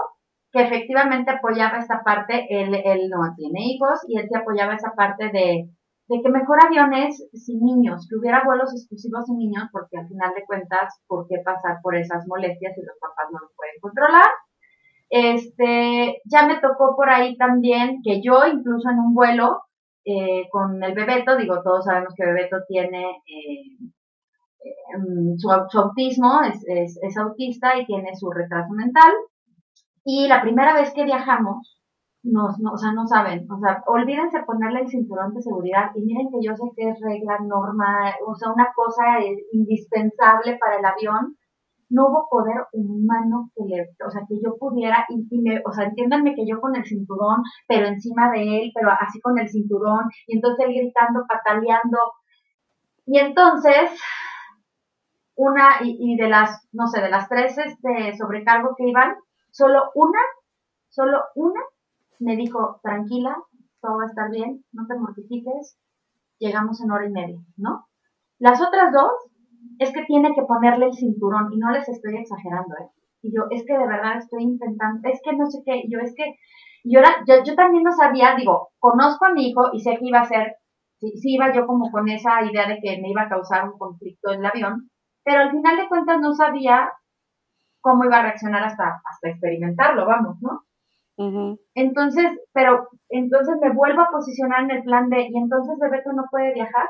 que 0.52 0.64
efectivamente 0.64 1.32
apoyaba 1.32 1.78
esta 1.78 2.04
parte, 2.04 2.48
él, 2.50 2.76
él 2.84 3.10
no 3.10 3.34
tiene 3.38 3.62
hijos 3.68 4.02
y 4.10 4.20
él 4.20 4.28
se 4.30 4.38
apoyaba 4.38 4.76
esa 4.76 4.92
parte 4.92 5.30
de, 5.32 5.70
de 6.08 6.22
que 6.22 6.30
mejor 6.30 6.58
aviones 6.66 7.26
sin 7.32 7.64
niños, 7.64 8.08
que 8.10 8.18
hubiera 8.18 8.44
vuelos 8.44 8.74
exclusivos 8.74 9.26
sin 9.26 9.38
niños, 9.38 9.70
porque 9.72 9.98
al 9.98 10.08
final 10.10 10.34
de 10.36 10.46
cuentas, 10.46 11.00
¿por 11.08 11.26
qué 11.30 11.38
pasar 11.46 11.78
por 11.82 11.96
esas 11.96 12.28
molestias 12.28 12.74
si 12.76 12.82
los 12.82 12.98
papás 13.00 13.28
no 13.32 13.40
lo 13.40 13.48
pueden 13.56 13.80
controlar? 13.80 14.28
Este, 15.12 16.22
ya 16.24 16.48
me 16.48 16.62
tocó 16.62 16.96
por 16.96 17.10
ahí 17.10 17.36
también 17.36 18.02
que 18.02 18.22
yo, 18.22 18.48
incluso 18.48 18.90
en 18.90 18.98
un 18.98 19.14
vuelo 19.14 19.64
eh, 20.06 20.48
con 20.50 20.82
el 20.82 20.94
Bebeto, 20.94 21.36
digo, 21.36 21.62
todos 21.62 21.84
sabemos 21.84 22.14
que 22.16 22.26
Bebeto 22.26 22.58
tiene 22.66 23.22
eh, 23.28 23.78
em, 24.96 25.38
su, 25.38 25.52
autismo, 25.52 26.40
es, 26.66 27.18
autista 27.18 27.78
y 27.78 27.86
tiene 27.86 28.16
su 28.16 28.32
retraso 28.32 28.74
mental. 28.74 29.12
Y 30.06 30.30
la 30.30 30.42
primera 30.42 30.74
vez 30.74 30.94
que 30.94 31.04
viajamos, 31.04 31.78
no, 32.24 32.48
no, 32.60 32.72
o 32.72 32.78
sea, 32.78 32.94
no 32.94 33.06
saben, 33.06 33.46
o 33.52 33.60
sea, 33.60 33.84
olvídense 33.88 34.44
ponerle 34.44 34.82
el 34.82 34.90
cinturón 34.90 35.34
de 35.34 35.42
seguridad 35.42 35.92
y 35.94 36.04
miren 36.04 36.30
que 36.32 36.40
yo 36.42 36.56
sé 36.56 36.64
que 36.78 36.90
es 36.90 37.00
regla, 37.02 37.38
norma, 37.40 38.14
o 38.26 38.36
sea, 38.36 38.54
una 38.54 38.70
cosa 38.74 39.04
indispensable 39.52 40.58
para 40.58 40.78
el 40.80 40.86
avión, 40.86 41.36
no 41.92 42.08
hubo 42.08 42.28
poder 42.30 42.66
humano 42.74 43.52
que 43.56 43.64
le, 43.66 43.82
o 44.06 44.10
sea, 44.10 44.22
que 44.28 44.36
yo 44.44 44.58
pudiera, 44.58 45.06
y, 45.10 45.28
o 45.66 45.72
sea, 45.72 45.86
entiéndanme 45.86 46.34
que 46.36 46.46
yo 46.48 46.60
con 46.60 46.76
el 46.76 46.86
cinturón, 46.86 47.44
pero 47.68 47.88
encima 47.88 48.32
de 48.32 48.42
él, 48.42 48.72
pero 48.74 48.92
así 48.92 49.20
con 49.22 49.38
el 49.38 49.50
cinturón, 49.50 50.06
y 50.28 50.36
entonces 50.36 50.66
él 50.66 50.74
gritando, 50.74 51.26
pataleando, 51.28 51.98
y 53.06 53.20
entonces, 53.20 53.92
una, 55.36 55.84
y, 55.84 55.98
y 56.00 56.18
de 56.18 56.30
las, 56.30 56.68
no 56.72 56.88
sé, 56.88 57.02
de 57.02 57.10
las 57.10 57.28
tres 57.28 57.58
este, 57.58 58.18
sobrecargo 58.18 58.76
que 58.78 58.88
iban, 58.88 59.16
solo 59.52 59.92
una, 59.96 60.20
solo 60.90 61.20
una 61.36 61.62
me 62.20 62.36
dijo, 62.36 62.80
tranquila, 62.84 63.36
todo 63.82 63.98
va 63.98 64.04
a 64.04 64.08
estar 64.08 64.30
bien, 64.30 64.64
no 64.72 64.86
te 64.88 64.96
mortifiques, 64.96 65.78
llegamos 66.38 66.80
en 66.82 66.92
hora 66.92 67.06
y 67.06 67.12
media, 67.12 67.40
¿no? 67.58 67.88
Las 68.38 68.62
otras 68.62 68.94
dos 68.94 69.12
es 69.80 69.92
que 69.92 70.04
tiene 70.06 70.34
que 70.36 70.44
ponerle 70.44 70.88
el 70.88 70.94
cinturón 70.94 71.52
y 71.52 71.58
no 71.58 71.72
les 71.72 71.88
estoy 71.90 72.18
exagerando, 72.18 72.76
¿eh? 72.76 72.90
Y 73.24 73.36
yo, 73.36 73.44
es 73.52 73.64
que 73.66 73.74
de 73.78 73.88
verdad 73.88 74.18
estoy 74.18 74.44
intentando, 74.44 75.08
es 75.08 75.20
que 75.24 75.36
no 75.36 75.46
sé 75.46 75.60
qué, 75.66 75.84
yo 75.88 76.00
es 76.00 76.14
que, 76.16 76.36
yo, 76.84 77.00
era, 77.00 77.10
yo, 77.28 77.44
yo 77.44 77.56
también 77.56 77.84
no 77.84 77.92
sabía, 77.92 78.36
digo, 78.36 78.70
conozco 78.80 79.26
a 79.26 79.34
mi 79.34 79.50
hijo 79.50 79.70
y 79.74 79.80
sé 79.80 79.98
que 79.98 80.08
iba 80.08 80.22
a 80.22 80.26
ser, 80.26 80.56
sí, 81.00 81.12
sí 81.18 81.36
iba 81.36 81.54
yo 81.54 81.68
como 81.68 81.92
con 81.92 82.10
esa 82.10 82.44
idea 82.44 82.68
de 82.68 82.80
que 82.82 83.00
me 83.00 83.10
iba 83.10 83.24
a 83.24 83.30
causar 83.30 83.70
un 83.70 83.78
conflicto 83.78 84.32
en 84.32 84.40
el 84.40 84.46
avión, 84.48 84.90
pero 85.24 85.42
al 85.42 85.52
final 85.52 85.78
de 85.78 85.88
cuentas 85.88 86.20
no 86.20 86.34
sabía 86.34 86.92
cómo 87.80 88.06
iba 88.06 88.18
a 88.18 88.24
reaccionar 88.24 88.64
hasta, 88.64 89.02
hasta 89.06 89.30
experimentarlo, 89.30 90.06
vamos, 90.08 90.38
¿no? 90.42 90.62
Entonces, 91.76 92.32
pero 92.54 92.88
entonces 93.10 93.56
me 93.62 93.74
vuelvo 93.74 94.02
a 94.02 94.12
posicionar 94.12 94.64
en 94.64 94.72
el 94.72 94.84
plan 94.84 95.10
de, 95.10 95.28
y 95.30 95.38
entonces 95.38 95.78
Bebeto 95.80 96.14
no 96.14 96.24
puede 96.32 96.54
viajar, 96.54 96.90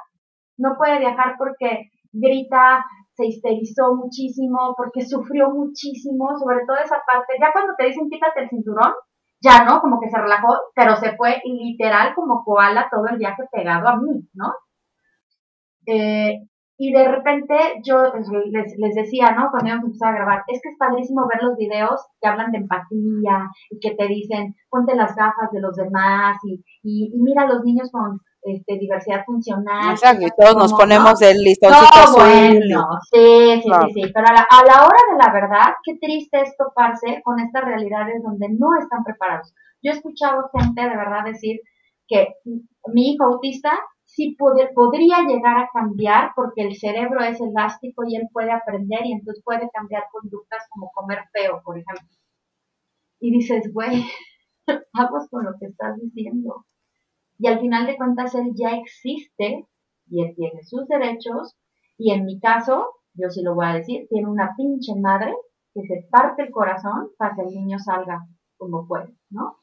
no 0.57 0.78
puede 0.78 0.99
viajar 0.99 1.36
porque 1.38 1.89
grita, 2.12 2.86
se 3.14 3.26
histerizó 3.26 3.95
muchísimo, 3.95 4.74
porque 4.78 5.05
sufrió 5.05 5.49
muchísimo, 5.51 6.38
sobre 6.38 6.66
todo 6.66 6.78
esa 6.78 7.01
parte, 7.05 7.34
ya 7.39 7.51
cuando 7.51 7.74
te 7.78 7.86
dicen 7.86 8.09
quítate 8.09 8.43
el 8.43 8.49
cinturón, 8.49 8.93
ya 9.43 9.66
no, 9.66 9.82
como 9.82 9.99
que 9.99 10.09
se 10.09 10.18
relajó, 10.18 10.55
pero 10.76 10.95
se 10.95 11.16
fue 11.16 11.41
literal 11.45 12.14
como 12.16 12.43
koala 12.43 12.88
todo 12.91 13.07
el 13.07 13.18
viaje 13.18 13.43
pegado 13.51 13.88
a 13.88 13.97
mí, 13.97 14.28
¿no? 14.34 14.53
Eh, 15.88 16.47
y 16.84 16.91
de 16.91 17.07
repente 17.07 17.55
yo 17.84 18.12
pues, 18.12 18.28
les, 18.49 18.74
les 18.78 18.95
decía, 18.95 19.32
¿no? 19.38 19.51
Cuando 19.51 19.70
íbamos 19.70 19.84
a 19.84 19.88
empezar 19.88 20.09
a 20.09 20.16
grabar, 20.16 20.43
es 20.47 20.59
que 20.64 20.70
es 20.70 20.78
padrísimo 20.80 21.28
ver 21.28 21.43
los 21.43 21.55
videos 21.55 22.01
que 22.20 22.28
hablan 22.28 22.51
de 22.51 22.57
empatía 22.57 23.49
y 23.70 23.80
que 23.80 23.95
te 23.95 24.07
dicen, 24.07 24.55
ponte 24.68 24.95
las 24.95 25.16
gafas 25.16 25.51
de 25.51 25.62
los 25.62 25.76
demás 25.76 26.38
y, 26.43 26.64
y, 26.82 27.12
mira 27.22 27.43
a 27.43 27.47
los 27.47 27.64
niños 27.64 27.91
con 27.91 28.20
este, 28.43 28.77
diversidad 28.77 29.23
funcional. 29.25 29.91
Exacto, 29.91 30.25
y 30.25 30.29
todos 30.37 30.55
nos 30.55 30.73
ponemos 30.73 31.21
el 31.21 31.37
listoncito 31.37 31.99
no, 32.07 32.13
bueno, 32.13 32.87
sí, 33.11 33.61
sí, 33.61 33.69
sí, 33.69 33.93
sí, 33.93 34.11
pero 34.13 34.27
a 34.27 34.33
la, 34.33 34.47
a 34.49 34.65
la 34.65 34.85
hora 34.85 34.99
de 35.11 35.17
la 35.17 35.33
verdad, 35.33 35.73
qué 35.83 35.97
triste 36.01 36.41
es 36.41 36.55
toparse 36.57 37.21
con 37.23 37.39
estas 37.39 37.63
realidades 37.63 38.21
donde 38.23 38.49
no 38.49 38.77
están 38.79 39.03
preparados. 39.03 39.53
Yo 39.83 39.91
he 39.91 39.95
escuchado 39.95 40.49
gente 40.57 40.81
de 40.81 40.97
verdad 40.97 41.23
decir 41.25 41.59
que 42.07 42.35
mi 42.93 43.13
hijo 43.13 43.25
autista 43.25 43.71
sí 44.05 44.35
podría 44.75 45.21
llegar 45.27 45.57
a 45.57 45.69
cambiar 45.73 46.31
porque 46.35 46.63
el 46.63 46.75
cerebro 46.75 47.23
es 47.23 47.39
elástico 47.39 48.03
y 48.05 48.15
él 48.17 48.27
puede 48.31 48.51
aprender 48.51 49.05
y 49.05 49.13
entonces 49.13 49.41
puede 49.43 49.69
cambiar 49.73 50.03
conductas 50.11 50.67
como 50.69 50.91
comer 50.91 51.19
feo, 51.31 51.61
por 51.63 51.77
ejemplo. 51.77 52.07
Y 53.19 53.31
dices, 53.31 53.71
güey, 53.73 54.03
vamos 54.93 55.29
con 55.29 55.45
lo 55.45 55.51
que 55.59 55.67
estás 55.67 55.97
diciendo. 56.01 56.65
Y 57.41 57.47
al 57.47 57.59
final 57.59 57.87
de 57.87 57.97
cuentas 57.97 58.35
él 58.35 58.51
ya 58.53 58.69
existe 58.75 59.65
y 60.07 60.23
él 60.23 60.33
tiene 60.35 60.61
sus 60.63 60.87
derechos 60.87 61.55
y 61.97 62.11
en 62.11 62.23
mi 62.25 62.39
caso, 62.39 62.85
yo 63.15 63.31
sí 63.31 63.41
lo 63.41 63.55
voy 63.55 63.65
a 63.65 63.73
decir, 63.73 64.05
tiene 64.09 64.29
una 64.29 64.53
pinche 64.55 64.93
madre 65.01 65.33
que 65.73 65.81
se 65.81 66.07
parte 66.11 66.43
el 66.43 66.51
corazón 66.51 67.09
para 67.17 67.33
que 67.33 67.41
el 67.41 67.47
niño 67.47 67.79
salga 67.79 68.19
como 68.57 68.87
puede, 68.87 69.15
¿no? 69.31 69.57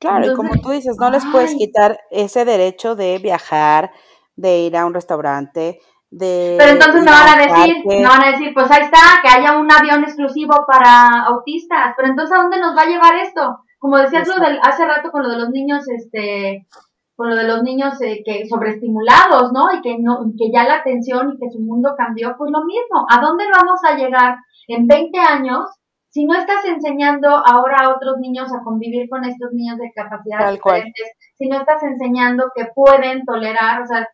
Claro, 0.00 0.32
y 0.32 0.34
como 0.34 0.56
tú 0.60 0.70
dices, 0.70 0.96
no 0.98 1.10
les 1.10 1.24
puedes 1.26 1.54
quitar 1.54 2.00
ese 2.10 2.44
derecho 2.44 2.96
de 2.96 3.18
viajar, 3.18 3.92
de 4.34 4.58
ir 4.62 4.76
a 4.76 4.84
un 4.84 4.94
restaurante, 4.94 5.78
de... 6.10 6.56
Pero 6.58 6.72
entonces 6.72 7.04
me 7.04 7.10
van 7.12 7.28
a 7.28 7.46
decir, 7.46 7.76
me 7.86 8.02
van 8.02 8.24
a 8.24 8.30
decir, 8.32 8.52
pues 8.52 8.68
ahí 8.72 8.82
está, 8.82 8.98
que 9.22 9.28
haya 9.28 9.56
un 9.56 9.70
avión 9.70 10.02
exclusivo 10.02 10.56
para 10.66 11.24
autistas, 11.26 11.94
pero 11.96 12.08
entonces 12.08 12.36
¿a 12.36 12.42
dónde 12.42 12.58
nos 12.58 12.76
va 12.76 12.82
a 12.82 12.86
llevar 12.86 13.14
esto? 13.14 13.60
Como 13.84 13.98
decías 13.98 14.26
lo 14.26 14.42
del, 14.42 14.58
hace 14.62 14.86
rato 14.86 15.10
con 15.10 15.22
lo 15.22 15.28
de 15.28 15.36
los 15.36 15.50
niños, 15.50 15.86
este, 15.90 16.66
con 17.14 17.28
lo 17.28 17.36
de 17.36 17.44
los 17.44 17.62
niños 17.62 18.00
eh, 18.00 18.22
que 18.24 18.46
sobreestimulados, 18.48 19.52
¿no? 19.52 19.64
Y 19.76 19.82
que 19.82 19.98
no, 19.98 20.24
que 20.38 20.50
ya 20.50 20.64
la 20.64 20.76
atención 20.76 21.34
y 21.34 21.38
que 21.38 21.50
su 21.50 21.60
mundo 21.60 21.94
cambió, 21.94 22.34
pues 22.38 22.50
lo 22.50 22.64
mismo. 22.64 23.04
¿A 23.10 23.20
dónde 23.20 23.44
vamos 23.54 23.80
a 23.84 23.94
llegar 23.94 24.36
en 24.68 24.86
20 24.86 25.18
años 25.18 25.68
si 26.08 26.24
no 26.24 26.32
estás 26.32 26.64
enseñando 26.64 27.28
ahora 27.28 27.76
a 27.82 27.94
otros 27.94 28.16
niños 28.20 28.50
a 28.54 28.64
convivir 28.64 29.06
con 29.10 29.22
estos 29.26 29.52
niños 29.52 29.76
de 29.76 29.92
capacidades 29.94 30.52
diferentes, 30.52 31.12
si 31.34 31.46
no 31.50 31.58
estás 31.58 31.82
enseñando 31.82 32.52
que 32.56 32.64
pueden 32.74 33.26
tolerar, 33.26 33.82
o 33.82 33.86
sea, 33.86 34.08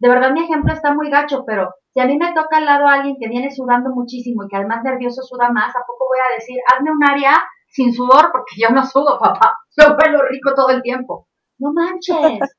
de 0.00 0.08
verdad 0.10 0.32
mi 0.32 0.44
ejemplo 0.44 0.70
está 0.70 0.92
muy 0.92 1.08
gacho, 1.08 1.44
pero 1.46 1.72
si 1.94 2.00
a 2.00 2.06
mí 2.06 2.18
me 2.18 2.34
toca 2.34 2.58
al 2.58 2.66
lado 2.66 2.86
a 2.86 2.92
alguien 2.96 3.16
que 3.18 3.28
viene 3.28 3.50
sudando 3.50 3.88
muchísimo 3.88 4.44
y 4.44 4.48
que 4.48 4.56
además 4.56 4.84
nervioso 4.84 5.22
suda 5.22 5.50
más, 5.50 5.74
¿a 5.74 5.86
poco 5.86 6.04
voy 6.10 6.18
a 6.18 6.34
decir, 6.34 6.58
hazme 6.74 6.90
un 6.90 7.08
área 7.08 7.42
sin 7.74 7.92
sudor 7.92 8.30
porque 8.32 8.54
yo 8.56 8.70
no 8.70 8.86
sudo, 8.86 9.18
papá? 9.18 9.58
Yo 9.76 9.96
vuelo 9.96 10.22
rico 10.30 10.54
todo 10.54 10.70
el 10.70 10.82
tiempo. 10.82 11.26
No 11.58 11.72
manches. 11.72 12.38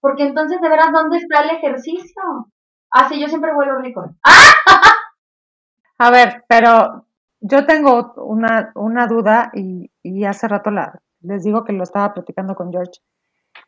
Porque 0.00 0.24
entonces, 0.24 0.60
de 0.60 0.68
verdad, 0.68 0.92
¿dónde 0.92 1.18
está 1.18 1.42
el 1.42 1.50
ejercicio? 1.50 2.22
Ah, 2.90 3.08
sí, 3.08 3.20
yo 3.20 3.28
siempre 3.28 3.54
vuelo 3.54 3.78
rico. 3.78 4.04
¡Ah! 4.24 4.52
A 5.98 6.10
ver, 6.10 6.44
pero 6.48 7.04
yo 7.40 7.66
tengo 7.66 8.14
una, 8.16 8.70
una 8.76 9.08
duda 9.08 9.50
y, 9.52 9.90
y, 10.02 10.24
hace 10.24 10.46
rato 10.46 10.70
la, 10.70 11.00
les 11.20 11.42
digo 11.42 11.64
que 11.64 11.72
lo 11.72 11.82
estaba 11.82 12.14
platicando 12.14 12.54
con 12.54 12.70
George. 12.70 13.00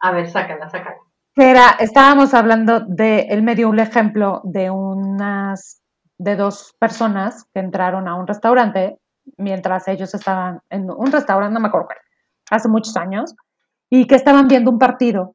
A 0.00 0.12
ver, 0.12 0.28
sácala, 0.30 0.70
sácala. 0.70 0.98
Era, 1.34 1.70
estábamos 1.80 2.32
hablando 2.34 2.80
de, 2.80 3.22
él 3.30 3.42
me 3.42 3.56
dio 3.56 3.68
un 3.68 3.80
ejemplo 3.80 4.40
de 4.44 4.70
unas, 4.70 5.82
de 6.18 6.36
dos 6.36 6.76
personas 6.78 7.46
que 7.52 7.60
entraron 7.60 8.06
a 8.06 8.14
un 8.14 8.28
restaurante 8.28 9.00
mientras 9.36 9.88
ellos 9.88 10.14
estaban 10.14 10.60
en 10.70 10.90
un 10.90 11.12
restaurante, 11.12 11.54
no 11.54 11.60
me 11.60 11.68
acuerdo 11.68 11.86
cuál, 11.86 11.98
hace 12.50 12.68
muchos 12.68 12.96
años, 12.96 13.34
y 13.90 14.06
que 14.06 14.14
estaban 14.14 14.48
viendo 14.48 14.70
un 14.70 14.78
partido 14.78 15.34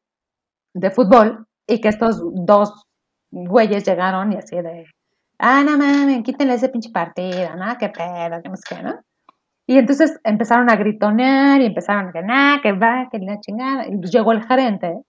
de 0.74 0.91
fútbol 0.91 1.46
y 1.68 1.82
que 1.82 1.89
estos 1.89 2.22
dos 2.34 2.86
güeyes 3.32 3.86
llegaron 3.86 4.34
y 4.34 4.38
así 4.38 4.56
de, 4.56 4.86
ah, 5.39 5.64
no 5.64 5.78
mames, 5.78 6.24
quítenle 6.24 6.54
ese 6.54 6.70
pinche 6.70 6.89
partido, 6.91 7.56
¿no? 7.56 7.78
Qué 7.78 7.89
pedo, 7.89 8.41
qué 8.41 8.50
no 8.50 8.56
sé 8.56 8.64
qué, 8.70 8.84
¿no? 8.84 9.00
Y 9.68 9.78
entonces 9.78 10.20
empezaron 10.24 10.70
a 10.70 10.76
gritonear 10.76 11.60
y 11.60 11.66
empezaron 11.66 12.10
a 12.10 12.12
que, 12.12 12.22
nada, 12.22 12.62
que 12.62 12.72
va, 12.74 13.10
que 13.12 13.18
la 13.20 13.39
chingada. 13.39 13.88
Y 13.88 14.00
llegó 14.10 14.32
el 14.32 14.46
gerente 14.46 15.02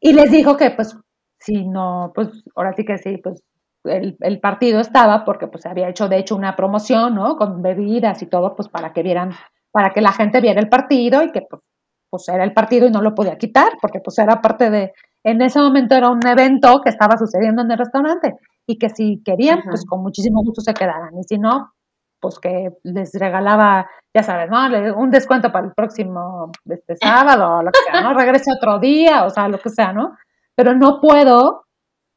y 0.00 0.12
les 0.12 0.30
dijo 0.30 0.56
que, 0.56 0.70
pues, 0.70 0.96
si 1.40 1.66
no, 1.66 2.12
pues, 2.14 2.28
ahora 2.54 2.74
sí 2.74 2.84
que 2.84 2.98
sí, 2.98 3.16
pues, 3.22 3.42
el, 3.84 4.16
el, 4.20 4.40
partido 4.40 4.80
estaba 4.80 5.24
porque, 5.24 5.46
pues, 5.46 5.62
se 5.62 5.68
había 5.68 5.88
hecho, 5.88 6.08
de 6.08 6.18
hecho, 6.18 6.36
una 6.36 6.56
promoción, 6.56 7.14
¿no? 7.14 7.36
Con 7.36 7.62
bebidas 7.62 8.22
y 8.22 8.26
todo, 8.26 8.54
pues, 8.56 8.68
para 8.68 8.92
que 8.92 9.02
vieran, 9.02 9.32
para 9.70 9.90
que 9.90 10.00
la 10.00 10.12
gente 10.12 10.40
viera 10.40 10.60
el 10.60 10.68
partido 10.68 11.22
y 11.22 11.32
que, 11.32 11.42
pues, 11.42 11.62
pues 12.10 12.28
era 12.28 12.44
el 12.44 12.54
partido 12.54 12.86
y 12.86 12.90
no 12.90 13.02
lo 13.02 13.14
podía 13.14 13.38
quitar 13.38 13.72
porque, 13.80 14.00
pues, 14.00 14.18
era 14.18 14.40
parte 14.40 14.70
de, 14.70 14.92
en 15.24 15.42
ese 15.42 15.58
momento 15.58 15.94
era 15.94 16.10
un 16.10 16.26
evento 16.26 16.80
que 16.82 16.90
estaba 16.90 17.16
sucediendo 17.16 17.62
en 17.62 17.70
el 17.70 17.78
restaurante 17.78 18.36
y 18.66 18.78
que 18.78 18.88
si 18.90 19.22
querían, 19.24 19.62
pues 19.64 19.84
con 19.84 20.02
muchísimo 20.02 20.42
gusto 20.42 20.60
se 20.60 20.74
quedaran 20.74 21.16
y 21.18 21.24
si 21.24 21.38
no, 21.38 21.72
pues 22.20 22.38
que 22.38 22.70
les 22.82 23.12
regalaba, 23.14 23.88
ya 24.14 24.22
sabes, 24.22 24.50
¿no? 24.50 24.58
Un 24.96 25.10
descuento 25.10 25.52
para 25.52 25.66
el 25.66 25.72
próximo 25.72 26.50
este 26.68 26.96
sábado, 26.96 27.58
o 27.58 27.62
lo 27.62 27.70
que 27.70 27.78
sea, 27.90 28.00
¿no? 28.02 28.14
Regrese 28.18 28.52
otro 28.52 28.78
día, 28.78 29.24
o 29.24 29.30
sea, 29.30 29.48
lo 29.48 29.58
que 29.58 29.70
sea, 29.70 29.92
¿no? 29.92 30.16
Pero 30.54 30.74
no 30.74 31.00
puedo, 31.00 31.64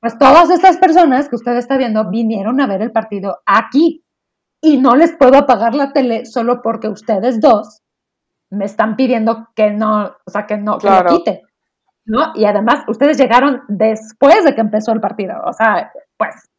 pues 0.02 0.18
todas 0.18 0.50
estas 0.50 0.78
personas 0.78 1.30
que 1.30 1.36
usted 1.36 1.56
está 1.56 1.78
viendo 1.78 2.10
vinieron 2.10 2.60
a 2.60 2.68
ver 2.68 2.82
el 2.82 2.92
partido 2.92 3.38
aquí 3.46 4.04
y 4.60 4.78
no 4.78 4.96
les 4.96 5.16
puedo 5.16 5.38
apagar 5.38 5.76
la 5.76 5.94
tele 5.94 6.26
solo 6.26 6.62
porque 6.62 6.90
ustedes 6.90 7.40
dos 7.40 7.82
me 8.50 8.66
están 8.66 8.96
pidiendo 8.96 9.48
que 9.56 9.72
no, 9.72 10.16
o 10.26 10.32
sea, 10.32 10.46
que 10.46 10.58
no, 10.58 10.78
que 10.80 10.90
lo 10.90 11.06
quite. 11.06 11.44
¿no? 12.06 12.32
Y 12.36 12.46
además, 12.46 12.84
ustedes 12.88 13.18
llegaron 13.18 13.62
después 13.68 14.44
de 14.44 14.56
que 14.56 14.62
empezó 14.62 14.92
el 14.92 15.00
partido, 15.00 15.36
o 15.46 15.54
sea, 15.54 15.92
pues. 16.18 16.50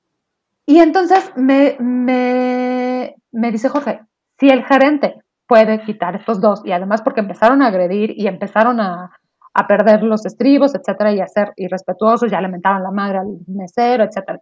Y 0.64 0.78
entonces 0.78 1.32
me, 1.36 1.76
me, 1.80 3.16
me 3.32 3.50
dice 3.50 3.68
Jorge, 3.68 4.00
si 4.38 4.48
el 4.48 4.64
gerente 4.64 5.16
puede 5.46 5.82
quitar 5.82 6.14
estos 6.14 6.40
dos, 6.40 6.62
y 6.64 6.72
además 6.72 7.02
porque 7.02 7.20
empezaron 7.20 7.60
a 7.60 7.66
agredir 7.66 8.14
y 8.16 8.28
empezaron 8.28 8.80
a, 8.80 9.10
a 9.54 9.66
perder 9.66 10.02
los 10.02 10.24
estribos, 10.24 10.74
etcétera, 10.74 11.12
y 11.12 11.20
a 11.20 11.26
ser 11.26 11.52
irrespetuosos, 11.56 12.30
ya 12.30 12.38
alimentaban 12.38 12.82
la 12.82 12.90
madre 12.90 13.18
al 13.18 13.38
mesero, 13.46 14.04
etcétera. 14.04 14.40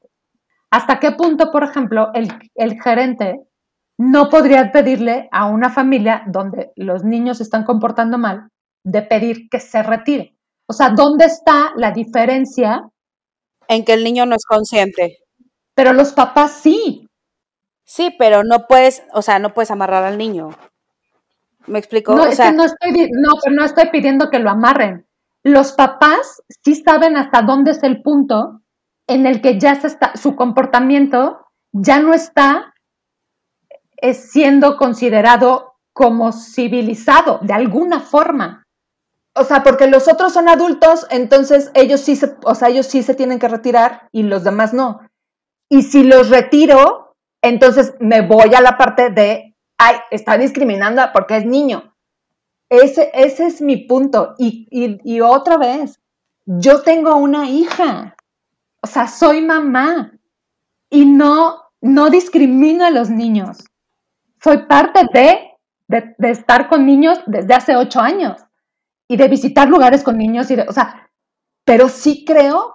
¿Hasta 0.70 1.00
qué 1.00 1.12
punto, 1.12 1.50
por 1.50 1.64
ejemplo, 1.64 2.10
el, 2.14 2.28
el 2.54 2.80
gerente 2.80 3.40
no 3.98 4.28
podría 4.28 4.70
pedirle 4.72 5.28
a 5.32 5.46
una 5.46 5.70
familia 5.70 6.22
donde 6.26 6.70
los 6.76 7.04
niños 7.04 7.38
se 7.38 7.42
están 7.42 7.64
comportando 7.64 8.18
mal 8.18 8.48
de 8.84 9.02
pedir 9.02 9.48
que 9.50 9.58
se 9.58 9.82
retire? 9.82 10.36
O 10.68 10.72
sea, 10.72 10.90
¿dónde 10.90 11.24
está 11.24 11.72
la 11.76 11.90
diferencia? 11.90 12.88
En 13.66 13.84
que 13.84 13.92
el 13.92 14.04
niño 14.04 14.26
no 14.26 14.36
es 14.36 14.44
consciente. 14.44 15.18
Pero 15.74 15.92
los 15.92 16.12
papás 16.12 16.52
sí. 16.62 17.08
Sí, 17.84 18.14
pero 18.16 18.44
no 18.44 18.66
puedes, 18.68 19.02
o 19.12 19.22
sea, 19.22 19.40
no 19.40 19.52
puedes 19.52 19.72
amarrar 19.72 20.04
al 20.04 20.16
niño. 20.16 20.50
¿Me 21.66 21.78
explico? 21.78 22.14
No, 22.14 22.24
no 22.24 22.30
estoy, 22.30 23.10
no, 23.12 23.32
no 23.50 23.64
estoy 23.64 23.90
pidiendo 23.90 24.30
que 24.30 24.38
lo 24.38 24.50
amarren. 24.50 25.06
Los 25.42 25.72
papás 25.72 26.42
sí 26.64 26.74
saben 26.74 27.16
hasta 27.16 27.42
dónde 27.42 27.72
es 27.72 27.82
el 27.82 28.02
punto 28.02 28.62
en 29.06 29.26
el 29.26 29.40
que 29.40 29.58
ya 29.58 29.74
se 29.74 29.88
está, 29.88 30.16
su 30.16 30.36
comportamiento 30.36 31.46
ya 31.72 32.00
no 32.00 32.14
está 32.14 32.74
eh, 33.96 34.14
siendo 34.14 34.76
considerado 34.76 35.74
como 35.92 36.32
civilizado 36.32 37.38
de 37.42 37.52
alguna 37.52 38.00
forma. 38.00 38.66
O 39.34 39.44
sea, 39.44 39.62
porque 39.62 39.86
los 39.86 40.08
otros 40.08 40.32
son 40.32 40.48
adultos, 40.48 41.06
entonces 41.10 41.70
ellos 41.74 42.00
sí 42.00 42.16
se, 42.16 42.36
o 42.44 42.54
sea, 42.54 42.68
ellos 42.68 42.86
sí 42.86 43.02
se 43.02 43.14
tienen 43.14 43.38
que 43.38 43.48
retirar 43.48 44.08
y 44.12 44.22
los 44.24 44.44
demás 44.44 44.74
no. 44.74 45.00
Y 45.68 45.82
si 45.82 46.02
los 46.02 46.30
retiro, 46.30 47.14
entonces 47.42 47.94
me 48.00 48.22
voy 48.22 48.54
a 48.54 48.60
la 48.60 48.76
parte 48.76 49.10
de 49.10 49.49
ay, 49.80 49.96
está 50.10 50.36
discriminando 50.36 51.02
porque 51.14 51.38
es 51.38 51.46
niño. 51.46 51.94
Ese, 52.68 53.10
ese 53.14 53.46
es 53.46 53.62
mi 53.62 53.78
punto. 53.78 54.34
Y, 54.38 54.68
y 54.70 55.20
otra 55.22 55.56
vez, 55.56 56.00
yo 56.44 56.82
tengo 56.82 57.16
una 57.16 57.48
hija, 57.48 58.14
o 58.82 58.86
sea, 58.86 59.08
soy 59.08 59.40
mamá 59.40 60.12
y 60.90 61.06
no, 61.06 61.62
no 61.80 62.10
discrimino 62.10 62.84
a 62.84 62.90
los 62.90 63.08
niños. 63.08 63.64
Soy 64.42 64.58
parte 64.66 65.06
de, 65.14 65.50
de, 65.88 66.14
de, 66.18 66.30
estar 66.30 66.68
con 66.68 66.84
niños 66.84 67.18
desde 67.26 67.54
hace 67.54 67.76
ocho 67.76 68.00
años 68.00 68.44
y 69.08 69.16
de 69.16 69.28
visitar 69.28 69.68
lugares 69.68 70.02
con 70.02 70.18
niños 70.18 70.50
y 70.50 70.56
de, 70.56 70.62
o 70.68 70.72
sea, 70.72 71.10
pero 71.64 71.88
sí 71.88 72.24
creo 72.26 72.74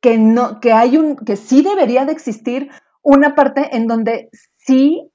que 0.00 0.16
no, 0.16 0.60
que 0.60 0.72
hay 0.72 0.96
un, 0.96 1.16
que 1.16 1.36
sí 1.36 1.62
debería 1.62 2.06
de 2.06 2.12
existir 2.12 2.70
una 3.02 3.34
parte 3.34 3.76
en 3.76 3.86
donde 3.86 4.30
sí 4.56 5.11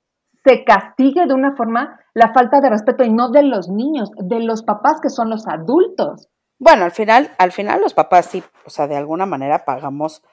se 0.47 0.63
castigue 0.63 1.25
de 1.25 1.33
una 1.33 1.55
forma 1.57 1.99
la 2.13 2.31
falta 2.31 2.61
de 2.61 2.69
respeto 2.69 3.03
y 3.03 3.09
no 3.09 3.29
de 3.31 3.43
los 3.43 3.67
niños, 3.67 4.11
de 4.15 4.39
los 4.39 4.63
papás 4.63 5.01
que 5.01 5.09
son 5.09 5.29
los 5.29 5.45
adultos. 5.45 6.29
Bueno, 6.57 6.85
al 6.85 6.91
final, 6.91 7.35
al 7.37 7.51
final 7.51 7.81
los 7.81 7.93
papás 7.93 8.27
sí, 8.27 8.41
o 8.65 8.69
sea, 8.69 8.87
de 8.87 8.95
alguna 8.95 9.25
manera 9.25 9.65
pagamos 9.65 10.23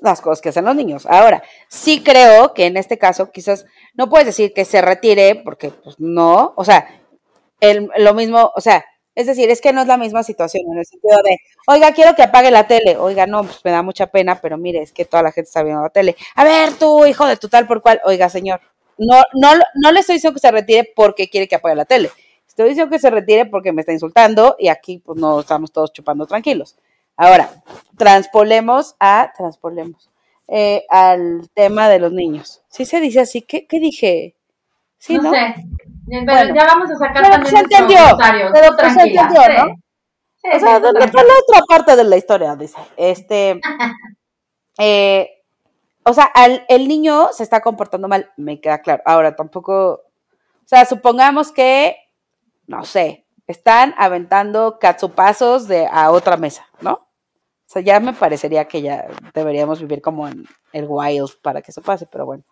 las 0.00 0.20
cosas 0.20 0.40
que 0.40 0.48
hacen 0.48 0.64
los 0.64 0.74
niños. 0.74 1.06
Ahora, 1.06 1.44
sí 1.68 2.02
creo 2.02 2.54
que 2.54 2.66
en 2.66 2.76
este 2.76 2.98
caso 2.98 3.30
quizás 3.30 3.64
no 3.94 4.08
puedes 4.08 4.26
decir 4.26 4.52
que 4.52 4.64
se 4.64 4.82
retire 4.82 5.40
porque 5.44 5.70
pues 5.70 6.00
no, 6.00 6.54
o 6.56 6.64
sea, 6.64 6.88
el, 7.60 7.88
lo 7.98 8.14
mismo, 8.14 8.50
o 8.56 8.60
sea, 8.60 8.84
es 9.14 9.26
decir, 9.26 9.48
es 9.50 9.60
que 9.60 9.72
no 9.72 9.82
es 9.82 9.86
la 9.86 9.98
misma 9.98 10.22
situación 10.22 10.64
en 10.72 10.78
el 10.78 10.86
sentido 10.86 11.18
de, 11.22 11.36
oiga, 11.68 11.92
quiero 11.92 12.16
que 12.16 12.22
apague 12.22 12.50
la 12.50 12.66
tele. 12.66 12.96
Oiga, 12.96 13.26
no, 13.26 13.44
pues 13.44 13.60
me 13.62 13.70
da 13.70 13.82
mucha 13.82 14.06
pena, 14.06 14.40
pero 14.40 14.56
mire, 14.56 14.82
es 14.82 14.92
que 14.92 15.04
toda 15.04 15.22
la 15.22 15.32
gente 15.32 15.48
está 15.48 15.62
viendo 15.62 15.82
la 15.82 15.90
tele. 15.90 16.16
A 16.34 16.44
ver, 16.44 16.72
tú, 16.72 17.04
hijo 17.04 17.26
de 17.26 17.36
tu 17.36 17.48
tal 17.48 17.66
por 17.66 17.82
cual, 17.82 18.00
oiga, 18.04 18.30
señor, 18.30 18.60
no, 19.06 19.22
no, 19.34 19.62
no 19.74 19.92
le 19.92 20.00
estoy 20.00 20.16
diciendo 20.16 20.34
que 20.34 20.40
se 20.40 20.50
retire 20.50 20.92
porque 20.94 21.28
quiere 21.28 21.48
que 21.48 21.56
apague 21.56 21.76
la 21.76 21.84
tele. 21.84 22.10
Estoy 22.46 22.68
diciendo 22.68 22.90
que 22.90 22.98
se 22.98 23.10
retire 23.10 23.46
porque 23.46 23.72
me 23.72 23.80
está 23.80 23.92
insultando 23.92 24.56
y 24.58 24.68
aquí 24.68 24.98
pues 24.98 25.18
no 25.18 25.40
estamos 25.40 25.72
todos 25.72 25.92
chupando 25.92 26.26
tranquilos. 26.26 26.76
Ahora, 27.16 27.50
transpolemos 27.96 28.96
a, 28.98 29.32
transpolemos, 29.36 30.10
eh, 30.48 30.84
al 30.88 31.48
tema 31.54 31.88
de 31.88 31.98
los 31.98 32.12
niños. 32.12 32.62
¿Sí 32.68 32.84
se 32.84 33.00
dice 33.00 33.20
así? 33.20 33.42
¿Qué, 33.42 33.66
qué 33.66 33.80
dije? 33.80 34.34
¿Sí, 34.98 35.18
no, 35.18 35.30
sé. 35.30 35.54
Pero 36.08 36.54
ya 36.54 36.66
vamos 36.66 36.90
a 36.90 36.96
sacar 36.96 37.22
pero 37.22 37.30
también 37.30 37.56
se 37.56 37.62
entendió, 37.62 37.98
pero 38.52 38.90
se 38.90 39.00
entendió, 39.00 39.40
¿no? 39.48 39.74
o 40.44 40.58
sea, 40.58 40.78
la 40.78 40.88
otra 40.88 41.62
parte 41.68 41.96
de 41.96 42.04
la 42.04 42.16
historia, 42.16 42.54
dice. 42.56 42.78
Este, 42.96 43.60
eh, 44.78 45.41
o 46.04 46.12
sea, 46.12 46.32
el 46.68 46.88
niño 46.88 47.28
se 47.32 47.42
está 47.42 47.60
comportando 47.60 48.08
mal, 48.08 48.30
me 48.36 48.60
queda 48.60 48.80
claro. 48.80 49.02
Ahora, 49.06 49.36
tampoco, 49.36 49.92
o 49.92 50.66
sea, 50.66 50.84
supongamos 50.84 51.52
que, 51.52 51.96
no 52.66 52.84
sé, 52.84 53.26
están 53.46 53.94
aventando 53.98 54.78
catsupazos 54.78 55.68
de 55.68 55.86
a 55.90 56.10
otra 56.10 56.36
mesa, 56.36 56.66
¿no? 56.80 56.92
O 56.92 57.72
sea, 57.72 57.82
ya 57.82 58.00
me 58.00 58.12
parecería 58.12 58.66
que 58.66 58.82
ya 58.82 59.06
deberíamos 59.32 59.80
vivir 59.80 60.02
como 60.02 60.28
en 60.28 60.44
el 60.72 60.86
wild 60.88 61.40
para 61.40 61.62
que 61.62 61.70
eso 61.70 61.80
pase, 61.80 62.06
pero 62.06 62.26
bueno, 62.26 62.44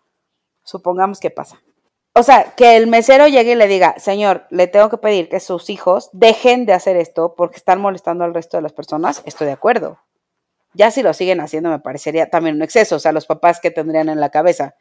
supongamos 0.63 1.19
que 1.19 1.29
pasa. 1.29 1.61
O 2.13 2.23
sea, 2.23 2.55
que 2.55 2.75
el 2.75 2.87
mesero 2.87 3.27
llegue 3.27 3.53
y 3.53 3.55
le 3.55 3.67
diga, 3.67 3.97
señor, 3.97 4.45
le 4.49 4.67
tengo 4.67 4.89
que 4.89 4.97
pedir 4.97 5.29
que 5.29 5.39
sus 5.39 5.69
hijos 5.69 6.09
dejen 6.11 6.65
de 6.65 6.73
hacer 6.73 6.97
esto 6.97 7.35
porque 7.35 7.57
están 7.57 7.79
molestando 7.79 8.23
al 8.23 8.33
resto 8.33 8.57
de 8.57 8.63
las 8.63 8.73
personas, 8.73 9.21
estoy 9.25 9.47
de 9.47 9.53
acuerdo. 9.53 9.99
Ya 10.73 10.91
si 10.91 11.03
lo 11.03 11.13
siguen 11.13 11.41
haciendo 11.41 11.69
me 11.69 11.79
parecería 11.79 12.29
también 12.29 12.55
un 12.55 12.61
exceso, 12.63 12.95
o 12.95 12.99
sea, 12.99 13.11
los 13.11 13.25
papás 13.25 13.59
que 13.59 13.71
tendrían 13.71 14.09
en 14.09 14.19
la 14.19 14.29
cabeza. 14.29 14.75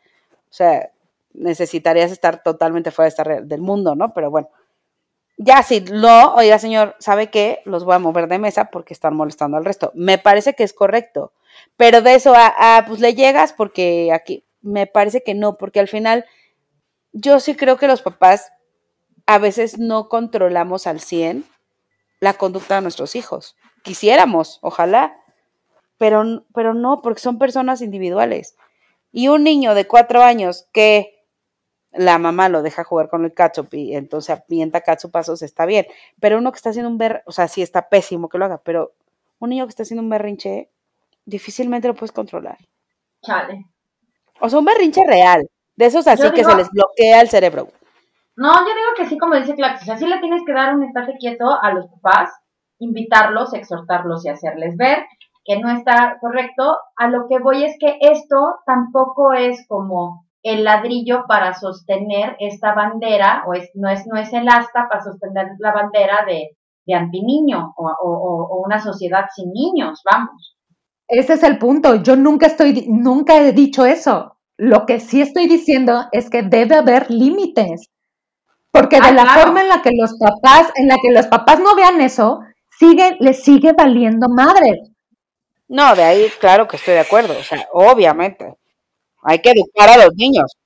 O 0.51 0.53
sea, 0.53 0.91
necesitarías 1.33 2.11
estar 2.11 2.43
totalmente 2.43 2.91
fuera 2.91 3.07
de 3.07 3.09
esta 3.09 3.25
del 3.43 3.61
mundo, 3.61 3.95
¿no? 3.95 4.13
Pero 4.15 4.31
bueno, 4.31 4.49
ya 5.37 5.63
si 5.63 5.81
no, 5.81 6.35
oiga 6.35 6.59
señor, 6.59 6.97
¿sabe 6.99 7.31
qué? 7.31 7.63
Los 7.65 7.85
voy 7.85 7.95
a 7.95 7.99
mover 7.99 8.29
de 8.29 8.39
mesa 8.39 8.67
porque 8.67 8.93
están 8.93 9.17
molestando 9.17 9.57
al 9.57 9.65
resto. 9.65 9.91
Me 9.95 10.19
parece 10.19 10.55
que 10.55 10.65
es 10.65 10.75
correcto, 10.75 11.33
pero 11.77 12.03
de 12.03 12.15
eso 12.15 12.35
a, 12.37 12.85
pues 12.87 13.01
le 13.01 13.15
llegas 13.15 13.53
porque 13.53 14.13
aquí, 14.13 14.45
me 14.61 14.87
parece 14.87 15.23
que 15.23 15.35
no, 15.35 15.55
porque 15.55 15.81
al 15.81 15.89
final 15.89 16.27
yo 17.13 17.41
sí 17.41 17.57
creo 17.57 17.79
que 17.79 17.89
los 17.89 18.03
papás 18.03 18.53
a 19.27 19.39
veces 19.39 19.79
no 19.79 20.09
controlamos 20.09 20.87
al 20.87 21.01
100 21.01 21.45
la 22.21 22.35
conducta 22.35 22.77
de 22.77 22.83
nuestros 22.83 23.17
hijos. 23.17 23.57
Quisiéramos, 23.83 24.59
ojalá, 24.61 25.17
pero, 26.01 26.47
pero 26.55 26.73
no, 26.73 27.03
porque 27.03 27.21
son 27.21 27.39
personas 27.39 27.83
individuales. 27.83 28.57
Y 29.13 29.29
un 29.29 29.45
niño 29.45 29.75
de 29.75 29.87
cuatro 29.87 30.23
años 30.23 30.67
que 30.73 31.27
la 31.93 32.17
mamá 32.17 32.49
lo 32.49 32.63
deja 32.63 32.85
jugar 32.85 33.11
con 33.11 33.27
el 33.27 33.35
ketchup 33.35 33.75
y 33.75 33.95
entonces 33.95 34.31
apienta 34.31 34.83
pasos 35.13 35.43
está 35.43 35.67
bien. 35.67 35.87
Pero 36.19 36.39
uno 36.39 36.53
que 36.53 36.57
está 36.57 36.71
haciendo 36.71 36.89
un 36.89 36.97
berrinche, 36.97 37.25
o 37.27 37.33
sea, 37.33 37.49
sí 37.49 37.61
está 37.61 37.91
pésimo 37.91 38.31
que 38.31 38.39
lo 38.39 38.47
haga, 38.47 38.63
pero 38.65 38.95
un 39.41 39.51
niño 39.51 39.67
que 39.67 39.71
está 39.71 39.83
haciendo 39.83 40.03
un 40.03 40.09
berrinche, 40.09 40.71
difícilmente 41.27 41.87
lo 41.87 41.95
puedes 41.95 42.13
controlar. 42.13 42.57
Chale. 43.21 43.67
O 44.41 44.49
sea, 44.49 44.59
un 44.59 44.65
berrinche 44.65 45.05
real, 45.07 45.51
de 45.77 45.85
esos 45.85 46.07
así 46.07 46.31
que 46.31 46.45
se 46.45 46.55
les 46.55 46.71
bloquea 46.71 47.21
el 47.21 47.29
cerebro. 47.29 47.69
No, 48.37 48.55
yo 48.55 48.75
digo 48.75 48.95
que 48.97 49.07
sí, 49.07 49.19
como 49.19 49.35
dice 49.35 49.55
Clax, 49.55 49.83
o 49.83 49.85
sea, 49.85 49.99
sí 49.99 50.07
le 50.07 50.19
tienes 50.21 50.41
que 50.47 50.55
dar 50.55 50.75
un 50.75 50.83
estate 50.83 51.19
quieto 51.19 51.61
a 51.61 51.75
los 51.75 51.89
papás, 51.89 52.31
invitarlos, 52.79 53.53
exhortarlos 53.53 54.25
y 54.25 54.31
hacerles 54.31 54.79
ver 54.79 55.05
que 55.45 55.59
no 55.59 55.71
está 55.71 56.19
correcto. 56.21 56.77
A 56.97 57.09
lo 57.09 57.27
que 57.29 57.39
voy 57.39 57.65
es 57.65 57.77
que 57.79 57.99
esto 58.01 58.57
tampoco 58.67 59.33
es 59.33 59.67
como 59.67 60.27
el 60.43 60.65
ladrillo 60.65 61.25
para 61.29 61.55
sostener 61.55 62.37
esta 62.41 62.75
bandera, 62.75 63.45
o 63.47 63.55
es, 63.55 63.71
no, 63.75 63.91
es, 63.91 64.07
no 64.07 64.19
es 64.19 64.33
el 64.33 64.49
asta 64.49 64.89
para 64.89 65.03
sostener 65.03 65.49
la 65.59 65.73
bandera 65.73 66.25
de, 66.27 66.57
de 66.87 66.95
antiniño 66.95 67.75
o, 67.77 67.85
o, 67.85 68.63
una 68.65 68.81
sociedad 68.81 69.27
sin 69.35 69.53
niños, 69.53 70.03
vamos. 70.11 70.57
Ese 71.09 71.35
es 71.35 71.43
el 71.43 71.59
punto. 71.59 71.97
Yo 71.97 72.17
nunca 72.17 72.47
estoy, 72.47 72.87
nunca 72.89 73.37
he 73.37 73.53
dicho 73.53 73.85
eso. 73.85 74.37
Lo 74.57 74.87
que 74.87 75.01
sí 75.01 75.21
estoy 75.21 75.49
diciendo 75.49 76.05
es 76.13 76.31
que 76.31 76.43
debe 76.43 76.77
haber 76.77 77.11
límites. 77.11 77.91
Porque 78.71 79.01
de 79.01 79.09
ah, 79.09 79.13
la 79.13 79.27
forma 79.27 79.63
en 79.63 79.69
la 79.69 79.83
que 79.83 79.91
los 79.93 80.17
papás, 80.19 80.71
en 80.77 80.87
la 80.87 80.97
que 81.03 81.11
los 81.11 81.27
papás 81.27 81.59
no 81.59 81.75
vean 81.75 82.01
eso, 82.01 82.41
sigue, 82.79 83.17
les 83.19 83.43
sigue 83.43 83.73
valiendo 83.73 84.29
madre. 84.29 84.90
No, 85.71 85.95
de 85.95 86.03
ahí, 86.03 86.29
claro 86.41 86.67
que 86.67 86.77
estoy 86.77 86.95
de 86.95 87.01
acuerdo. 87.01 87.39
O 87.39 87.43
sea, 87.45 87.65
obviamente. 87.73 88.55
Hay 89.23 89.39
que 89.39 89.51
educar 89.51 89.89
a 89.89 90.05
los 90.05 90.15
niños. 90.17 90.57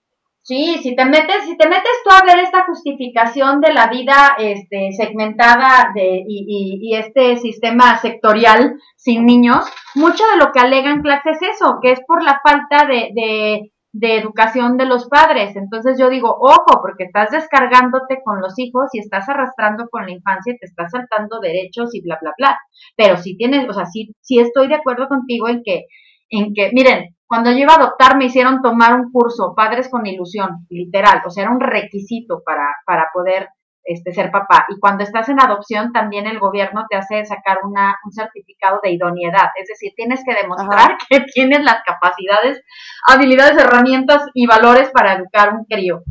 Sí, 0.43 0.79
si 0.83 0.95
te 0.97 1.05
metes, 1.05 1.45
si 1.45 1.57
te 1.57 1.69
metes 1.69 1.93
tú 2.05 2.11
a 2.11 2.25
ver 2.25 2.43
esta 2.43 2.65
justificación 2.65 3.61
de 3.61 3.73
la 3.73 3.89
vida 3.89 4.37
este, 4.39 4.93
segmentada 4.93 5.91
de, 5.95 6.23
y, 6.27 6.79
y, 6.83 6.97
este 6.97 7.37
sistema 7.37 7.99
sectorial 7.99 8.79
sin 8.97 9.27
niños, 9.27 9.65
mucho 9.95 10.23
de 10.33 10.39
lo 10.39 10.53
que 10.53 10.61
alegan 10.61 11.03
clases 11.03 11.39
es 11.41 11.57
eso, 11.57 11.79
que 11.83 11.93
es 11.93 12.01
por 12.07 12.23
la 12.23 12.41
falta 12.43 12.87
de, 12.87 13.11
de, 13.15 13.73
de 13.95 14.17
educación 14.17 14.77
de 14.77 14.87
los 14.87 15.09
padres. 15.09 15.55
Entonces 15.55 15.97
yo 15.99 16.11
digo, 16.11 16.37
ojo, 16.41 16.83
porque 16.83 17.05
estás 17.05 17.31
descargándote 17.31 18.19
con 18.25 18.41
los 18.41 18.59
hijos 18.59 18.89
y 18.93 18.99
estás 18.99 19.29
arrastrando 19.29 19.85
con 19.89 20.05
la 20.05 20.13
infancia 20.13 20.53
y 20.53 20.59
te 20.59 20.67
estás 20.67 20.91
saltando 20.91 21.39
derechos 21.41 21.95
y 21.95 22.03
bla, 22.03 22.19
bla, 22.21 22.33
bla. 22.37 22.59
Pero 22.97 23.17
si 23.17 23.37
tienes, 23.37 23.69
o 23.69 23.73
sea, 23.73 23.87
sí, 23.87 24.13
sí 24.21 24.41
estoy 24.41 24.67
de 24.67 24.75
acuerdo 24.75 25.07
contigo 25.07 25.49
en 25.49 25.63
que, 25.65 25.85
en 26.29 26.53
que, 26.53 26.71
miren, 26.73 27.15
cuando 27.25 27.53
yo 27.53 27.59
iba 27.59 27.73
a 27.73 27.77
adoptar 27.77 28.19
me 28.19 28.25
hicieron 28.25 28.63
tomar 28.63 28.95
un 28.95 29.13
curso, 29.13 29.55
Padres 29.57 29.89
con 29.89 30.05
Ilusión, 30.05 30.67
literal, 30.69 31.23
o 31.25 31.31
sea, 31.31 31.45
era 31.45 31.53
un 31.53 31.61
requisito 31.61 32.43
para, 32.45 32.67
para 32.85 33.07
poder 33.15 33.49
este, 33.85 34.13
ser 34.13 34.31
papá. 34.31 34.67
Y 34.69 34.79
cuando 34.81 35.05
estás 35.05 35.29
en 35.29 35.41
adopción, 35.41 35.93
también 35.93 36.27
el 36.27 36.39
gobierno 36.39 36.87
te 36.89 36.97
hace 36.97 37.25
sacar 37.25 37.59
una, 37.65 37.99
un 38.05 38.13
certificado 38.13 38.81
de 38.83 38.93
idoneidad, 38.93 39.51
es 39.61 39.69
decir, 39.69 39.93
tienes 39.95 40.23
que 40.25 40.35
demostrar 40.35 40.93
Ajá. 40.93 40.99
que 41.09 41.21
tienes 41.33 41.63
las 41.63 41.83
capacidades, 41.85 42.63
habilidades, 43.07 43.59
herramientas 43.59 44.23
y 44.35 44.47
valores 44.47 44.91
para 44.91 45.15
educar 45.15 45.55
un 45.55 45.65
crío. 45.65 46.03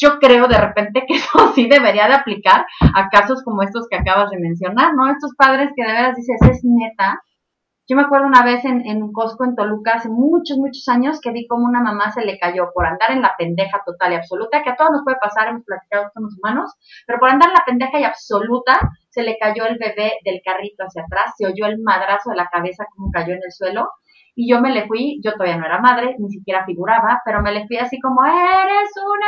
Yo 0.00 0.18
creo 0.20 0.46
de 0.46 0.58
repente 0.58 1.04
que 1.06 1.14
eso 1.16 1.52
sí 1.54 1.68
debería 1.68 2.08
de 2.08 2.14
aplicar 2.14 2.64
a 2.94 3.08
casos 3.08 3.42
como 3.44 3.62
estos 3.62 3.86
que 3.90 3.96
acabas 3.96 4.30
de 4.30 4.38
mencionar, 4.38 4.94
¿no? 4.94 5.10
Estos 5.10 5.34
padres 5.36 5.70
que 5.76 5.84
de 5.84 5.92
veras 5.92 6.16
dices, 6.16 6.38
es 6.50 6.60
neta, 6.64 7.20
yo 7.88 7.96
me 7.96 8.02
acuerdo 8.02 8.26
una 8.26 8.44
vez 8.44 8.64
en, 8.66 8.86
en 8.86 9.12
Costco, 9.12 9.44
en 9.44 9.56
Toluca, 9.56 9.94
hace 9.94 10.10
muchos, 10.10 10.58
muchos 10.58 10.86
años, 10.88 11.20
que 11.22 11.32
vi 11.32 11.46
como 11.46 11.64
una 11.64 11.80
mamá 11.80 12.12
se 12.12 12.22
le 12.22 12.38
cayó 12.38 12.70
por 12.74 12.84
andar 12.84 13.12
en 13.12 13.22
la 13.22 13.34
pendeja 13.38 13.80
total 13.84 14.12
y 14.12 14.16
absoluta, 14.16 14.62
que 14.62 14.70
a 14.70 14.76
todos 14.76 14.90
nos 14.90 15.04
puede 15.04 15.16
pasar, 15.18 15.48
hemos 15.48 15.64
platicado 15.64 16.10
con 16.12 16.24
los 16.24 16.36
humanos, 16.38 16.74
pero 17.06 17.18
por 17.18 17.30
andar 17.30 17.48
en 17.48 17.54
la 17.54 17.64
pendeja 17.64 17.98
y 17.98 18.04
absoluta, 18.04 18.78
se 19.08 19.22
le 19.22 19.38
cayó 19.38 19.64
el 19.64 19.78
bebé 19.78 20.12
del 20.22 20.42
carrito 20.44 20.84
hacia 20.84 21.02
atrás, 21.02 21.32
se 21.38 21.46
oyó 21.46 21.64
el 21.64 21.78
madrazo 21.82 22.30
de 22.30 22.36
la 22.36 22.48
cabeza 22.48 22.84
como 22.94 23.10
cayó 23.10 23.32
en 23.32 23.40
el 23.42 23.52
suelo, 23.52 23.88
y 24.40 24.48
yo 24.48 24.60
me 24.60 24.70
le 24.70 24.86
fui, 24.86 25.20
yo 25.20 25.32
todavía 25.32 25.56
no 25.56 25.66
era 25.66 25.80
madre, 25.80 26.14
ni 26.20 26.30
siquiera 26.30 26.64
figuraba, 26.64 27.20
pero 27.24 27.42
me 27.42 27.50
le 27.50 27.66
fui 27.66 27.76
así 27.76 27.98
como, 27.98 28.24
eres 28.24 28.90
una 29.04 29.26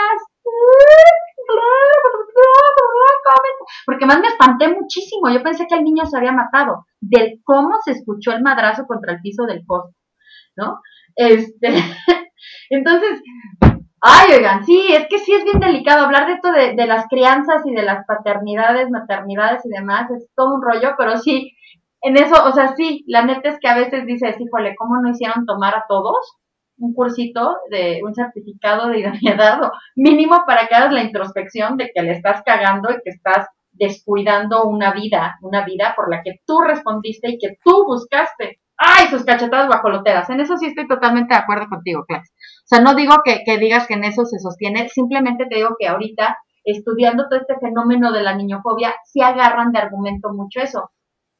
porque 3.87 4.07
más 4.07 4.21
me 4.21 4.29
espanté 4.29 4.69
muchísimo. 4.69 5.29
Yo 5.31 5.43
pensé 5.43 5.67
que 5.67 5.75
el 5.75 5.83
niño 5.83 6.07
se 6.07 6.17
había 6.17 6.31
matado 6.31 6.87
del 7.01 7.41
cómo 7.43 7.71
se 7.85 7.91
escuchó 7.91 8.31
el 8.31 8.43
madrazo 8.43 8.87
contra 8.87 9.15
el 9.15 9.21
piso 9.21 9.47
del 9.47 9.65
poste, 9.67 9.99
¿no? 10.57 10.81
Este, 11.17 11.69
entonces, 12.71 13.21
ay, 14.01 14.35
oigan, 14.37 14.65
sí, 14.65 14.93
es 14.93 15.09
que 15.09 15.19
sí 15.19 15.33
es 15.33 15.43
bien 15.43 15.59
delicado 15.59 16.05
hablar 16.05 16.29
de 16.29 16.35
esto 16.35 16.53
de, 16.53 16.77
de 16.77 16.87
las 16.87 17.09
crianzas 17.09 17.63
y 17.67 17.75
de 17.75 17.83
las 17.83 18.07
paternidades, 18.07 18.89
maternidades 18.91 19.67
y 19.67 19.71
demás, 19.71 20.09
es 20.13 20.31
todo 20.37 20.55
un 20.55 20.63
rollo, 20.63 20.95
pero 20.97 21.17
sí, 21.17 21.53
en 22.03 22.16
eso, 22.16 22.44
o 22.44 22.53
sea, 22.53 22.74
sí, 22.76 23.05
la 23.07 23.24
neta 23.24 23.51
es 23.51 23.59
que 23.61 23.68
a 23.68 23.76
veces 23.76 24.07
dices, 24.07 24.36
híjole, 24.40 24.74
¿cómo 24.76 25.01
no 25.01 25.11
hicieron 25.11 25.46
tomar 25.46 25.74
a 25.74 25.84
todos? 25.88 26.40
un 26.80 26.94
cursito 26.94 27.59
de 27.70 28.01
un 28.03 28.14
certificado 28.14 28.88
de 28.88 29.01
idoneidad 29.01 29.61
mínimo 29.96 30.42
para 30.46 30.66
que 30.66 30.74
hagas 30.74 30.92
la 30.92 31.03
introspección 31.03 31.76
de 31.76 31.90
que 31.94 32.03
le 32.03 32.12
estás 32.12 32.42
cagando 32.44 32.90
y 32.90 33.01
que 33.05 33.11
estás 33.11 33.46
descuidando 33.72 34.64
una 34.64 34.92
vida, 34.92 35.36
una 35.42 35.64
vida 35.64 35.94
por 35.94 36.11
la 36.11 36.22
que 36.22 36.40
tú 36.46 36.61
respondiste 36.61 37.30
y 37.30 37.38
que 37.38 37.57
tú 37.64 37.84
buscaste. 37.86 38.61
¡Ay, 38.76 39.09
sus 39.09 39.24
cachetadas 39.24 39.68
guajoloteras! 39.68 40.28
En 40.30 40.40
eso 40.40 40.57
sí 40.57 40.66
estoy 40.66 40.88
totalmente 40.88 41.34
de 41.34 41.40
acuerdo 41.40 41.66
contigo, 41.68 42.05
Clax. 42.09 42.30
O 42.30 42.66
sea, 42.66 42.80
no 42.80 42.94
digo 42.94 43.16
que, 43.24 43.42
que 43.44 43.59
digas 43.59 43.86
que 43.86 43.94
en 43.94 44.05
eso 44.05 44.24
se 44.24 44.38
sostiene, 44.38 44.88
simplemente 44.88 45.44
te 45.46 45.57
digo 45.57 45.76
que 45.78 45.86
ahorita, 45.86 46.38
estudiando 46.64 47.28
todo 47.28 47.40
este 47.40 47.59
fenómeno 47.59 48.11
de 48.11 48.22
la 48.22 48.34
niñofobia, 48.34 48.94
sí 49.05 49.20
agarran 49.20 49.72
de 49.72 49.80
argumento 49.80 50.32
mucho 50.32 50.61
eso. 50.61 50.90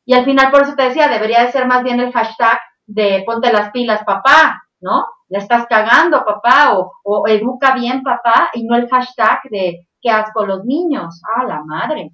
Y 0.05 0.15
al 0.15 0.25
final, 0.25 0.51
por 0.51 0.63
eso 0.63 0.75
te 0.75 0.85
decía, 0.85 1.09
debería 1.09 1.45
de 1.45 1.53
ser 1.53 1.67
más 1.67 1.83
bien 1.83 2.01
el 2.01 2.13
hashtag 2.13 2.59
de 2.87 3.23
ponte 3.25 3.53
las 3.53 3.71
pilas, 3.71 4.03
papá, 4.05 4.63
¿no? 4.81 5.05
La 5.29 5.39
estás 5.39 5.67
cagando, 5.67 6.25
papá, 6.25 6.77
o, 6.77 6.93
o 7.05 7.29
educa 7.29 7.75
bien, 7.75 8.03
papá, 8.03 8.51
y 8.55 8.65
no 8.65 8.77
el 8.77 8.89
hashtag 8.89 9.41
de 9.51 9.87
qué 10.01 10.11
asco 10.11 10.45
los 10.47 10.65
niños. 10.65 11.21
Ah, 11.37 11.45
la 11.45 11.63
madre, 11.65 12.11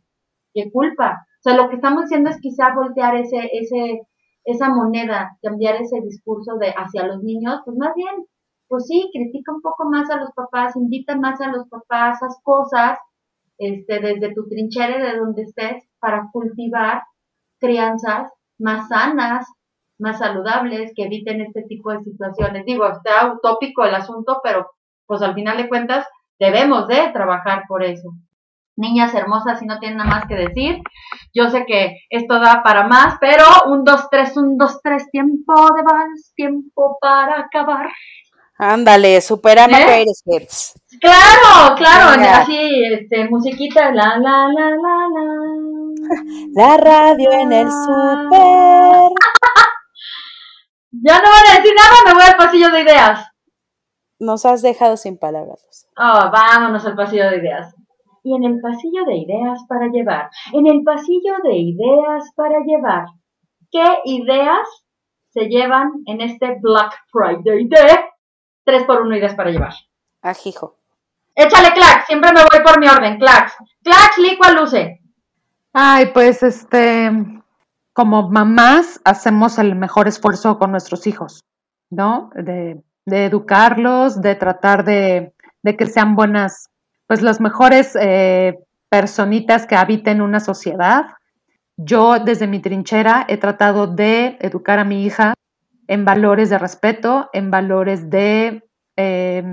qué 0.52 0.70
culpa. 0.70 1.26
O 1.38 1.42
sea, 1.42 1.56
lo 1.56 1.68
que 1.68 1.76
estamos 1.76 2.04
haciendo 2.04 2.30
es 2.30 2.40
quizá 2.40 2.74
voltear 2.74 3.16
ese, 3.16 3.48
ese, 3.52 4.02
esa 4.44 4.68
moneda, 4.68 5.38
cambiar 5.42 5.76
ese 5.76 6.00
discurso 6.00 6.56
de 6.56 6.70
hacia 6.76 7.06
los 7.06 7.22
niños, 7.22 7.60
pues 7.64 7.76
más 7.76 7.94
bien, 7.94 8.26
pues 8.68 8.86
sí, 8.86 9.08
critica 9.12 9.52
un 9.52 9.62
poco 9.62 9.88
más 9.88 10.10
a 10.10 10.16
los 10.16 10.30
papás, 10.32 10.76
invita 10.76 11.16
más 11.16 11.40
a 11.40 11.48
los 11.48 11.68
papás, 11.68 12.16
esas 12.16 12.40
cosas, 12.42 12.98
este, 13.58 14.00
desde 14.00 14.34
tu 14.34 14.48
trinchera, 14.48 14.98
de 14.98 15.18
donde 15.18 15.42
estés, 15.42 15.84
para 16.00 16.28
cultivar 16.32 17.02
crianzas 17.60 18.30
más 18.58 18.88
sanas, 18.88 19.46
más 19.98 20.18
saludables, 20.18 20.92
que 20.94 21.04
eviten 21.04 21.40
este 21.40 21.62
tipo 21.62 21.90
de 21.92 22.02
situaciones. 22.02 22.64
Digo, 22.64 22.86
está 22.86 23.32
utópico 23.32 23.84
el 23.84 23.94
asunto, 23.94 24.40
pero 24.42 24.70
pues 25.06 25.22
al 25.22 25.34
final 25.34 25.56
de 25.56 25.68
cuentas 25.68 26.06
debemos 26.38 26.88
de 26.88 27.10
trabajar 27.12 27.64
por 27.68 27.82
eso. 27.82 28.10
Niñas 28.76 29.14
hermosas, 29.14 29.58
si 29.58 29.64
no 29.66 29.78
tienen 29.78 29.98
nada 29.98 30.10
más 30.10 30.26
que 30.26 30.34
decir, 30.34 30.82
yo 31.32 31.48
sé 31.48 31.64
que 31.66 31.96
esto 32.10 32.38
da 32.38 32.62
para 32.62 32.86
más, 32.86 33.16
pero 33.20 33.44
un, 33.66 33.84
dos, 33.84 34.08
tres, 34.10 34.36
un, 34.36 34.58
dos, 34.58 34.80
tres, 34.82 35.10
tiempo 35.10 35.54
de 35.74 35.82
vals, 35.82 36.32
tiempo 36.34 36.98
para 37.00 37.40
acabar. 37.40 37.88
Ándale, 38.58 39.20
supera 39.20 39.66
¿Eh? 39.66 40.04
Hits. 40.26 40.80
Claro, 41.00 41.74
claro, 41.76 42.12
Venga. 42.12 42.38
así, 42.38 42.84
este, 42.92 43.28
musiquita, 43.28 43.92
la, 43.92 44.18
la, 44.18 44.48
la, 44.48 44.70
la, 44.70 45.08
la. 45.12 45.85
La 46.54 46.76
radio 46.76 47.30
en 47.32 47.52
el 47.52 47.70
super. 47.70 49.10
Ya 51.02 51.18
no 51.18 51.24
van 51.24 51.50
a 51.50 51.58
decir 51.58 51.74
nada, 51.76 51.94
me 52.06 52.14
voy 52.14 52.22
al 52.22 52.36
pasillo 52.36 52.70
de 52.70 52.80
ideas. 52.80 53.28
Nos 54.18 54.46
has 54.46 54.62
dejado 54.62 54.96
sin 54.96 55.18
palabras. 55.18 55.86
Oh, 55.98 56.30
vámonos 56.32 56.86
al 56.86 56.96
pasillo 56.96 57.28
de 57.28 57.36
ideas. 57.36 57.74
Y 58.22 58.34
en 58.34 58.44
el 58.44 58.60
pasillo 58.60 59.04
de 59.04 59.16
ideas 59.16 59.60
para 59.68 59.88
llevar. 59.88 60.30
En 60.54 60.66
el 60.66 60.82
pasillo 60.82 61.34
de 61.44 61.54
ideas 61.54 62.32
para 62.34 62.60
llevar. 62.60 63.04
¿Qué 63.70 63.84
ideas 64.04 64.66
se 65.30 65.48
llevan 65.48 65.90
en 66.06 66.22
este 66.22 66.56
Black 66.62 66.94
Friday 67.12 67.68
de 67.68 68.00
3 68.64 68.84
por 68.84 69.02
1 69.02 69.16
ideas 69.16 69.34
para 69.34 69.50
llevar? 69.50 69.74
Ajijo. 70.22 70.76
Échale 71.34 71.74
clax, 71.74 72.06
siempre 72.06 72.32
me 72.32 72.40
voy 72.40 72.64
por 72.64 72.80
mi 72.80 72.88
orden, 72.88 73.18
clax. 73.18 73.54
Clax, 73.82 74.16
licua, 74.16 74.52
luce. 74.52 75.02
Ay, 75.78 76.06
pues 76.14 76.42
este, 76.42 77.10
como 77.92 78.30
mamás 78.30 78.98
hacemos 79.04 79.58
el 79.58 79.74
mejor 79.74 80.08
esfuerzo 80.08 80.58
con 80.58 80.70
nuestros 80.70 81.06
hijos, 81.06 81.44
¿no? 81.90 82.30
De, 82.34 82.82
de 83.04 83.26
educarlos, 83.26 84.22
de 84.22 84.36
tratar 84.36 84.86
de, 84.86 85.34
que 85.62 85.84
sean 85.84 86.16
buenas, 86.16 86.70
pues 87.06 87.20
las 87.20 87.42
mejores 87.42 87.94
eh, 88.00 88.58
personitas 88.88 89.66
que 89.66 89.76
habiten 89.76 90.22
una 90.22 90.40
sociedad. 90.40 91.08
Yo 91.76 92.20
desde 92.20 92.46
mi 92.46 92.60
trinchera 92.60 93.26
he 93.28 93.36
tratado 93.36 93.86
de 93.86 94.38
educar 94.40 94.78
a 94.78 94.84
mi 94.84 95.04
hija 95.04 95.34
en 95.88 96.06
valores 96.06 96.48
de 96.48 96.56
respeto, 96.56 97.28
en 97.34 97.50
valores 97.50 98.08
de, 98.08 98.64
eh, 98.96 99.44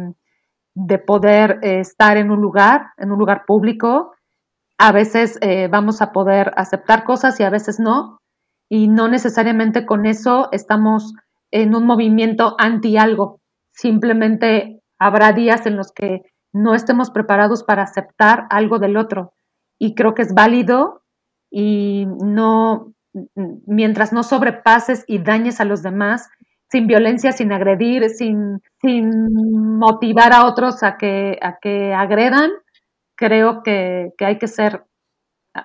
de 0.73 0.99
poder 0.99 1.59
eh, 1.63 1.81
estar 1.81 2.15
en 2.15 2.31
un 2.31 2.39
lugar, 2.39 2.93
en 2.95 3.11
un 3.11 3.19
lugar 3.19 3.43
público. 3.45 4.12
A 4.83 4.91
veces 4.91 5.37
eh, 5.39 5.69
vamos 5.69 6.01
a 6.01 6.11
poder 6.11 6.51
aceptar 6.57 7.05
cosas 7.05 7.39
y 7.39 7.43
a 7.43 7.49
veces 7.49 7.79
no, 7.79 8.17
y 8.69 8.89
no 8.89 9.07
necesariamente 9.07 9.85
con 9.85 10.05
eso 10.05 10.49
estamos 10.51 11.13
en 11.51 11.73
un 11.73 11.85
movimiento 11.85 12.57
anti 12.59 12.97
algo. 12.97 13.39
Simplemente 13.71 14.81
habrá 14.99 15.31
días 15.31 15.65
en 15.67 15.77
los 15.77 15.93
que 15.93 16.23
no 16.51 16.75
estemos 16.75 17.11
preparados 17.11 17.63
para 17.63 17.83
aceptar 17.83 18.45
algo 18.49 18.77
del 18.77 18.97
otro. 18.97 19.31
Y 19.79 19.95
creo 19.95 20.15
que 20.15 20.23
es 20.23 20.33
válido 20.33 21.03
y 21.49 22.05
no, 22.21 22.91
mientras 23.65 24.11
no 24.11 24.21
sobrepases 24.21 25.05
y 25.07 25.19
dañes 25.19 25.61
a 25.61 25.65
los 25.65 25.81
demás, 25.81 26.29
sin 26.69 26.87
violencia, 26.87 27.31
sin 27.31 27.53
agredir, 27.53 28.09
sin, 28.09 28.61
sin 28.81 29.77
motivar 29.79 30.33
a 30.33 30.45
otros 30.45 30.83
a 30.83 30.97
que, 30.97 31.39
a 31.41 31.57
que 31.61 31.93
agredan, 31.93 32.51
creo 33.15 33.63
que, 33.63 34.11
que 34.17 34.25
hay 34.25 34.37
que 34.37 34.47
ser, 34.47 34.85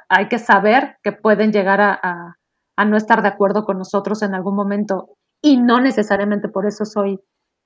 hay 0.08 0.28
que 0.28 0.38
saber 0.38 0.96
que 1.02 1.12
pueden 1.12 1.52
llegar 1.52 1.80
a, 1.80 1.98
a 2.02 2.38
a 2.78 2.84
no 2.84 2.96
estar 2.96 3.22
de 3.22 3.28
acuerdo 3.28 3.64
con 3.64 3.76
nosotros 3.76 4.22
en 4.22 4.36
algún 4.36 4.54
momento 4.54 5.16
y 5.42 5.56
no 5.56 5.80
necesariamente 5.80 6.48
por 6.48 6.64
eso 6.64 6.84
soy 6.84 7.18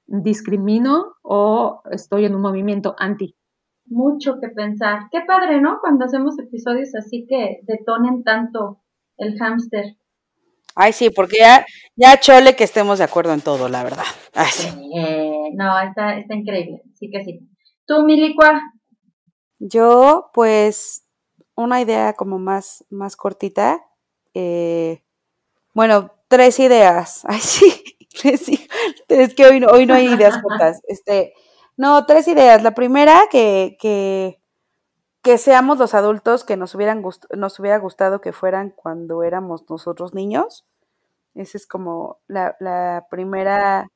discrimino 0.06 1.16
o 1.22 1.82
estoy 1.90 2.24
en 2.24 2.34
un 2.34 2.40
movimiento 2.40 2.94
anti. 2.98 3.36
Mucho 3.84 4.40
que 4.40 4.48
pensar. 4.48 5.08
Qué 5.10 5.20
padre, 5.26 5.60
¿no? 5.60 5.80
Cuando 5.82 6.06
hacemos 6.06 6.38
episodios 6.38 6.94
así 6.94 7.26
que 7.28 7.60
detonen 7.64 8.24
tanto 8.24 8.80
el 9.18 9.38
hámster. 9.38 9.98
Ay, 10.74 10.94
sí, 10.94 11.10
porque 11.10 11.36
ya, 11.40 11.66
ya 11.94 12.18
chole 12.18 12.56
que 12.56 12.64
estemos 12.64 12.96
de 12.96 13.04
acuerdo 13.04 13.34
en 13.34 13.42
todo, 13.42 13.68
la 13.68 13.84
verdad. 13.84 14.06
Ay, 14.34 14.50
sí. 14.50 14.68
eh, 14.96 15.50
no, 15.54 15.78
está, 15.78 16.16
está 16.16 16.34
increíble. 16.34 16.80
Sí 16.94 17.10
que 17.10 17.22
sí. 17.22 17.46
Tú, 17.86 18.02
Milicua. 18.06 18.62
Yo, 19.64 20.30
pues, 20.34 21.04
una 21.54 21.80
idea 21.80 22.14
como 22.14 22.38
más, 22.40 22.84
más 22.90 23.14
cortita. 23.16 23.80
Eh, 24.34 25.04
bueno, 25.74 26.12
tres 26.28 26.58
ideas. 26.60 27.22
Ay, 27.28 27.40
sí, 27.40 28.68
es 29.08 29.34
que 29.34 29.46
hoy 29.46 29.60
no, 29.60 29.68
hoy 29.68 29.86
no 29.86 29.94
hay 29.94 30.06
ideas 30.08 30.38
cortas. 30.42 30.80
Este, 30.88 31.34
no, 31.76 32.06
tres 32.06 32.26
ideas. 32.28 32.62
La 32.64 32.74
primera, 32.74 33.28
que, 33.30 33.76
que, 33.80 34.40
que 35.22 35.38
seamos 35.38 35.78
los 35.78 35.94
adultos 35.94 36.44
que 36.44 36.56
nos, 36.56 36.74
hubieran 36.74 37.02
nos 37.36 37.60
hubiera 37.60 37.78
gustado 37.78 38.20
que 38.20 38.32
fueran 38.32 38.70
cuando 38.70 39.22
éramos 39.22 39.68
nosotros 39.70 40.14
niños. 40.14 40.66
Esa 41.34 41.58
es 41.58 41.66
como 41.68 42.20
la, 42.28 42.56
la, 42.60 43.06
primera, 43.10 43.88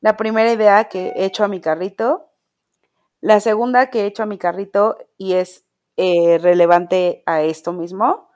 la 0.00 0.16
primera 0.16 0.52
idea 0.52 0.84
que 0.88 1.08
he 1.16 1.26
hecho 1.26 1.44
a 1.44 1.48
mi 1.48 1.60
carrito. 1.60 2.27
La 3.20 3.40
segunda 3.40 3.90
que 3.90 4.02
he 4.02 4.06
hecho 4.06 4.22
a 4.22 4.26
mi 4.26 4.38
carrito 4.38 4.96
y 5.16 5.34
es 5.34 5.66
eh, 5.96 6.38
relevante 6.38 7.22
a 7.26 7.42
esto 7.42 7.72
mismo. 7.72 8.28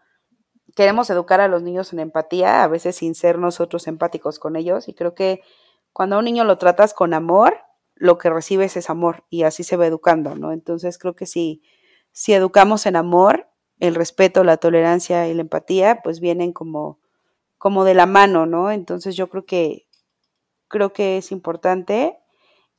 Queremos 0.75 1.11
educar 1.11 1.41
a 1.41 1.49
los 1.49 1.63
niños 1.63 1.93
en 1.93 2.01
empatía, 2.01 2.65
a 2.65 2.69
veces 2.69 2.97
sin 2.97 3.15
ser 3.15 3.39
nosotros 3.39 3.87
empáticos 3.87 4.39
con 4.39 4.57
ellos. 4.57 4.89
Y 4.89 4.95
creo 4.95 5.15
que 5.15 5.43
cuando 5.93 6.17
a 6.17 6.19
un 6.19 6.25
niño 6.25 6.45
lo 6.45 6.59
tratas 6.59 6.95
con 6.95 7.15
amor, 7.15 7.59
lo 7.95 8.19
que 8.19 8.31
recibes 8.31 8.77
es 8.77 8.91
amor 8.91 9.25
y 9.31 9.45
así 9.45 9.63
se 9.63 9.77
va 9.77 9.87
educando, 9.87 10.35
¿no? 10.35 10.53
Entonces 10.53 10.99
creo 10.99 11.15
que 11.15 11.27
si, 11.27 11.63
si 12.11 12.33
educamos 12.33 12.87
en 12.87 12.97
amor, 12.97 13.49
el 13.79 13.95
respeto, 13.95 14.43
la 14.43 14.57
tolerancia 14.57 15.29
y 15.29 15.35
la 15.35 15.43
empatía, 15.43 16.01
pues 16.03 16.19
vienen 16.21 16.53
como, 16.53 16.99
como 17.59 17.85
de 17.85 17.95
la 17.95 18.07
mano, 18.07 18.47
¿no? 18.47 18.71
Entonces 18.73 19.15
yo 19.15 19.29
creo 19.29 19.45
que 19.45 19.87
creo 20.69 20.93
que 20.93 21.19
es 21.19 21.31
importante 21.31 22.19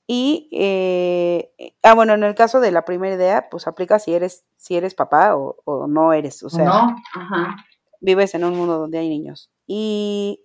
y, 0.08 0.50
eh, 0.52 1.54
ah, 1.82 1.94
bueno, 1.94 2.14
en 2.14 2.24
el 2.24 2.36
caso 2.36 2.60
de 2.60 2.72
la 2.72 2.84
primera 2.84 3.16
idea, 3.16 3.50
pues 3.50 3.68
aplica 3.68 4.00
si 4.00 4.14
eres, 4.14 4.44
si 4.58 4.76
eres 4.76 4.96
papá 4.96 5.36
o, 5.36 5.88
no 5.88 6.14
eres, 6.14 6.44
o 6.44 6.50
sea, 6.50 6.66
no. 6.66 6.96
vives 8.02 8.36
en 8.36 8.44
un 8.44 8.56
mundo 8.56 8.78
donde 8.78 8.98
hay 9.00 9.08
niños. 9.08 9.50
Y, 9.66 10.44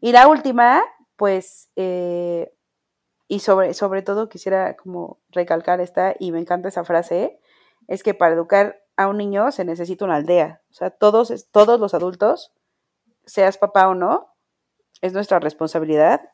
y 0.00 0.12
la 0.12 0.26
última, 0.28 0.82
pues, 1.16 1.70
eh, 1.76 2.54
y 3.28 3.40
sobre, 3.40 3.74
sobre 3.74 4.02
todo 4.02 4.28
quisiera 4.28 4.76
como 4.76 5.18
recalcar 5.30 5.80
esta, 5.80 6.14
y 6.18 6.32
me 6.32 6.38
encanta 6.38 6.68
esa 6.68 6.84
frase, 6.84 7.38
es 7.88 8.02
que 8.02 8.14
para 8.14 8.34
educar 8.34 8.80
a 8.96 9.08
un 9.08 9.18
niño 9.18 9.50
se 9.52 9.66
necesita 9.66 10.06
una 10.06 10.16
aldea. 10.16 10.62
O 10.70 10.74
sea, 10.74 10.90
todos, 10.90 11.50
todos 11.50 11.78
los 11.78 11.92
adultos, 11.92 12.52
seas 13.26 13.58
papá 13.58 13.88
o 13.88 13.94
no, 13.94 14.34
es 15.02 15.12
nuestra 15.12 15.40
responsabilidad 15.40 16.30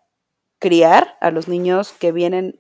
criar 0.61 1.17
a 1.21 1.31
los 1.31 1.49
niños 1.49 1.93
que 1.93 2.13
vienen 2.13 2.60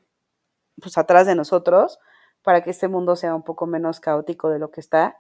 pues 0.81 0.99
atrás 0.99 1.27
de 1.27 1.35
nosotros 1.35 1.99
para 2.43 2.63
que 2.63 2.71
este 2.71 2.89
mundo 2.89 3.17
sea 3.17 3.35
un 3.35 3.43
poco 3.43 3.67
menos 3.67 4.01
caótico 4.01 4.49
de 4.51 4.59
lo 4.59 4.71
que 4.71 4.81
está. 4.81 5.19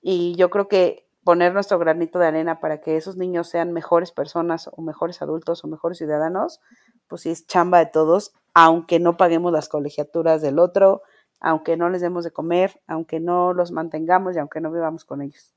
Y 0.00 0.34
yo 0.36 0.50
creo 0.50 0.68
que 0.68 1.06
poner 1.24 1.52
nuestro 1.52 1.78
granito 1.78 2.18
de 2.18 2.26
arena 2.26 2.60
para 2.60 2.80
que 2.80 2.96
esos 2.96 3.16
niños 3.16 3.48
sean 3.48 3.72
mejores 3.72 4.12
personas 4.12 4.70
o 4.72 4.80
mejores 4.80 5.20
adultos 5.20 5.62
o 5.62 5.68
mejores 5.68 5.98
ciudadanos, 5.98 6.60
pues 7.06 7.22
sí 7.22 7.30
es 7.30 7.46
chamba 7.46 7.78
de 7.78 7.86
todos, 7.86 8.32
aunque 8.54 8.98
no 8.98 9.16
paguemos 9.16 9.52
las 9.52 9.68
colegiaturas 9.68 10.40
del 10.40 10.58
otro, 10.58 11.02
aunque 11.40 11.76
no 11.76 11.90
les 11.90 12.00
demos 12.00 12.24
de 12.24 12.30
comer, 12.30 12.80
aunque 12.86 13.20
no 13.20 13.52
los 13.52 13.72
mantengamos 13.72 14.36
y 14.36 14.38
aunque 14.38 14.60
no 14.60 14.72
vivamos 14.72 15.04
con 15.04 15.20
ellos. 15.20 15.54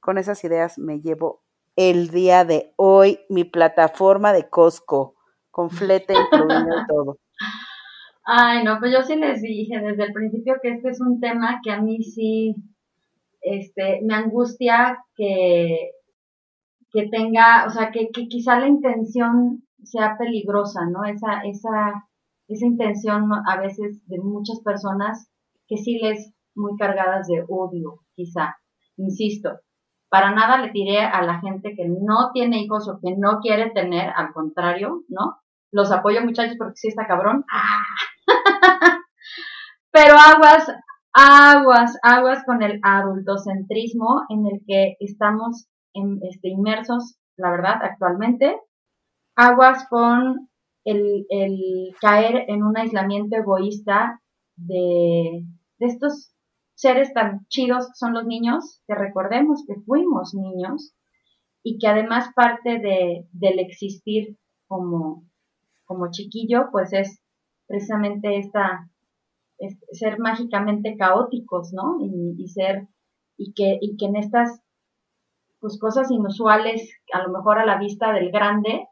Con 0.00 0.18
esas 0.18 0.42
ideas 0.44 0.78
me 0.78 1.00
llevo 1.00 1.42
el 1.76 2.08
día 2.08 2.44
de 2.44 2.72
hoy 2.76 3.20
mi 3.28 3.44
plataforma 3.44 4.32
de 4.32 4.48
Costco 4.48 5.14
con 5.50 5.70
flete 5.70 6.14
incluido 6.14 6.86
todo. 6.88 7.18
Ay, 8.24 8.62
no, 8.64 8.78
pues 8.78 8.92
yo 8.92 9.02
sí 9.02 9.16
les 9.16 9.42
dije 9.42 9.80
desde 9.80 10.04
el 10.04 10.12
principio 10.12 10.54
que 10.62 10.70
este 10.70 10.90
es 10.90 11.00
un 11.00 11.20
tema 11.20 11.60
que 11.62 11.72
a 11.72 11.80
mí 11.80 12.02
sí, 12.02 12.54
este, 13.40 14.00
me 14.02 14.14
angustia 14.14 14.98
que, 15.16 15.90
que 16.92 17.08
tenga, 17.08 17.66
o 17.66 17.70
sea, 17.70 17.90
que, 17.90 18.10
que 18.10 18.28
quizá 18.28 18.58
la 18.60 18.68
intención 18.68 19.64
sea 19.82 20.16
peligrosa, 20.18 20.86
¿no? 20.86 21.04
Esa, 21.04 21.40
esa, 21.42 22.08
esa 22.48 22.66
intención 22.66 23.28
a 23.46 23.60
veces 23.60 24.06
de 24.06 24.18
muchas 24.18 24.60
personas 24.60 25.28
que 25.66 25.78
sí 25.78 25.98
les 25.98 26.32
muy 26.54 26.76
cargadas 26.76 27.26
de 27.26 27.44
odio, 27.48 28.00
quizá, 28.14 28.56
insisto, 28.96 29.58
para 30.10 30.32
nada 30.32 30.58
le 30.58 30.70
diré 30.70 31.00
a 31.00 31.22
la 31.22 31.40
gente 31.40 31.74
que 31.74 31.88
no 31.88 32.30
tiene 32.32 32.60
hijos 32.62 32.88
o 32.88 33.00
que 33.00 33.16
no 33.16 33.40
quiere 33.40 33.70
tener, 33.70 34.10
al 34.14 34.32
contrario, 34.32 35.02
¿no? 35.08 35.38
Los 35.72 35.90
apoyo 35.90 36.22
muchachos 36.22 36.56
porque 36.58 36.76
sí 36.76 36.88
está 36.88 37.06
cabrón. 37.06 37.44
Pero 39.90 40.14
aguas, 40.14 40.70
aguas, 41.12 41.98
aguas 42.02 42.44
con 42.44 42.62
el 42.62 42.78
adultocentrismo 42.82 44.22
en 44.28 44.46
el 44.46 44.60
que 44.66 44.96
estamos 45.00 45.66
este, 45.94 46.48
inmersos, 46.48 47.18
la 47.36 47.50
verdad, 47.50 47.82
actualmente. 47.82 48.60
Aguas 49.34 49.86
con 49.88 50.48
el, 50.84 51.26
el 51.30 51.94
caer 52.00 52.44
en 52.48 52.62
un 52.62 52.76
aislamiento 52.76 53.36
egoísta 53.36 54.20
de, 54.56 55.44
de 55.78 55.86
estos 55.86 56.32
seres 56.74 57.12
tan 57.12 57.46
chidos 57.48 57.90
son 57.94 58.14
los 58.14 58.26
niños, 58.26 58.82
que 58.86 58.94
recordemos 58.94 59.64
que 59.66 59.80
fuimos 59.86 60.34
niños 60.34 60.94
y 61.62 61.78
que 61.78 61.86
además 61.86 62.30
parte 62.34 62.78
de, 62.78 63.26
del 63.32 63.58
existir 63.60 64.36
como, 64.66 65.24
como 65.92 66.10
chiquillo, 66.10 66.68
pues 66.72 66.94
es 66.94 67.20
precisamente 67.66 68.38
esta, 68.38 68.88
ser 69.92 70.18
mágicamente 70.18 70.96
caóticos, 70.96 71.72
¿no? 71.74 71.98
Y, 72.00 72.48
ser, 72.48 72.88
y 73.36 73.52
que, 73.52 73.78
y 73.80 73.98
que 73.98 74.06
en 74.06 74.16
estas, 74.16 74.62
pues 75.60 75.78
cosas 75.78 76.10
inusuales, 76.10 76.90
a 77.12 77.22
lo 77.22 77.30
mejor 77.30 77.58
a 77.58 77.66
la 77.66 77.78
vista 77.78 78.12
del 78.12 78.30
grande, 78.30 78.88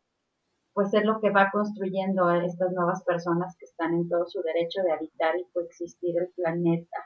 pues 0.74 0.92
es 0.92 1.04
lo 1.04 1.20
que 1.20 1.30
va 1.30 1.50
construyendo 1.50 2.26
a 2.26 2.44
estas 2.44 2.70
nuevas 2.72 3.02
personas 3.04 3.56
que 3.58 3.64
están 3.64 3.94
en 3.94 4.08
todo 4.08 4.26
su 4.26 4.42
derecho 4.42 4.82
de 4.82 4.92
habitar 4.92 5.38
y 5.38 5.46
coexistir 5.52 6.16
el 6.18 6.28
planeta. 6.36 6.98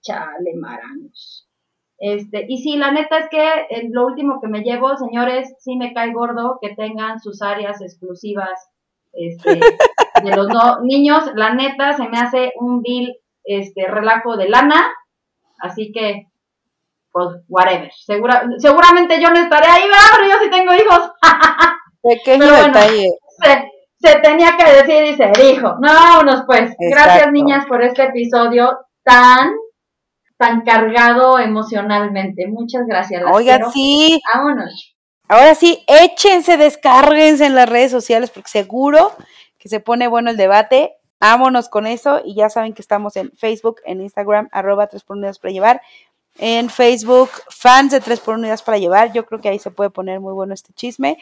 Chale, 0.00 0.54
maranos. 0.56 1.48
Este, 1.98 2.46
y 2.48 2.58
sí, 2.58 2.76
la 2.76 2.90
neta 2.90 3.18
es 3.18 3.28
que 3.28 3.44
eh, 3.70 3.88
lo 3.90 4.06
último 4.06 4.40
que 4.40 4.48
me 4.48 4.62
llevo, 4.62 4.96
señores, 4.96 5.54
sí 5.58 5.76
me 5.76 5.92
cae 5.92 6.12
gordo 6.12 6.58
que 6.60 6.74
tengan 6.74 7.20
sus 7.20 7.42
áreas 7.42 7.80
exclusivas 7.80 8.71
este, 9.12 9.60
de 10.22 10.36
los 10.36 10.48
niños, 10.82 11.30
la 11.34 11.54
neta 11.54 11.92
se 11.94 12.08
me 12.08 12.18
hace 12.18 12.52
un 12.56 12.82
vil 12.82 13.16
este 13.44 13.86
relajo 13.86 14.36
de 14.36 14.48
lana, 14.48 14.92
así 15.60 15.92
que 15.92 16.28
pues 17.12 17.28
whatever. 17.48 17.90
Segura, 17.92 18.44
seguramente 18.58 19.20
yo 19.20 19.30
no 19.30 19.38
estaré 19.38 19.66
ahí, 19.68 19.82
¿verdad? 19.82 20.16
Pero 20.16 20.32
yo 20.32 20.38
sí 20.42 20.50
tengo 20.50 20.72
hijos. 20.74 21.12
Pequeño 22.02 22.50
detalle. 22.50 23.08
Se, 23.98 24.18
tenía 24.20 24.56
que 24.56 24.72
decir 24.72 25.04
y 25.04 25.14
ser 25.14 25.32
hijo. 25.44 25.76
No, 25.80 25.92
vámonos 25.92 26.42
pues. 26.46 26.74
Gracias 26.78 27.30
niñas 27.30 27.66
por 27.66 27.82
este 27.82 28.04
episodio 28.04 28.78
tan 29.04 29.52
tan 30.38 30.62
cargado 30.62 31.38
emocionalmente. 31.38 32.48
Muchas 32.48 32.84
gracias. 32.86 33.22
Oigan, 33.32 33.70
sí. 33.70 34.20
Vámonos. 34.34 34.96
Ahora 35.32 35.54
sí, 35.54 35.82
échense, 35.86 36.58
descárguense 36.58 37.46
en 37.46 37.54
las 37.54 37.66
redes 37.66 37.90
sociales 37.90 38.28
porque 38.28 38.50
seguro 38.50 39.12
que 39.56 39.70
se 39.70 39.80
pone 39.80 40.06
bueno 40.06 40.28
el 40.28 40.36
debate. 40.36 40.98
Ámonos 41.20 41.70
con 41.70 41.86
eso 41.86 42.20
y 42.22 42.34
ya 42.34 42.50
saben 42.50 42.74
que 42.74 42.82
estamos 42.82 43.16
en 43.16 43.32
Facebook, 43.32 43.80
en 43.86 44.02
Instagram, 44.02 44.50
arroba 44.52 44.88
3 44.88 45.02
por 45.04 45.16
unidades 45.16 45.38
para 45.38 45.52
llevar. 45.52 45.80
En 46.36 46.68
Facebook, 46.68 47.30
fans 47.48 47.92
de 47.92 48.00
3 48.00 48.20
por 48.20 48.34
unidades 48.34 48.60
para 48.60 48.76
llevar. 48.76 49.14
Yo 49.14 49.24
creo 49.24 49.40
que 49.40 49.48
ahí 49.48 49.58
se 49.58 49.70
puede 49.70 49.88
poner 49.88 50.20
muy 50.20 50.34
bueno 50.34 50.52
este 50.52 50.74
chisme. 50.74 51.16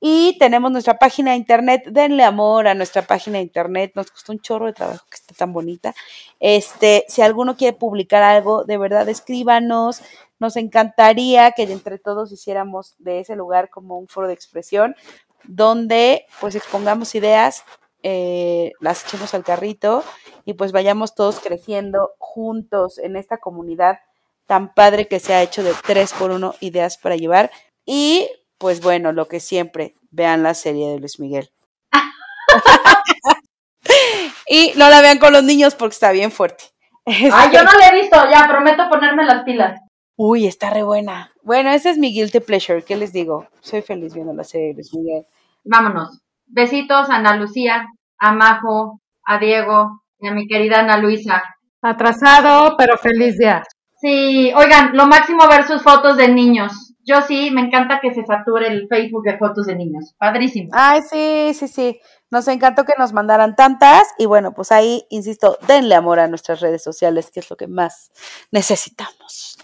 Y 0.00 0.38
tenemos 0.38 0.72
nuestra 0.72 0.98
página 0.98 1.32
de 1.32 1.36
internet, 1.36 1.84
denle 1.90 2.24
amor 2.24 2.66
a 2.66 2.74
nuestra 2.74 3.02
página 3.02 3.36
de 3.36 3.42
internet, 3.42 3.92
nos 3.94 4.10
costó 4.10 4.32
un 4.32 4.40
chorro 4.40 4.64
de 4.64 4.72
trabajo 4.72 5.04
que 5.10 5.16
esté 5.16 5.34
tan 5.34 5.52
bonita. 5.52 5.94
Este, 6.38 7.04
si 7.08 7.20
alguno 7.20 7.58
quiere 7.58 7.76
publicar 7.76 8.22
algo, 8.22 8.64
de 8.64 8.78
verdad 8.78 9.06
escríbanos, 9.10 10.00
nos 10.40 10.56
encantaría 10.56 11.52
que 11.52 11.62
entre 11.62 11.98
todos 11.98 12.32
hiciéramos 12.32 12.96
de 12.98 13.20
ese 13.20 13.36
lugar 13.36 13.70
como 13.70 13.98
un 13.98 14.08
foro 14.08 14.26
de 14.26 14.34
expresión 14.34 14.96
donde 15.44 16.26
pues 16.40 16.54
expongamos 16.54 17.14
ideas, 17.14 17.64
eh, 18.02 18.72
las 18.80 19.04
echemos 19.04 19.34
al 19.34 19.44
carrito 19.44 20.04
y 20.44 20.54
pues 20.54 20.72
vayamos 20.72 21.14
todos 21.14 21.40
creciendo 21.40 22.12
juntos 22.18 22.98
en 22.98 23.16
esta 23.16 23.38
comunidad 23.38 24.00
tan 24.46 24.74
padre 24.74 25.06
que 25.06 25.20
se 25.20 25.34
ha 25.34 25.42
hecho 25.42 25.62
de 25.62 25.74
3 25.86 26.12
por 26.14 26.30
1 26.30 26.54
ideas 26.60 26.98
para 26.98 27.16
llevar. 27.16 27.50
Y 27.84 28.28
pues 28.58 28.80
bueno, 28.80 29.12
lo 29.12 29.28
que 29.28 29.40
siempre, 29.40 29.94
vean 30.10 30.42
la 30.42 30.54
serie 30.54 30.88
de 30.88 30.98
Luis 30.98 31.20
Miguel. 31.20 31.50
y 34.48 34.72
no 34.76 34.90
la 34.90 35.00
vean 35.00 35.18
con 35.18 35.32
los 35.32 35.44
niños 35.44 35.74
porque 35.74 35.94
está 35.94 36.12
bien 36.12 36.32
fuerte. 36.32 36.64
Ay, 37.06 37.50
yo 37.52 37.64
no 37.64 37.72
la 37.78 37.88
he 37.88 38.00
visto, 38.00 38.16
ya 38.30 38.46
prometo 38.48 38.88
ponerme 38.88 39.24
las 39.24 39.44
pilas. 39.44 39.80
Uy, 40.22 40.46
está 40.46 40.68
re 40.68 40.82
buena. 40.82 41.32
Bueno, 41.42 41.70
ese 41.70 41.88
es 41.88 41.96
mi 41.96 42.12
guilty 42.12 42.40
pleasure. 42.40 42.82
¿Qué 42.82 42.94
les 42.94 43.10
digo? 43.10 43.46
Soy 43.60 43.80
feliz 43.80 44.12
viendo 44.12 44.34
la 44.34 44.44
serie 44.44 44.74
de 44.74 44.82
Miguel. 44.92 45.24
Vámonos. 45.64 46.20
Besitos 46.44 47.08
a 47.08 47.16
Ana 47.16 47.36
Lucía, 47.36 47.86
a 48.18 48.32
Majo, 48.32 49.00
a 49.24 49.38
Diego 49.38 50.02
y 50.18 50.28
a 50.28 50.32
mi 50.32 50.46
querida 50.46 50.80
Ana 50.80 50.98
Luisa. 50.98 51.42
Atrasado, 51.80 52.76
pero 52.76 52.98
feliz 52.98 53.38
día. 53.38 53.62
Sí, 53.98 54.52
oigan, 54.54 54.94
lo 54.94 55.06
máximo 55.06 55.48
ver 55.48 55.66
sus 55.66 55.82
fotos 55.82 56.18
de 56.18 56.28
niños. 56.28 56.92
Yo 57.02 57.22
sí, 57.22 57.50
me 57.50 57.62
encanta 57.62 58.00
que 58.02 58.12
se 58.12 58.22
sature 58.26 58.68
el 58.68 58.88
Facebook 58.88 59.22
de 59.24 59.38
fotos 59.38 59.68
de 59.68 59.76
niños. 59.76 60.14
Padrísimo. 60.18 60.68
Ay, 60.74 61.00
sí, 61.00 61.52
sí, 61.54 61.66
sí. 61.66 61.98
Nos 62.30 62.46
encantó 62.48 62.84
que 62.84 62.92
nos 62.98 63.14
mandaran 63.14 63.56
tantas 63.56 64.06
y 64.18 64.26
bueno, 64.26 64.52
pues 64.52 64.70
ahí, 64.70 65.06
insisto, 65.08 65.56
denle 65.66 65.94
amor 65.94 66.20
a 66.20 66.28
nuestras 66.28 66.60
redes 66.60 66.82
sociales, 66.82 67.30
que 67.30 67.40
es 67.40 67.48
lo 67.48 67.56
que 67.56 67.68
más 67.68 68.12
necesitamos. 68.50 69.56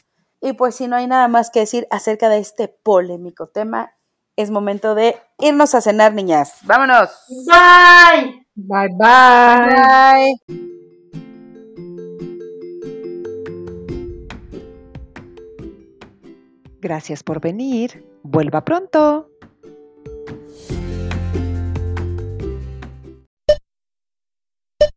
Y 0.47 0.53
pues 0.53 0.77
si 0.77 0.87
no 0.87 0.95
hay 0.95 1.09
nada 1.09 1.27
más 1.27 1.51
que 1.51 1.59
decir 1.59 1.89
acerca 1.91 2.29
de 2.29 2.39
este 2.39 2.69
polémico 2.69 3.49
tema, 3.49 3.97
es 4.37 4.53
momento 4.53 4.95
de 4.95 5.17
irnos 5.41 5.75
a 5.75 5.81
cenar, 5.81 6.15
niñas. 6.15 6.59
Vámonos. 6.63 7.11
Bye. 7.49 8.47
Bye 8.55 8.89
bye. 8.97 10.37
Bye. 10.47 10.67
Gracias 16.81 17.25
por 17.25 17.41
venir. 17.41 18.07
Vuelva 18.23 18.65
pronto. 18.65 19.29